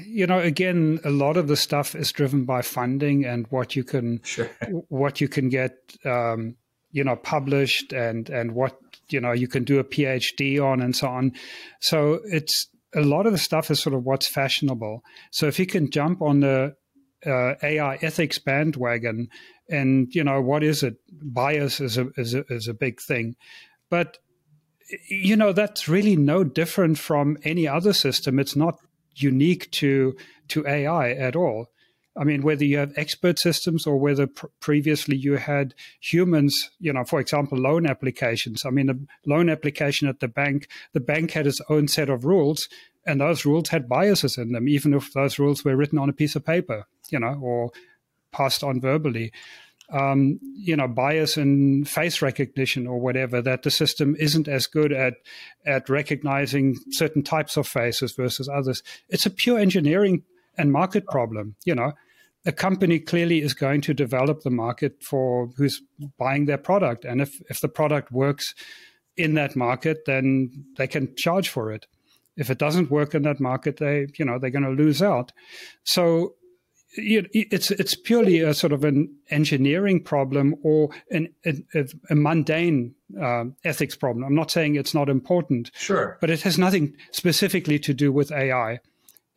you 0.06 0.26
know 0.26 0.40
again 0.40 1.00
a 1.04 1.10
lot 1.10 1.36
of 1.38 1.48
the 1.48 1.58
stuff 1.58 1.96
is 1.96 2.12
driven 2.12 2.46
by 2.46 2.62
funding 2.62 3.26
and 3.26 3.46
what 3.50 3.76
you 3.76 3.84
can 3.84 4.22
sure. 4.24 4.50
what 4.88 5.20
you 5.20 5.28
can 5.28 5.50
get 5.50 5.74
um, 6.06 6.56
you 6.92 7.04
know 7.04 7.16
published 7.16 7.92
and 7.92 8.30
and 8.30 8.54
what 8.54 8.78
you 9.10 9.20
know 9.20 9.34
you 9.34 9.48
can 9.48 9.64
do 9.64 9.80
a 9.80 9.84
phd 9.84 10.64
on 10.64 10.82
and 10.82 10.96
so 10.96 11.08
on 11.08 11.32
so 11.82 12.20
it's 12.26 12.70
a 12.96 13.02
lot 13.02 13.26
of 13.26 13.32
the 13.32 13.38
stuff 13.38 13.70
is 13.70 13.82
sort 13.82 13.94
of 13.94 14.04
what's 14.04 14.28
fashionable. 14.28 15.04
So 15.32 15.48
if 15.48 15.60
you 15.60 15.66
can 15.66 15.90
jump 15.92 16.22
on 16.22 16.40
the 16.40 16.76
uh, 17.26 17.54
AI 17.62 17.96
ethics 18.02 18.40
bandwagon, 18.40 19.28
and 19.70 20.08
you 20.14 20.24
know 20.24 20.42
what 20.42 20.64
is 20.64 20.84
it? 20.84 20.96
Bias 21.12 21.80
is 21.82 21.98
a 21.98 22.08
is 22.16 22.34
a, 22.34 22.46
is 22.50 22.68
a 22.68 22.74
big 22.74 23.02
thing, 23.02 23.36
but 23.90 24.18
you 25.10 25.36
know 25.36 25.52
that's 25.52 25.90
really 25.90 26.16
no 26.16 26.44
different 26.44 26.98
from 26.98 27.38
any 27.44 27.68
other 27.68 27.92
system. 27.94 28.40
It's 28.40 28.56
not 28.56 28.80
unique 29.22 29.70
to 29.72 30.16
to 30.50 30.66
AI 30.68 31.12
at 31.12 31.36
all. 31.36 31.68
I 32.18 32.24
mean, 32.24 32.42
whether 32.42 32.66
you 32.66 32.78
have 32.78 32.98
expert 32.98 33.38
systems 33.38 33.86
or 33.86 33.98
whether 33.98 34.26
pr- 34.26 34.48
previously 34.60 35.16
you 35.16 35.34
had 35.34 35.76
humans, 36.00 36.72
you 36.80 36.92
know, 36.92 37.04
for 37.04 37.20
example, 37.20 37.58
loan 37.60 37.86
applications. 37.86 38.66
I 38.66 38.72
mean, 38.72 38.90
a 38.90 38.96
loan 39.30 39.50
application 39.50 40.08
at 40.08 40.20
the 40.20 40.28
bank, 40.28 40.68
the 40.94 41.00
bank 41.00 41.32
had 41.32 41.46
its 41.46 41.62
own 41.70 41.88
set 41.88 42.10
of 42.10 42.26
rules, 42.26 42.68
and 43.06 43.22
those 43.22 43.46
rules 43.46 43.70
had 43.70 43.88
biases 43.88 44.38
in 44.38 44.52
them, 44.52 44.68
even 44.68 44.94
if 44.94 45.14
those 45.14 45.38
rules 45.38 45.64
were 45.64 45.76
written 45.76 46.00
on 46.00 46.10
a 46.10 46.14
piece 46.14 46.36
of 46.36 46.46
paper, 46.46 46.88
you 47.12 47.20
know, 47.20 47.40
or 47.42 47.70
passed 48.32 48.64
on 48.64 48.82
verbally. 48.82 49.32
Um, 49.90 50.40
you 50.54 50.76
know, 50.76 50.90
bias 50.90 51.38
in 51.38 51.86
face 51.86 52.22
recognition 52.22 52.88
or 52.88 53.00
whatever, 53.00 53.42
that 53.42 53.64
the 53.64 53.72
system 53.72 54.18
isn't 54.20 54.50
as 54.50 54.68
good 54.68 54.92
at 54.92 55.14
at 55.66 55.88
recognizing 55.88 56.76
certain 56.92 57.24
types 57.24 57.56
of 57.56 57.68
faces 57.68 58.14
versus 58.14 58.50
others. 58.50 58.84
It's 59.08 59.26
a 59.26 59.30
pure 59.30 59.60
engineering 59.60 60.24
and 60.58 60.74
market 60.74 61.06
problem. 61.08 61.56
You 61.64 61.76
know, 61.76 61.94
a 62.46 62.52
company 62.52 63.00
clearly 63.00 63.42
is 63.42 63.54
going 63.54 63.82
to 63.82 63.94
develop 63.94 64.42
the 64.42 64.50
market 64.50 65.04
for 65.04 65.50
who's 65.58 65.82
buying 66.18 66.46
their 66.46 66.58
product. 66.58 67.06
And 67.06 67.22
if, 67.22 67.42
if 67.50 67.60
the 67.62 67.70
product 67.70 68.12
works 68.12 68.56
in 69.16 69.34
that 69.34 69.56
market, 69.56 70.00
then 70.06 70.66
they 70.78 70.88
can 70.88 71.16
charge 71.16 71.50
for 71.50 71.72
it. 71.72 71.88
If 72.38 72.50
it 72.50 72.58
doesn't 72.58 72.92
work 72.92 73.16
in 73.16 73.24
that 73.24 73.40
market, 73.40 73.78
they, 73.78 74.08
you 74.18 74.26
know, 74.26 74.38
they're 74.38 74.50
going 74.50 74.64
to 74.64 74.84
lose 74.84 75.02
out. 75.02 75.32
So 75.84 76.36
it's 76.98 77.72
it's 77.72 77.96
purely 77.96 78.40
a 78.42 78.54
sort 78.54 78.74
of 78.74 78.84
an 78.84 79.14
engineering 79.30 80.04
problem 80.04 80.56
or 80.64 80.90
an, 81.12 81.30
a, 81.46 81.88
a 82.10 82.16
mundane 82.16 82.96
uh, 83.22 83.46
ethics 83.64 83.96
problem. 83.96 84.24
I'm 84.24 84.36
not 84.36 84.52
saying 84.52 84.76
it's 84.76 84.94
not 84.94 85.10
important, 85.10 85.72
sure, 85.76 86.18
but 86.20 86.30
it 86.30 86.42
has 86.42 86.58
nothing 86.58 86.96
specifically 87.12 87.80
to 87.80 87.94
do 87.94 88.12
with 88.12 88.32
AI 88.32 88.80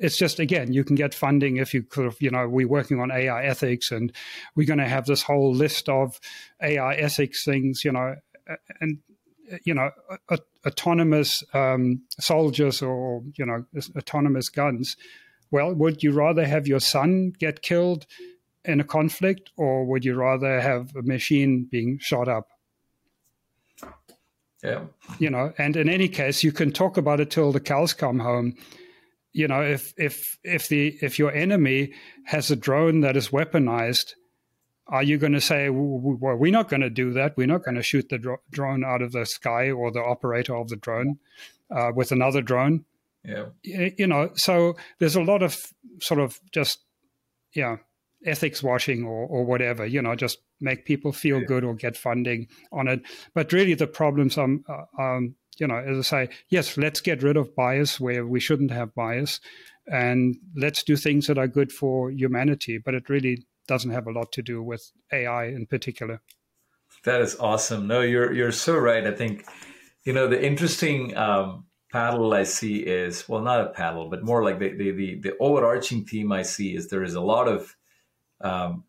it's 0.03 0.17
just 0.17 0.39
again 0.39 0.73
you 0.73 0.83
can 0.83 0.97
get 0.97 1.13
funding 1.13 1.59
if 1.59 1.75
you 1.75 1.85
of 1.99 2.17
you 2.23 2.31
know 2.31 2.49
we're 2.49 2.67
working 2.67 2.99
on 3.01 3.11
AI 3.11 3.45
ethics 3.45 3.91
and 3.91 4.11
we're 4.57 4.67
going 4.67 4.79
to 4.79 4.89
have 4.89 5.05
this 5.05 5.23
whole 5.23 5.53
list 5.53 5.91
of 5.91 6.19
AI 6.63 6.95
ethics 6.95 7.45
things 7.45 7.85
you 7.85 7.93
know 7.93 8.17
and 8.81 8.99
you 9.65 9.75
know 9.75 9.91
autonomous 10.67 11.43
um, 11.55 12.03
soldiers 12.19 12.83
or 12.83 13.23
you 13.37 13.47
know 13.47 13.65
autonomous 13.97 14.49
guns. 14.49 14.97
Well, 15.51 15.74
would 15.74 16.03
you 16.03 16.12
rather 16.12 16.46
have 16.46 16.66
your 16.66 16.80
son 16.80 17.32
get 17.38 17.62
killed 17.62 18.07
in 18.64 18.80
a 18.80 18.84
conflict, 18.84 19.51
or 19.57 19.84
would 19.84 20.05
you 20.05 20.14
rather 20.14 20.61
have 20.61 20.94
a 20.94 21.03
machine 21.03 21.66
being 21.70 21.98
shot 21.98 22.28
up? 22.28 22.48
Yeah. 24.62 24.84
You 25.18 25.30
know, 25.30 25.53
and 25.57 25.76
in 25.76 25.88
any 25.88 26.09
case, 26.09 26.44
you 26.44 26.53
can 26.53 26.70
talk 26.70 26.98
about 26.98 27.20
it 27.20 27.30
till 27.30 27.51
the 27.51 27.61
cows 27.61 27.94
come 27.94 28.18
home 28.18 28.57
you 29.32 29.46
know, 29.46 29.62
if 29.62 29.94
if 29.96 30.38
if 30.42 30.68
the 30.68 30.98
if 31.01 31.18
your 31.18 31.32
enemy 31.32 31.92
has 32.24 32.51
a 32.51 32.57
drone 32.57 33.01
that 33.01 33.16
is 33.16 33.28
weaponized, 33.28 34.14
are 34.88 35.03
you 35.03 35.18
going 35.18 35.32
to 35.32 35.40
say, 35.40 35.68
well, 35.70 36.36
we're 36.36 36.53
not 36.53 36.68
going 36.68 36.80
to 36.80 36.90
do 36.90 37.12
that. 37.12 37.36
We're 37.36 37.46
not 37.46 37.64
going 37.64 37.76
to 37.76 37.82
shoot 37.82 38.09
the 38.09 38.18
dro- 38.18 38.40
drone 38.51 38.84
out 38.84 39.03
of 39.03 39.12
the 39.12 39.24
sky 39.24 39.70
or 39.70 39.92
the 39.92 40.03
operator 40.03 40.57
of 40.57 40.68
the 40.68 40.76
drone 40.76 41.18
uh, 41.70 41.92
with 41.94 42.11
another 42.11 42.42
drone? 42.42 42.84
Yeah. 43.25 43.47
You 43.62 44.07
know, 44.07 44.31
so 44.35 44.77
there's 44.99 45.16
a 45.16 45.23
lot 45.23 45.43
of 45.43 45.57
sort 46.01 46.21
of 46.21 46.39
just, 46.53 46.79
yeah, 47.55 47.77
ethics 48.25 48.62
washing 48.62 49.05
or, 49.05 49.27
or 49.27 49.45
whatever, 49.45 49.87
you 49.87 50.03
know, 50.03 50.14
just 50.14 50.39
make 50.61 50.85
people 50.85 51.12
feel 51.12 51.41
yeah. 51.41 51.47
good 51.47 51.64
or 51.64 51.75
get 51.75 51.97
funding 51.97 52.47
on 52.73 52.89
it. 52.89 53.03
But 53.35 53.53
really 53.53 53.75
the 53.75 53.87
problems 53.87 54.39
are, 54.39 54.45
um, 54.45 54.64
uh, 54.68 55.03
um, 55.03 55.35
you 55.59 55.66
know, 55.66 55.77
as 55.77 55.99
I 55.99 56.27
say, 56.27 56.33
yes, 56.49 56.77
let's 56.79 57.01
get 57.01 57.23
rid 57.23 57.37
of 57.37 57.55
bias 57.55 58.01
where 58.01 58.27
we 58.27 58.41
shouldn't 58.41 58.71
have 58.71 58.95
bias, 58.95 59.41
and 59.87 60.37
let's 60.57 60.83
do 60.83 60.97
things 60.97 61.27
that 61.27 61.37
are 61.37 61.49
good 61.49 61.71
for 61.71 62.11
humanity. 62.11 62.79
But 62.79 62.95
it 62.95 63.11
really 63.11 63.45
doesn't 63.68 63.91
have 63.91 64.07
a 64.07 64.12
lot 64.12 64.33
to 64.33 64.43
do 64.43 64.62
with 64.62 64.91
AI 65.12 65.47
in 65.47 65.66
particular. 65.66 66.23
That 67.05 67.21
is 67.21 67.37
awesome. 67.39 67.87
No, 67.87 68.01
you're 68.01 68.33
you're 68.33 68.53
so 68.53 68.79
right. 68.79 69.07
I 69.07 69.12
think, 69.12 69.45
you 70.05 70.14
know, 70.14 70.29
the 70.29 70.43
interesting 70.43 71.14
um, 71.16 71.66
paddle 71.93 72.32
I 72.32 72.45
see 72.45 72.78
is 72.78 73.28
well, 73.28 73.43
not 73.43 73.61
a 73.61 73.70
paddle, 73.70 74.09
but 74.09 74.22
more 74.22 74.45
like 74.45 74.59
the 74.59 74.70
the 74.70 74.91
the, 74.93 75.14
the 75.16 75.36
overarching 75.38 76.05
theme 76.05 76.32
I 76.32 76.43
see 76.43 76.74
is 76.74 76.88
there 76.88 77.05
is 77.05 77.14
a 77.14 77.20
lot 77.20 77.49
of 77.49 77.76
um, 78.41 78.84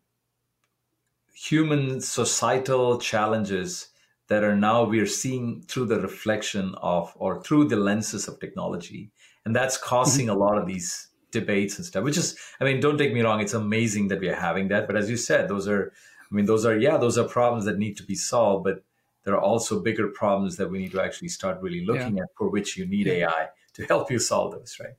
human 1.34 2.00
societal 2.00 2.98
challenges 2.98 3.88
that 4.28 4.44
are 4.44 4.56
now 4.56 4.84
we 4.84 5.00
are 5.00 5.06
seeing 5.06 5.62
through 5.62 5.86
the 5.86 6.00
reflection 6.00 6.74
of 6.80 7.12
or 7.16 7.42
through 7.42 7.66
the 7.68 7.76
lenses 7.76 8.28
of 8.28 8.38
technology 8.38 9.10
and 9.44 9.54
that's 9.54 9.76
causing 9.76 10.26
mm-hmm. 10.26 10.36
a 10.36 10.44
lot 10.44 10.56
of 10.56 10.66
these 10.66 11.08
debates 11.32 11.76
and 11.76 11.84
stuff 11.84 12.04
which 12.04 12.16
is 12.16 12.38
i 12.60 12.64
mean 12.64 12.80
don't 12.80 12.98
take 12.98 13.12
me 13.12 13.20
wrong 13.22 13.40
it's 13.40 13.54
amazing 13.54 14.08
that 14.08 14.20
we 14.20 14.28
are 14.28 14.36
having 14.36 14.68
that 14.68 14.86
but 14.86 14.96
as 14.96 15.10
you 15.10 15.16
said 15.16 15.48
those 15.48 15.66
are 15.66 15.92
i 16.30 16.34
mean 16.34 16.46
those 16.46 16.64
are 16.64 16.78
yeah 16.78 16.96
those 16.96 17.18
are 17.18 17.24
problems 17.24 17.64
that 17.64 17.78
need 17.78 17.96
to 17.96 18.04
be 18.04 18.14
solved 18.14 18.64
but 18.64 18.84
there 19.24 19.34
are 19.34 19.40
also 19.40 19.80
bigger 19.80 20.08
problems 20.08 20.56
that 20.56 20.70
we 20.70 20.78
need 20.78 20.92
to 20.92 21.02
actually 21.02 21.28
start 21.28 21.60
really 21.60 21.84
looking 21.84 22.16
yeah. 22.16 22.24
at 22.24 22.28
for 22.36 22.48
which 22.48 22.76
you 22.76 22.86
need 22.86 23.06
ai 23.08 23.48
to 23.74 23.84
help 23.86 24.10
you 24.10 24.18
solve 24.18 24.52
those 24.52 24.76
right 24.80 24.94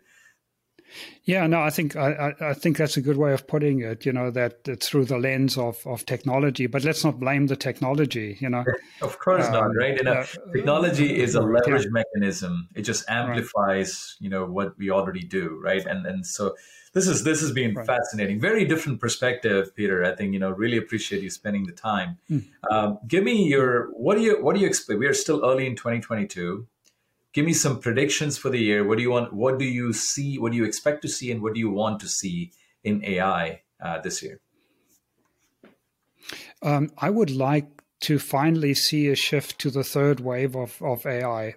yeah, 1.25 1.47
no, 1.47 1.61
I 1.61 1.69
think 1.69 1.95
I, 1.95 2.33
I 2.41 2.53
think 2.53 2.77
that's 2.77 2.97
a 2.97 3.01
good 3.01 3.17
way 3.17 3.33
of 3.33 3.47
putting 3.47 3.81
it. 3.81 4.05
You 4.05 4.11
know 4.11 4.29
that 4.31 4.59
it's 4.65 4.89
through 4.89 5.05
the 5.05 5.17
lens 5.17 5.57
of, 5.57 5.85
of 5.85 6.05
technology, 6.05 6.67
but 6.67 6.83
let's 6.83 7.03
not 7.03 7.19
blame 7.19 7.47
the 7.47 7.55
technology. 7.55 8.37
You 8.41 8.49
know, 8.49 8.65
of 9.01 9.19
course 9.19 9.45
um, 9.47 9.53
not, 9.53 9.67
right? 9.75 9.95
You 9.97 10.03
know, 10.03 10.13
uh, 10.13 10.25
technology 10.53 11.21
is 11.21 11.35
a 11.35 11.41
leverage 11.41 11.85
yeah. 11.85 12.03
mechanism. 12.03 12.67
It 12.75 12.81
just 12.81 13.09
amplifies, 13.09 14.17
right. 14.17 14.23
you 14.23 14.29
know, 14.29 14.45
what 14.45 14.77
we 14.77 14.89
already 14.89 15.23
do, 15.23 15.59
right? 15.63 15.85
And 15.85 16.05
and 16.05 16.25
so 16.25 16.55
this 16.93 17.07
is 17.07 17.23
this 17.23 17.41
has 17.41 17.51
been 17.51 17.73
right. 17.73 17.85
fascinating. 17.85 18.39
Very 18.39 18.65
different 18.65 18.99
perspective, 18.99 19.75
Peter. 19.75 20.03
I 20.03 20.15
think 20.15 20.33
you 20.33 20.39
know 20.39 20.51
really 20.51 20.77
appreciate 20.77 21.23
you 21.23 21.29
spending 21.29 21.65
the 21.65 21.71
time. 21.71 22.17
Mm. 22.29 22.45
Um, 22.69 22.99
give 23.07 23.23
me 23.23 23.47
your 23.47 23.89
what 23.93 24.15
do 24.17 24.23
you 24.23 24.43
what 24.43 24.55
do 24.55 24.61
you 24.61 24.67
expect? 24.67 24.99
We 24.99 25.07
are 25.07 25.13
still 25.13 25.43
early 25.43 25.65
in 25.65 25.75
2022 25.75 26.67
give 27.33 27.45
me 27.45 27.53
some 27.53 27.79
predictions 27.79 28.37
for 28.37 28.49
the 28.49 28.59
year. 28.59 28.85
What 28.85 28.97
do 28.97 29.03
you 29.03 29.11
want? 29.11 29.33
What 29.33 29.59
do 29.59 29.65
you 29.65 29.91
see? 29.91 30.37
What 30.37 30.51
do 30.51 30.57
you 30.57 30.63
expect 30.63 31.01
to 31.01 31.09
see, 31.09 31.31
and 31.31 31.41
what 31.41 31.53
do 31.53 31.59
you 31.59 31.69
want 31.69 31.99
to 32.01 32.07
see 32.07 32.51
in 32.83 33.03
AI 33.03 33.61
uh, 33.81 33.99
this 33.99 34.23
year? 34.23 34.39
Um, 36.61 36.91
I 36.97 37.09
would 37.09 37.31
like 37.31 37.83
to 38.01 38.19
finally 38.19 38.73
see 38.73 39.07
a 39.07 39.15
shift 39.15 39.59
to 39.59 39.71
the 39.71 39.83
third 39.83 40.19
wave 40.19 40.55
of 40.55 40.81
of 40.81 41.05
AI. 41.05 41.55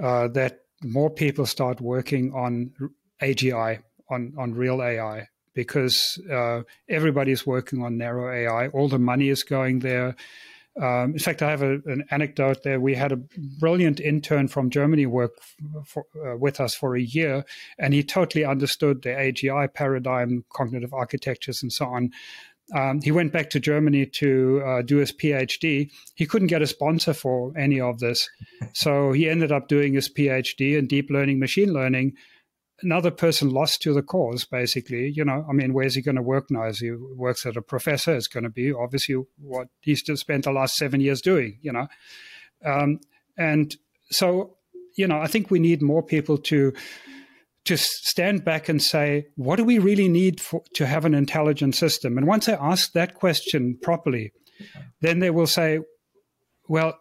Uh, 0.00 0.28
that 0.28 0.60
more 0.84 1.10
people 1.10 1.44
start 1.44 1.80
working 1.80 2.32
on 2.32 2.72
AGI, 3.20 3.82
on 4.08 4.32
on 4.38 4.54
real 4.54 4.80
AI, 4.80 5.26
because 5.54 6.20
uh, 6.32 6.62
everybody's 6.88 7.44
working 7.44 7.82
on 7.82 7.98
narrow 7.98 8.32
AI. 8.32 8.68
All 8.68 8.88
the 8.88 8.98
money 8.98 9.28
is 9.28 9.42
going 9.42 9.80
there. 9.80 10.14
Um, 10.80 11.12
in 11.12 11.18
fact, 11.18 11.42
I 11.42 11.50
have 11.50 11.62
a, 11.62 11.80
an 11.86 12.04
anecdote 12.10 12.62
there. 12.62 12.80
We 12.80 12.94
had 12.94 13.12
a 13.12 13.16
brilliant 13.58 14.00
intern 14.00 14.48
from 14.48 14.70
Germany 14.70 15.06
work 15.06 15.32
for, 15.84 16.04
uh, 16.24 16.36
with 16.36 16.60
us 16.60 16.74
for 16.74 16.96
a 16.96 17.00
year, 17.00 17.44
and 17.78 17.92
he 17.92 18.02
totally 18.02 18.44
understood 18.44 19.02
the 19.02 19.10
AGI 19.10 19.72
paradigm, 19.72 20.44
cognitive 20.52 20.94
architectures, 20.94 21.62
and 21.62 21.72
so 21.72 21.86
on. 21.86 22.12
Um, 22.74 23.00
he 23.00 23.10
went 23.10 23.32
back 23.32 23.50
to 23.50 23.60
Germany 23.60 24.06
to 24.06 24.62
uh, 24.64 24.82
do 24.82 24.98
his 24.98 25.12
PhD. 25.12 25.90
He 26.14 26.26
couldn't 26.26 26.48
get 26.48 26.62
a 26.62 26.66
sponsor 26.66 27.14
for 27.14 27.56
any 27.56 27.80
of 27.80 27.98
this. 27.98 28.28
So 28.74 29.12
he 29.12 29.28
ended 29.28 29.50
up 29.52 29.68
doing 29.68 29.94
his 29.94 30.08
PhD 30.08 30.76
in 30.76 30.86
deep 30.86 31.08
learning, 31.10 31.38
machine 31.38 31.72
learning. 31.72 32.14
Another 32.80 33.10
person 33.10 33.50
lost 33.50 33.82
to 33.82 33.92
the 33.92 34.02
cause, 34.02 34.44
basically. 34.44 35.10
You 35.10 35.24
know, 35.24 35.44
I 35.48 35.52
mean, 35.52 35.74
where's 35.74 35.94
he 35.94 36.02
going 36.02 36.16
to 36.16 36.22
work 36.22 36.50
now? 36.50 36.64
As 36.64 36.78
he 36.78 36.92
works 36.92 37.44
at 37.44 37.56
a 37.56 37.62
professor, 37.62 38.14
it's 38.14 38.28
going 38.28 38.44
to 38.44 38.50
be 38.50 38.72
obviously 38.72 39.16
what 39.40 39.68
he's 39.80 40.02
just 40.02 40.20
spent 40.20 40.44
the 40.44 40.52
last 40.52 40.76
seven 40.76 41.00
years 41.00 41.20
doing, 41.20 41.58
you 41.60 41.72
know. 41.72 41.88
Um, 42.64 43.00
and 43.36 43.74
so, 44.10 44.56
you 44.96 45.06
know, 45.06 45.20
I 45.20 45.26
think 45.26 45.50
we 45.50 45.58
need 45.58 45.82
more 45.82 46.02
people 46.02 46.38
to 46.38 46.72
to 47.64 47.76
stand 47.76 48.44
back 48.44 48.68
and 48.70 48.80
say, 48.82 49.26
what 49.34 49.56
do 49.56 49.64
we 49.64 49.78
really 49.78 50.08
need 50.08 50.40
for, 50.40 50.62
to 50.72 50.86
have 50.86 51.04
an 51.04 51.14
intelligent 51.14 51.74
system? 51.74 52.16
And 52.16 52.26
once 52.26 52.46
they 52.46 52.54
ask 52.54 52.92
that 52.92 53.14
question 53.14 53.78
properly, 53.82 54.32
then 55.02 55.18
they 55.18 55.28
will 55.28 55.46
say, 55.46 55.80
well, 56.66 56.98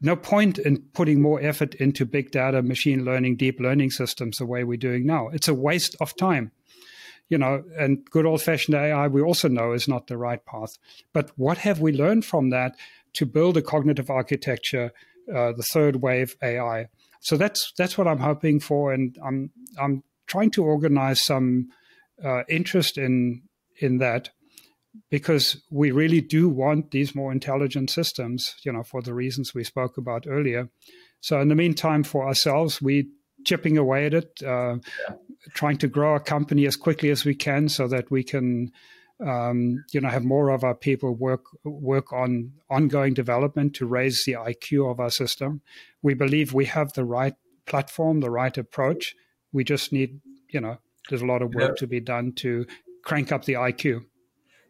no 0.00 0.16
point 0.16 0.58
in 0.58 0.82
putting 0.92 1.20
more 1.20 1.40
effort 1.40 1.74
into 1.74 2.04
big 2.04 2.30
data, 2.30 2.62
machine 2.62 3.04
learning, 3.04 3.36
deep 3.36 3.60
learning 3.60 3.90
systems 3.90 4.38
the 4.38 4.46
way 4.46 4.64
we're 4.64 4.76
doing 4.76 5.06
now. 5.06 5.28
It's 5.28 5.48
a 5.48 5.54
waste 5.54 5.96
of 6.00 6.16
time. 6.16 6.52
You 7.28 7.36
know, 7.36 7.62
and 7.78 8.04
good 8.10 8.24
old 8.24 8.40
fashioned 8.40 8.74
AI, 8.74 9.06
we 9.08 9.20
also 9.20 9.48
know 9.48 9.72
is 9.72 9.86
not 9.86 10.06
the 10.06 10.16
right 10.16 10.44
path. 10.46 10.78
But 11.12 11.30
what 11.36 11.58
have 11.58 11.78
we 11.78 11.92
learned 11.92 12.24
from 12.24 12.48
that 12.50 12.74
to 13.14 13.26
build 13.26 13.58
a 13.58 13.62
cognitive 13.62 14.08
architecture, 14.08 14.92
uh, 15.28 15.52
the 15.52 15.66
third 15.74 15.96
wave 15.96 16.36
AI? 16.42 16.88
So 17.20 17.36
that's 17.36 17.72
that's 17.76 17.98
what 17.98 18.06
I'm 18.06 18.20
hoping 18.20 18.60
for, 18.60 18.92
and 18.92 19.18
I'm 19.22 19.50
I'm 19.78 20.04
trying 20.26 20.50
to 20.52 20.64
organize 20.64 21.22
some 21.24 21.68
uh, 22.24 22.44
interest 22.48 22.96
in 22.96 23.42
in 23.76 23.98
that 23.98 24.30
because 25.10 25.62
we 25.70 25.90
really 25.90 26.20
do 26.20 26.48
want 26.48 26.90
these 26.90 27.14
more 27.14 27.32
intelligent 27.32 27.90
systems, 27.90 28.54
you 28.64 28.72
know, 28.72 28.82
for 28.82 29.02
the 29.02 29.14
reasons 29.14 29.54
we 29.54 29.64
spoke 29.64 29.96
about 29.98 30.26
earlier. 30.26 30.68
So 31.20 31.40
in 31.40 31.48
the 31.48 31.54
meantime, 31.54 32.04
for 32.04 32.26
ourselves, 32.26 32.80
we 32.80 33.08
chipping 33.44 33.78
away 33.78 34.06
at 34.06 34.14
it, 34.14 34.40
uh, 34.44 34.76
yeah. 34.76 35.16
trying 35.54 35.78
to 35.78 35.88
grow 35.88 36.12
our 36.12 36.20
company 36.20 36.66
as 36.66 36.76
quickly 36.76 37.10
as 37.10 37.24
we 37.24 37.34
can, 37.34 37.68
so 37.68 37.88
that 37.88 38.10
we 38.10 38.22
can, 38.22 38.72
um, 39.24 39.84
you 39.92 40.00
know, 40.00 40.08
have 40.08 40.24
more 40.24 40.50
of 40.50 40.64
our 40.64 40.74
people 40.74 41.14
work 41.14 41.44
work 41.64 42.12
on 42.12 42.52
ongoing 42.70 43.14
development 43.14 43.74
to 43.74 43.86
raise 43.86 44.24
the 44.24 44.32
IQ 44.32 44.90
of 44.90 45.00
our 45.00 45.10
system. 45.10 45.60
We 46.02 46.14
believe 46.14 46.52
we 46.52 46.66
have 46.66 46.92
the 46.92 47.04
right 47.04 47.34
platform, 47.66 48.20
the 48.20 48.30
right 48.30 48.56
approach, 48.56 49.14
we 49.52 49.64
just 49.64 49.92
need, 49.92 50.20
you 50.50 50.60
know, 50.60 50.78
there's 51.08 51.22
a 51.22 51.26
lot 51.26 51.42
of 51.42 51.54
work 51.54 51.70
yeah. 51.76 51.80
to 51.80 51.86
be 51.86 52.00
done 52.00 52.32
to 52.36 52.66
crank 53.04 53.32
up 53.32 53.44
the 53.44 53.54
IQ. 53.54 54.04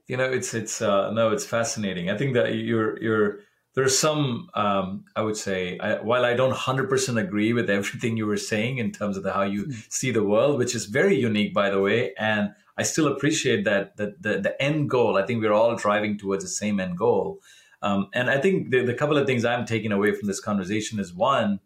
You 0.09 0.17
know, 0.17 0.25
it's 0.25 0.55
it's 0.55 0.83
uh, 0.83 1.11
no, 1.13 1.31
it's 1.31 1.45
fascinating. 1.45 2.11
I 2.11 2.17
think 2.17 2.35
that 2.35 2.55
you're 2.55 3.01
you're 3.01 3.39
there's 3.75 3.97
some 3.97 4.49
um, 4.55 5.05
I 5.15 5.23
would 5.23 5.37
say 5.37 5.79
I, 5.79 6.01
while 6.01 6.25
I 6.25 6.35
don't 6.35 6.55
hundred 6.55 6.89
percent 6.89 7.19
agree 7.19 7.53
with 7.53 7.71
everything 7.71 8.17
you 8.17 8.27
were 8.27 8.39
saying 8.39 8.79
in 8.79 8.91
terms 8.91 9.17
of 9.17 9.23
the, 9.23 9.33
how 9.33 9.43
you 9.43 9.67
mm. 9.67 9.93
see 9.93 10.11
the 10.11 10.25
world, 10.25 10.59
which 10.59 10.75
is 10.75 10.87
very 10.87 11.17
unique 11.17 11.55
by 11.55 11.71
the 11.71 11.81
way, 11.81 12.15
and 12.19 12.51
I 12.79 12.85
still 12.85 13.09
appreciate 13.09 13.65
that 13.65 13.97
the, 13.97 14.15
the, 14.21 14.39
the 14.41 14.63
end 14.63 14.89
goal. 14.89 15.17
I 15.17 15.27
think 15.27 15.43
we're 15.43 15.53
all 15.53 15.75
driving 15.75 16.17
towards 16.17 16.45
the 16.45 16.49
same 16.49 16.79
end 16.79 16.97
goal. 16.97 17.41
Um, 17.83 18.09
and 18.15 18.31
I 18.31 18.41
think 18.41 18.71
the, 18.71 18.85
the 18.85 18.95
couple 18.95 19.19
of 19.19 19.27
things 19.27 19.45
I'm 19.45 19.67
taking 19.67 19.93
away 19.93 20.13
from 20.13 20.29
this 20.29 20.41
conversation 20.41 21.01
is 21.01 21.13
one, 21.13 21.59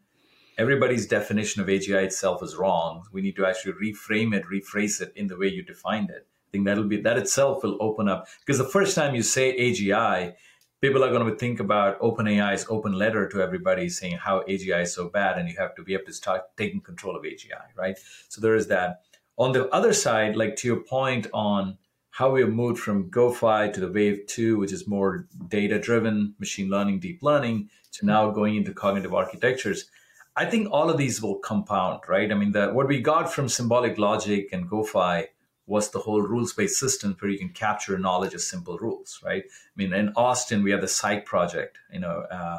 everybody's 0.57 1.07
definition 1.07 1.61
of 1.63 1.69
AGI 1.69 2.05
itself 2.05 2.43
is 2.43 2.57
wrong. 2.57 3.05
We 3.13 3.21
need 3.21 3.37
to 3.37 3.47
actually 3.47 3.73
reframe 3.73 4.35
it, 4.35 4.45
rephrase 4.47 5.01
it 5.01 5.13
in 5.15 5.27
the 5.27 5.37
way 5.37 5.49
you 5.49 5.63
defined 5.63 6.11
it. 6.11 6.27
Think 6.53 6.67
that'll 6.67 6.85
be 6.85 7.01
that 7.01 7.17
itself 7.17 7.63
will 7.63 7.79
open 7.81 8.09
up 8.09 8.29
because 8.41 8.59
the 8.59 8.69
first 8.69 8.95
time 8.95 9.15
you 9.15 9.23
say 9.23 9.59
AGI, 9.59 10.35
people 10.81 11.03
are 11.03 11.11
going 11.11 11.29
to 11.29 11.37
think 11.37 11.61
about 11.61 11.99
OpenAI's 12.01 12.67
open 12.69 12.93
letter 12.93 13.29
to 13.29 13.41
everybody 13.41 13.89
saying 13.89 14.19
how 14.19 14.43
AGI 14.43 14.83
is 14.83 14.95
so 14.95 15.09
bad, 15.09 15.39
and 15.39 15.49
you 15.49 15.57
have 15.59 15.75
to 15.77 15.83
be 15.83 15.95
able 15.95 16.05
to 16.05 16.13
start 16.13 16.43
taking 16.57 16.81
control 16.81 17.17
of 17.17 17.23
AGI, 17.23 17.75
right? 17.77 17.99
So 18.29 18.41
there 18.41 18.55
is 18.55 18.67
that. 18.69 19.03
On 19.39 19.53
the 19.53 19.69
other 19.71 19.95
side, 19.95 20.37
like 20.37 20.57
to 20.57 20.69
your 20.69 20.81
point 20.81 21.27
on 21.33 21.79
how 22.11 22.31
we 22.31 22.43
have 22.43 22.51
moved 22.51 22.79
from 22.79 23.11
GOFAI 23.11 23.73
to 23.73 23.81
the 23.81 23.91
Wave 23.91 24.27
2, 24.27 24.59
which 24.59 24.73
is 24.73 24.87
more 24.87 25.27
data 25.49 25.79
driven, 25.79 26.35
machine 26.39 26.69
learning, 26.69 27.01
deep 27.01 27.23
learning, 27.23 27.71
to 27.93 28.05
now 28.05 28.31
going 28.31 28.57
into 28.57 28.75
cognitive 28.75 29.15
architectures 29.15 29.87
I 30.35 30.47
think 30.47 30.69
all 30.71 30.89
of 30.89 30.97
these 30.97 31.21
will 31.21 31.37
compound, 31.37 32.01
right? 32.09 32.31
I 32.31 32.35
mean, 32.35 32.53
the, 32.53 32.69
what 32.69 32.89
we 32.89 33.01
got 33.01 33.33
from 33.33 33.49
symbolic 33.49 33.99
logic 33.99 34.49
and 34.53 34.69
GOFAI 34.69 35.27
was 35.73 35.91
the 35.91 35.99
whole 35.99 36.21
rules-based 36.21 36.79
system 36.79 37.17
where 37.19 37.31
you 37.31 37.39
can 37.39 37.49
capture 37.49 37.99
knowledge 37.99 38.35
as 38.35 38.47
simple 38.47 38.77
rules, 38.77 39.19
right? 39.25 39.45
I 39.45 39.75
mean, 39.75 39.93
in 39.95 40.13
Austin, 40.17 40.63
we 40.63 40.71
have 40.71 40.83
the 40.83 40.87
Cyc 40.87 41.25
project, 41.25 41.79
you 41.91 42.01
know, 42.01 42.17
uh, 42.31 42.59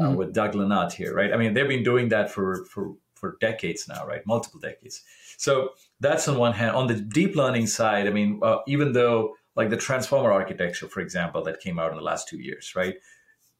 mm-hmm. 0.00 0.04
uh, 0.06 0.12
with 0.12 0.32
Doug 0.32 0.54
Lenat 0.54 0.92
here, 0.92 1.14
right? 1.14 1.32
I 1.34 1.36
mean, 1.36 1.52
they've 1.52 1.68
been 1.68 1.84
doing 1.84 2.08
that 2.08 2.30
for 2.30 2.64
for 2.64 2.94
for 3.14 3.36
decades 3.40 3.86
now, 3.86 4.06
right? 4.06 4.26
Multiple 4.26 4.60
decades. 4.60 5.02
So 5.36 5.70
that's 6.00 6.26
on 6.26 6.38
one 6.38 6.54
hand. 6.54 6.74
On 6.74 6.86
the 6.86 6.94
deep 6.94 7.36
learning 7.36 7.66
side, 7.66 8.06
I 8.06 8.10
mean, 8.10 8.40
uh, 8.42 8.58
even 8.66 8.92
though 8.92 9.36
like 9.56 9.70
the 9.70 9.76
transformer 9.76 10.32
architecture, 10.32 10.88
for 10.88 11.00
example, 11.00 11.42
that 11.44 11.60
came 11.60 11.78
out 11.78 11.90
in 11.90 11.96
the 11.96 12.08
last 12.10 12.28
two 12.28 12.40
years, 12.48 12.72
right? 12.74 12.96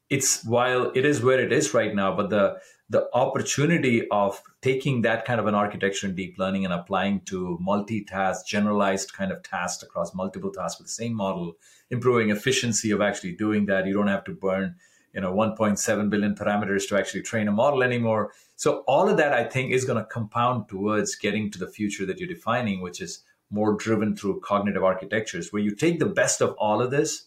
It's 0.09 0.43
while 0.43 0.91
it 0.95 1.05
is 1.05 1.21
where 1.21 1.39
it 1.39 1.53
is 1.53 1.73
right 1.73 1.93
now, 1.93 2.15
but 2.15 2.29
the 2.29 2.57
the 2.89 3.09
opportunity 3.13 4.07
of 4.09 4.41
taking 4.61 5.01
that 5.01 5.25
kind 5.25 5.39
of 5.39 5.47
an 5.47 5.55
architecture 5.55 6.07
in 6.07 6.15
deep 6.15 6.37
learning 6.37 6.65
and 6.65 6.73
applying 6.73 7.21
to 7.21 7.59
multitask, 7.65 8.45
generalized 8.47 9.11
kind 9.13 9.31
of 9.31 9.41
tasks 9.41 9.81
across 9.81 10.13
multiple 10.13 10.51
tasks 10.51 10.79
with 10.79 10.87
the 10.87 10.93
same 10.93 11.13
model, 11.13 11.53
improving 11.89 12.29
efficiency 12.29 12.91
of 12.91 13.01
actually 13.01 13.31
doing 13.31 13.65
that. 13.65 13.87
You 13.87 13.93
don't 13.93 14.07
have 14.07 14.23
to 14.25 14.33
burn, 14.33 14.75
you 15.13 15.21
know, 15.21 15.33
1.7 15.33 16.09
billion 16.11 16.35
parameters 16.35 16.87
to 16.89 16.97
actually 16.97 17.23
train 17.23 17.47
a 17.47 17.51
model 17.51 17.81
anymore. 17.81 18.33
So 18.55 18.83
all 18.87 19.09
of 19.09 19.17
that, 19.17 19.33
I 19.33 19.45
think, 19.45 19.71
is 19.71 19.83
going 19.83 19.97
to 19.97 20.05
compound 20.05 20.69
towards 20.69 21.15
getting 21.15 21.49
to 21.51 21.59
the 21.59 21.67
future 21.67 22.05
that 22.05 22.19
you're 22.19 22.29
defining, 22.29 22.81
which 22.81 23.01
is 23.01 23.23
more 23.49 23.73
driven 23.73 24.15
through 24.15 24.41
cognitive 24.41 24.83
architectures, 24.83 25.51
where 25.51 25.61
you 25.61 25.71
take 25.71 25.97
the 25.97 26.05
best 26.05 26.39
of 26.39 26.53
all 26.59 26.81
of 26.83 26.91
this, 26.91 27.25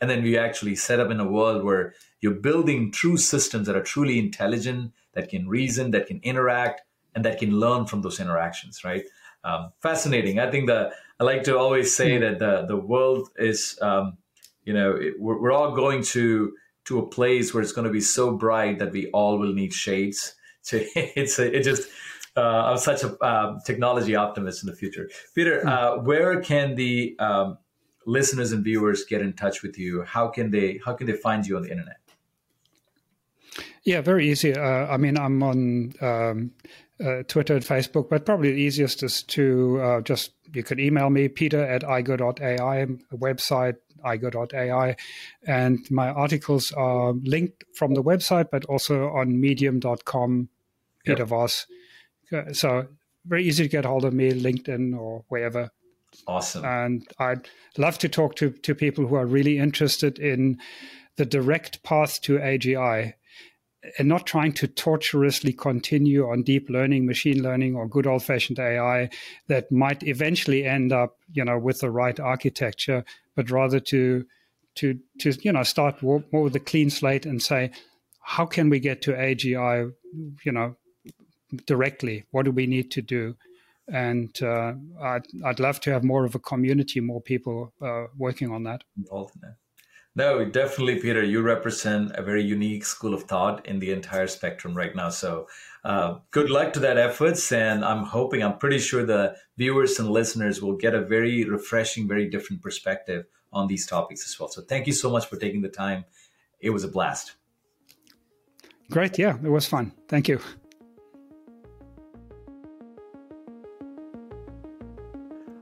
and 0.00 0.08
then 0.08 0.22
we 0.22 0.38
actually 0.38 0.76
set 0.76 1.00
up 1.00 1.10
in 1.10 1.20
a 1.20 1.28
world 1.28 1.64
where 1.64 1.94
you're 2.20 2.32
building 2.32 2.92
true 2.92 3.16
systems 3.16 3.66
that 3.66 3.76
are 3.76 3.82
truly 3.82 4.18
intelligent 4.18 4.92
that 5.12 5.28
can 5.28 5.48
reason, 5.48 5.90
that 5.92 6.06
can 6.06 6.20
interact, 6.22 6.82
and 7.14 7.24
that 7.24 7.38
can 7.38 7.58
learn 7.58 7.86
from 7.86 8.02
those 8.02 8.20
interactions, 8.20 8.84
right? 8.84 9.04
Um, 9.44 9.72
fascinating. 9.80 10.38
I 10.38 10.50
think 10.50 10.68
that 10.68 10.92
I 11.18 11.24
like 11.24 11.44
to 11.44 11.58
always 11.58 11.94
say 11.96 12.12
mm. 12.12 12.20
that 12.20 12.38
the 12.38 12.66
the 12.66 12.76
world 12.76 13.30
is, 13.36 13.78
um, 13.80 14.18
you 14.64 14.74
know, 14.74 14.92
it, 14.92 15.14
we're, 15.18 15.40
we're 15.40 15.52
all 15.52 15.74
going 15.74 16.02
to 16.14 16.52
to 16.84 16.98
a 16.98 17.06
place 17.06 17.52
where 17.52 17.62
it's 17.62 17.72
going 17.72 17.86
to 17.86 17.92
be 17.92 18.00
so 18.00 18.36
bright 18.36 18.78
that 18.78 18.92
we 18.92 19.08
all 19.08 19.38
will 19.38 19.52
need 19.52 19.72
shades. 19.72 20.34
So 20.62 20.78
it's 20.94 21.38
a, 21.38 21.56
it 21.56 21.62
just. 21.62 21.88
Uh, 22.36 22.42
I'm 22.70 22.76
such 22.76 23.02
a 23.02 23.16
uh, 23.24 23.58
technology 23.66 24.14
optimist 24.14 24.62
in 24.62 24.68
the 24.70 24.76
future. 24.76 25.08
Peter, 25.34 25.62
hmm. 25.62 25.68
uh, 25.68 25.96
where 26.02 26.40
can 26.42 26.74
the 26.74 27.16
um, 27.18 27.56
listeners 28.06 28.52
and 28.52 28.62
viewers 28.62 29.04
get 29.04 29.22
in 29.22 29.32
touch 29.32 29.62
with 29.62 29.78
you? 29.78 30.02
How 30.02 30.28
can 30.28 30.50
they 30.50 30.80
how 30.84 30.92
can 30.92 31.06
they 31.06 31.14
find 31.14 31.46
you 31.46 31.56
on 31.56 31.62
the 31.62 31.70
internet? 31.70 31.99
Yeah, 33.84 34.00
very 34.02 34.28
easy. 34.28 34.54
Uh, 34.54 34.86
I 34.86 34.96
mean, 34.96 35.16
I'm 35.16 35.42
on 35.42 35.92
um, 36.00 36.52
uh, 37.02 37.22
Twitter 37.28 37.54
and 37.54 37.64
Facebook, 37.64 38.10
but 38.10 38.26
probably 38.26 38.52
the 38.52 38.58
easiest 38.58 39.02
is 39.02 39.22
to 39.24 39.80
uh, 39.80 40.00
just 40.02 40.32
you 40.52 40.62
can 40.62 40.78
email 40.78 41.10
me 41.10 41.28
peter 41.28 41.64
at 41.64 41.82
aigo.ai, 41.82 42.86
website 43.14 43.76
aigo.ai, 44.04 44.96
and 45.46 45.78
my 45.90 46.10
articles 46.10 46.72
are 46.72 47.12
linked 47.12 47.64
from 47.74 47.94
the 47.94 48.02
website, 48.02 48.50
but 48.50 48.64
also 48.66 49.08
on 49.08 49.40
medium.com. 49.40 50.48
Peter 51.04 51.22
yep. 51.22 51.28
Voss. 51.28 51.66
So 52.52 52.86
very 53.24 53.44
easy 53.44 53.64
to 53.64 53.68
get 53.68 53.86
hold 53.86 54.04
of 54.04 54.12
me, 54.12 54.32
LinkedIn 54.32 54.98
or 54.98 55.24
wherever. 55.28 55.70
Awesome. 56.26 56.64
And 56.64 57.06
I'd 57.18 57.48
love 57.78 57.98
to 57.98 58.08
talk 58.08 58.36
to 58.36 58.50
to 58.50 58.74
people 58.74 59.06
who 59.06 59.14
are 59.14 59.26
really 59.26 59.58
interested 59.58 60.18
in 60.18 60.58
the 61.16 61.24
direct 61.24 61.82
path 61.82 62.20
to 62.22 62.38
AGI 62.38 63.14
and 63.98 64.08
not 64.08 64.26
trying 64.26 64.52
to 64.52 64.66
torturously 64.66 65.52
continue 65.52 66.28
on 66.28 66.42
deep 66.42 66.68
learning, 66.68 67.06
machine 67.06 67.42
learning, 67.42 67.74
or 67.74 67.88
good 67.88 68.06
old 68.06 68.22
fashioned 68.22 68.58
AI 68.58 69.08
that 69.48 69.72
might 69.72 70.02
eventually 70.02 70.64
end 70.64 70.92
up, 70.92 71.16
you 71.32 71.44
know, 71.44 71.58
with 71.58 71.80
the 71.80 71.90
right 71.90 72.18
architecture, 72.20 73.04
but 73.34 73.50
rather 73.50 73.80
to 73.80 74.26
to 74.76 74.98
to 75.20 75.32
you 75.42 75.52
know 75.52 75.62
start 75.62 76.02
more 76.02 76.22
with 76.30 76.54
a 76.56 76.60
clean 76.60 76.90
slate 76.90 77.26
and 77.26 77.42
say, 77.42 77.70
how 78.20 78.46
can 78.46 78.68
we 78.68 78.80
get 78.80 79.02
to 79.02 79.12
AGI, 79.12 79.92
you 80.44 80.52
know, 80.52 80.76
directly? 81.66 82.24
What 82.30 82.44
do 82.44 82.50
we 82.50 82.66
need 82.66 82.90
to 82.92 83.02
do? 83.02 83.36
and 83.92 84.40
uh, 84.42 84.74
I'd, 85.02 85.26
I'd 85.44 85.60
love 85.60 85.80
to 85.80 85.92
have 85.92 86.04
more 86.04 86.24
of 86.24 86.34
a 86.34 86.38
community, 86.38 87.00
more 87.00 87.20
people 87.20 87.72
uh, 87.82 88.04
working 88.16 88.52
on 88.52 88.62
that. 88.64 88.84
Involved 88.96 89.34
in 89.36 89.40
that. 89.42 89.56
No, 90.16 90.44
definitely, 90.44 90.96
Peter. 90.96 91.22
You 91.22 91.40
represent 91.40 92.12
a 92.16 92.22
very 92.22 92.42
unique 92.42 92.84
school 92.84 93.14
of 93.14 93.24
thought 93.24 93.64
in 93.66 93.78
the 93.78 93.92
entire 93.92 94.26
spectrum 94.26 94.76
right 94.76 94.94
now. 94.94 95.08
So, 95.08 95.46
uh, 95.84 96.18
good 96.32 96.50
luck 96.50 96.72
to 96.74 96.80
that 96.80 96.98
efforts, 96.98 97.52
and 97.52 97.84
I'm 97.84 98.02
hoping, 98.04 98.42
I'm 98.42 98.58
pretty 98.58 98.80
sure 98.80 99.04
the 99.04 99.36
viewers 99.56 100.00
and 100.00 100.10
listeners 100.10 100.60
will 100.60 100.76
get 100.76 100.94
a 100.94 101.00
very 101.00 101.44
refreshing, 101.44 102.08
very 102.08 102.28
different 102.28 102.60
perspective 102.60 103.26
on 103.52 103.68
these 103.68 103.86
topics 103.86 104.26
as 104.26 104.38
well. 104.38 104.48
So, 104.48 104.62
thank 104.62 104.88
you 104.88 104.92
so 104.92 105.10
much 105.10 105.26
for 105.26 105.36
taking 105.36 105.62
the 105.62 105.68
time. 105.68 106.04
It 106.58 106.70
was 106.70 106.82
a 106.82 106.88
blast. 106.88 107.36
Great. 108.90 109.16
Yeah, 109.16 109.36
it 109.42 109.48
was 109.48 109.66
fun. 109.66 109.92
Thank 110.08 110.26
you. 110.26 110.40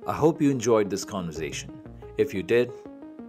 I 0.06 0.14
hope 0.14 0.40
you 0.40 0.50
enjoyed 0.50 0.88
this 0.88 1.04
conversation. 1.04 1.70
If 2.16 2.32
you 2.32 2.42
did, 2.42 2.72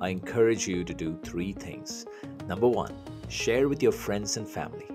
I 0.01 0.09
encourage 0.09 0.67
you 0.67 0.83
to 0.83 0.93
do 0.93 1.19
three 1.23 1.53
things. 1.53 2.05
Number 2.47 2.67
one, 2.67 2.95
share 3.27 3.69
with 3.69 3.83
your 3.83 3.91
friends 3.91 4.37
and 4.37 4.47
family. 4.47 4.87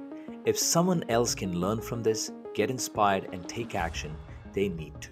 If 0.45 0.59
someone 0.59 1.05
else 1.09 1.35
can 1.35 1.61
learn 1.61 1.81
from 1.81 2.03
this, 2.03 2.31
get 2.55 2.71
inspired, 2.71 3.29
and 3.33 3.49
take 3.49 3.75
action, 3.75 4.15
they 4.53 4.69
need 4.69 5.01
to. 5.03 5.11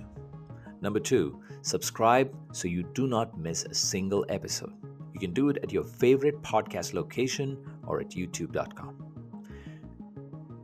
Number 0.81 1.01
two, 1.01 1.41
subscribe 1.63 2.35
so 2.53 2.69
you 2.69 2.83
do 2.83 3.07
not 3.07 3.39
miss 3.39 3.65
a 3.65 3.75
single 3.75 4.27
episode. 4.29 4.73
You 5.13 5.21
can 5.21 5.33
do 5.33 5.49
it 5.49 5.59
at 5.63 5.73
your 5.73 5.85
favorite 5.85 6.43
podcast 6.43 6.95
location 6.95 7.57
or 7.87 8.01
at 8.01 8.11
youtube.com. 8.11 9.03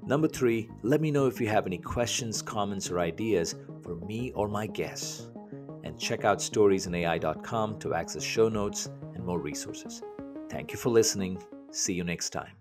Number 0.07 0.27
three, 0.27 0.71
let 0.83 1.03
me 1.03 1.11
know 1.11 1.27
if 1.27 1.39
you 1.41 1.49
have 1.49 1.67
any 1.67 1.77
questions, 1.79 2.41
comments, 2.41 2.91
or 2.91 2.99
ideas 2.99 3.55
for 3.83 3.95
me 3.97 4.33
or 4.33 4.49
my 4.49 4.67
guests. 4.67 5.29
And 5.85 5.99
check 5.99 6.25
out 6.25 6.39
storiesinai.com 6.39 7.79
to 7.81 7.95
access 7.95 8.23
show 8.23 8.49
notes 8.49 8.89
more 9.29 9.39
resources. 9.39 10.03
Thank 10.49 10.73
you 10.73 10.79
for 10.79 10.89
listening. 10.89 11.41
See 11.71 11.93
you 11.93 12.03
next 12.03 12.31
time. 12.31 12.58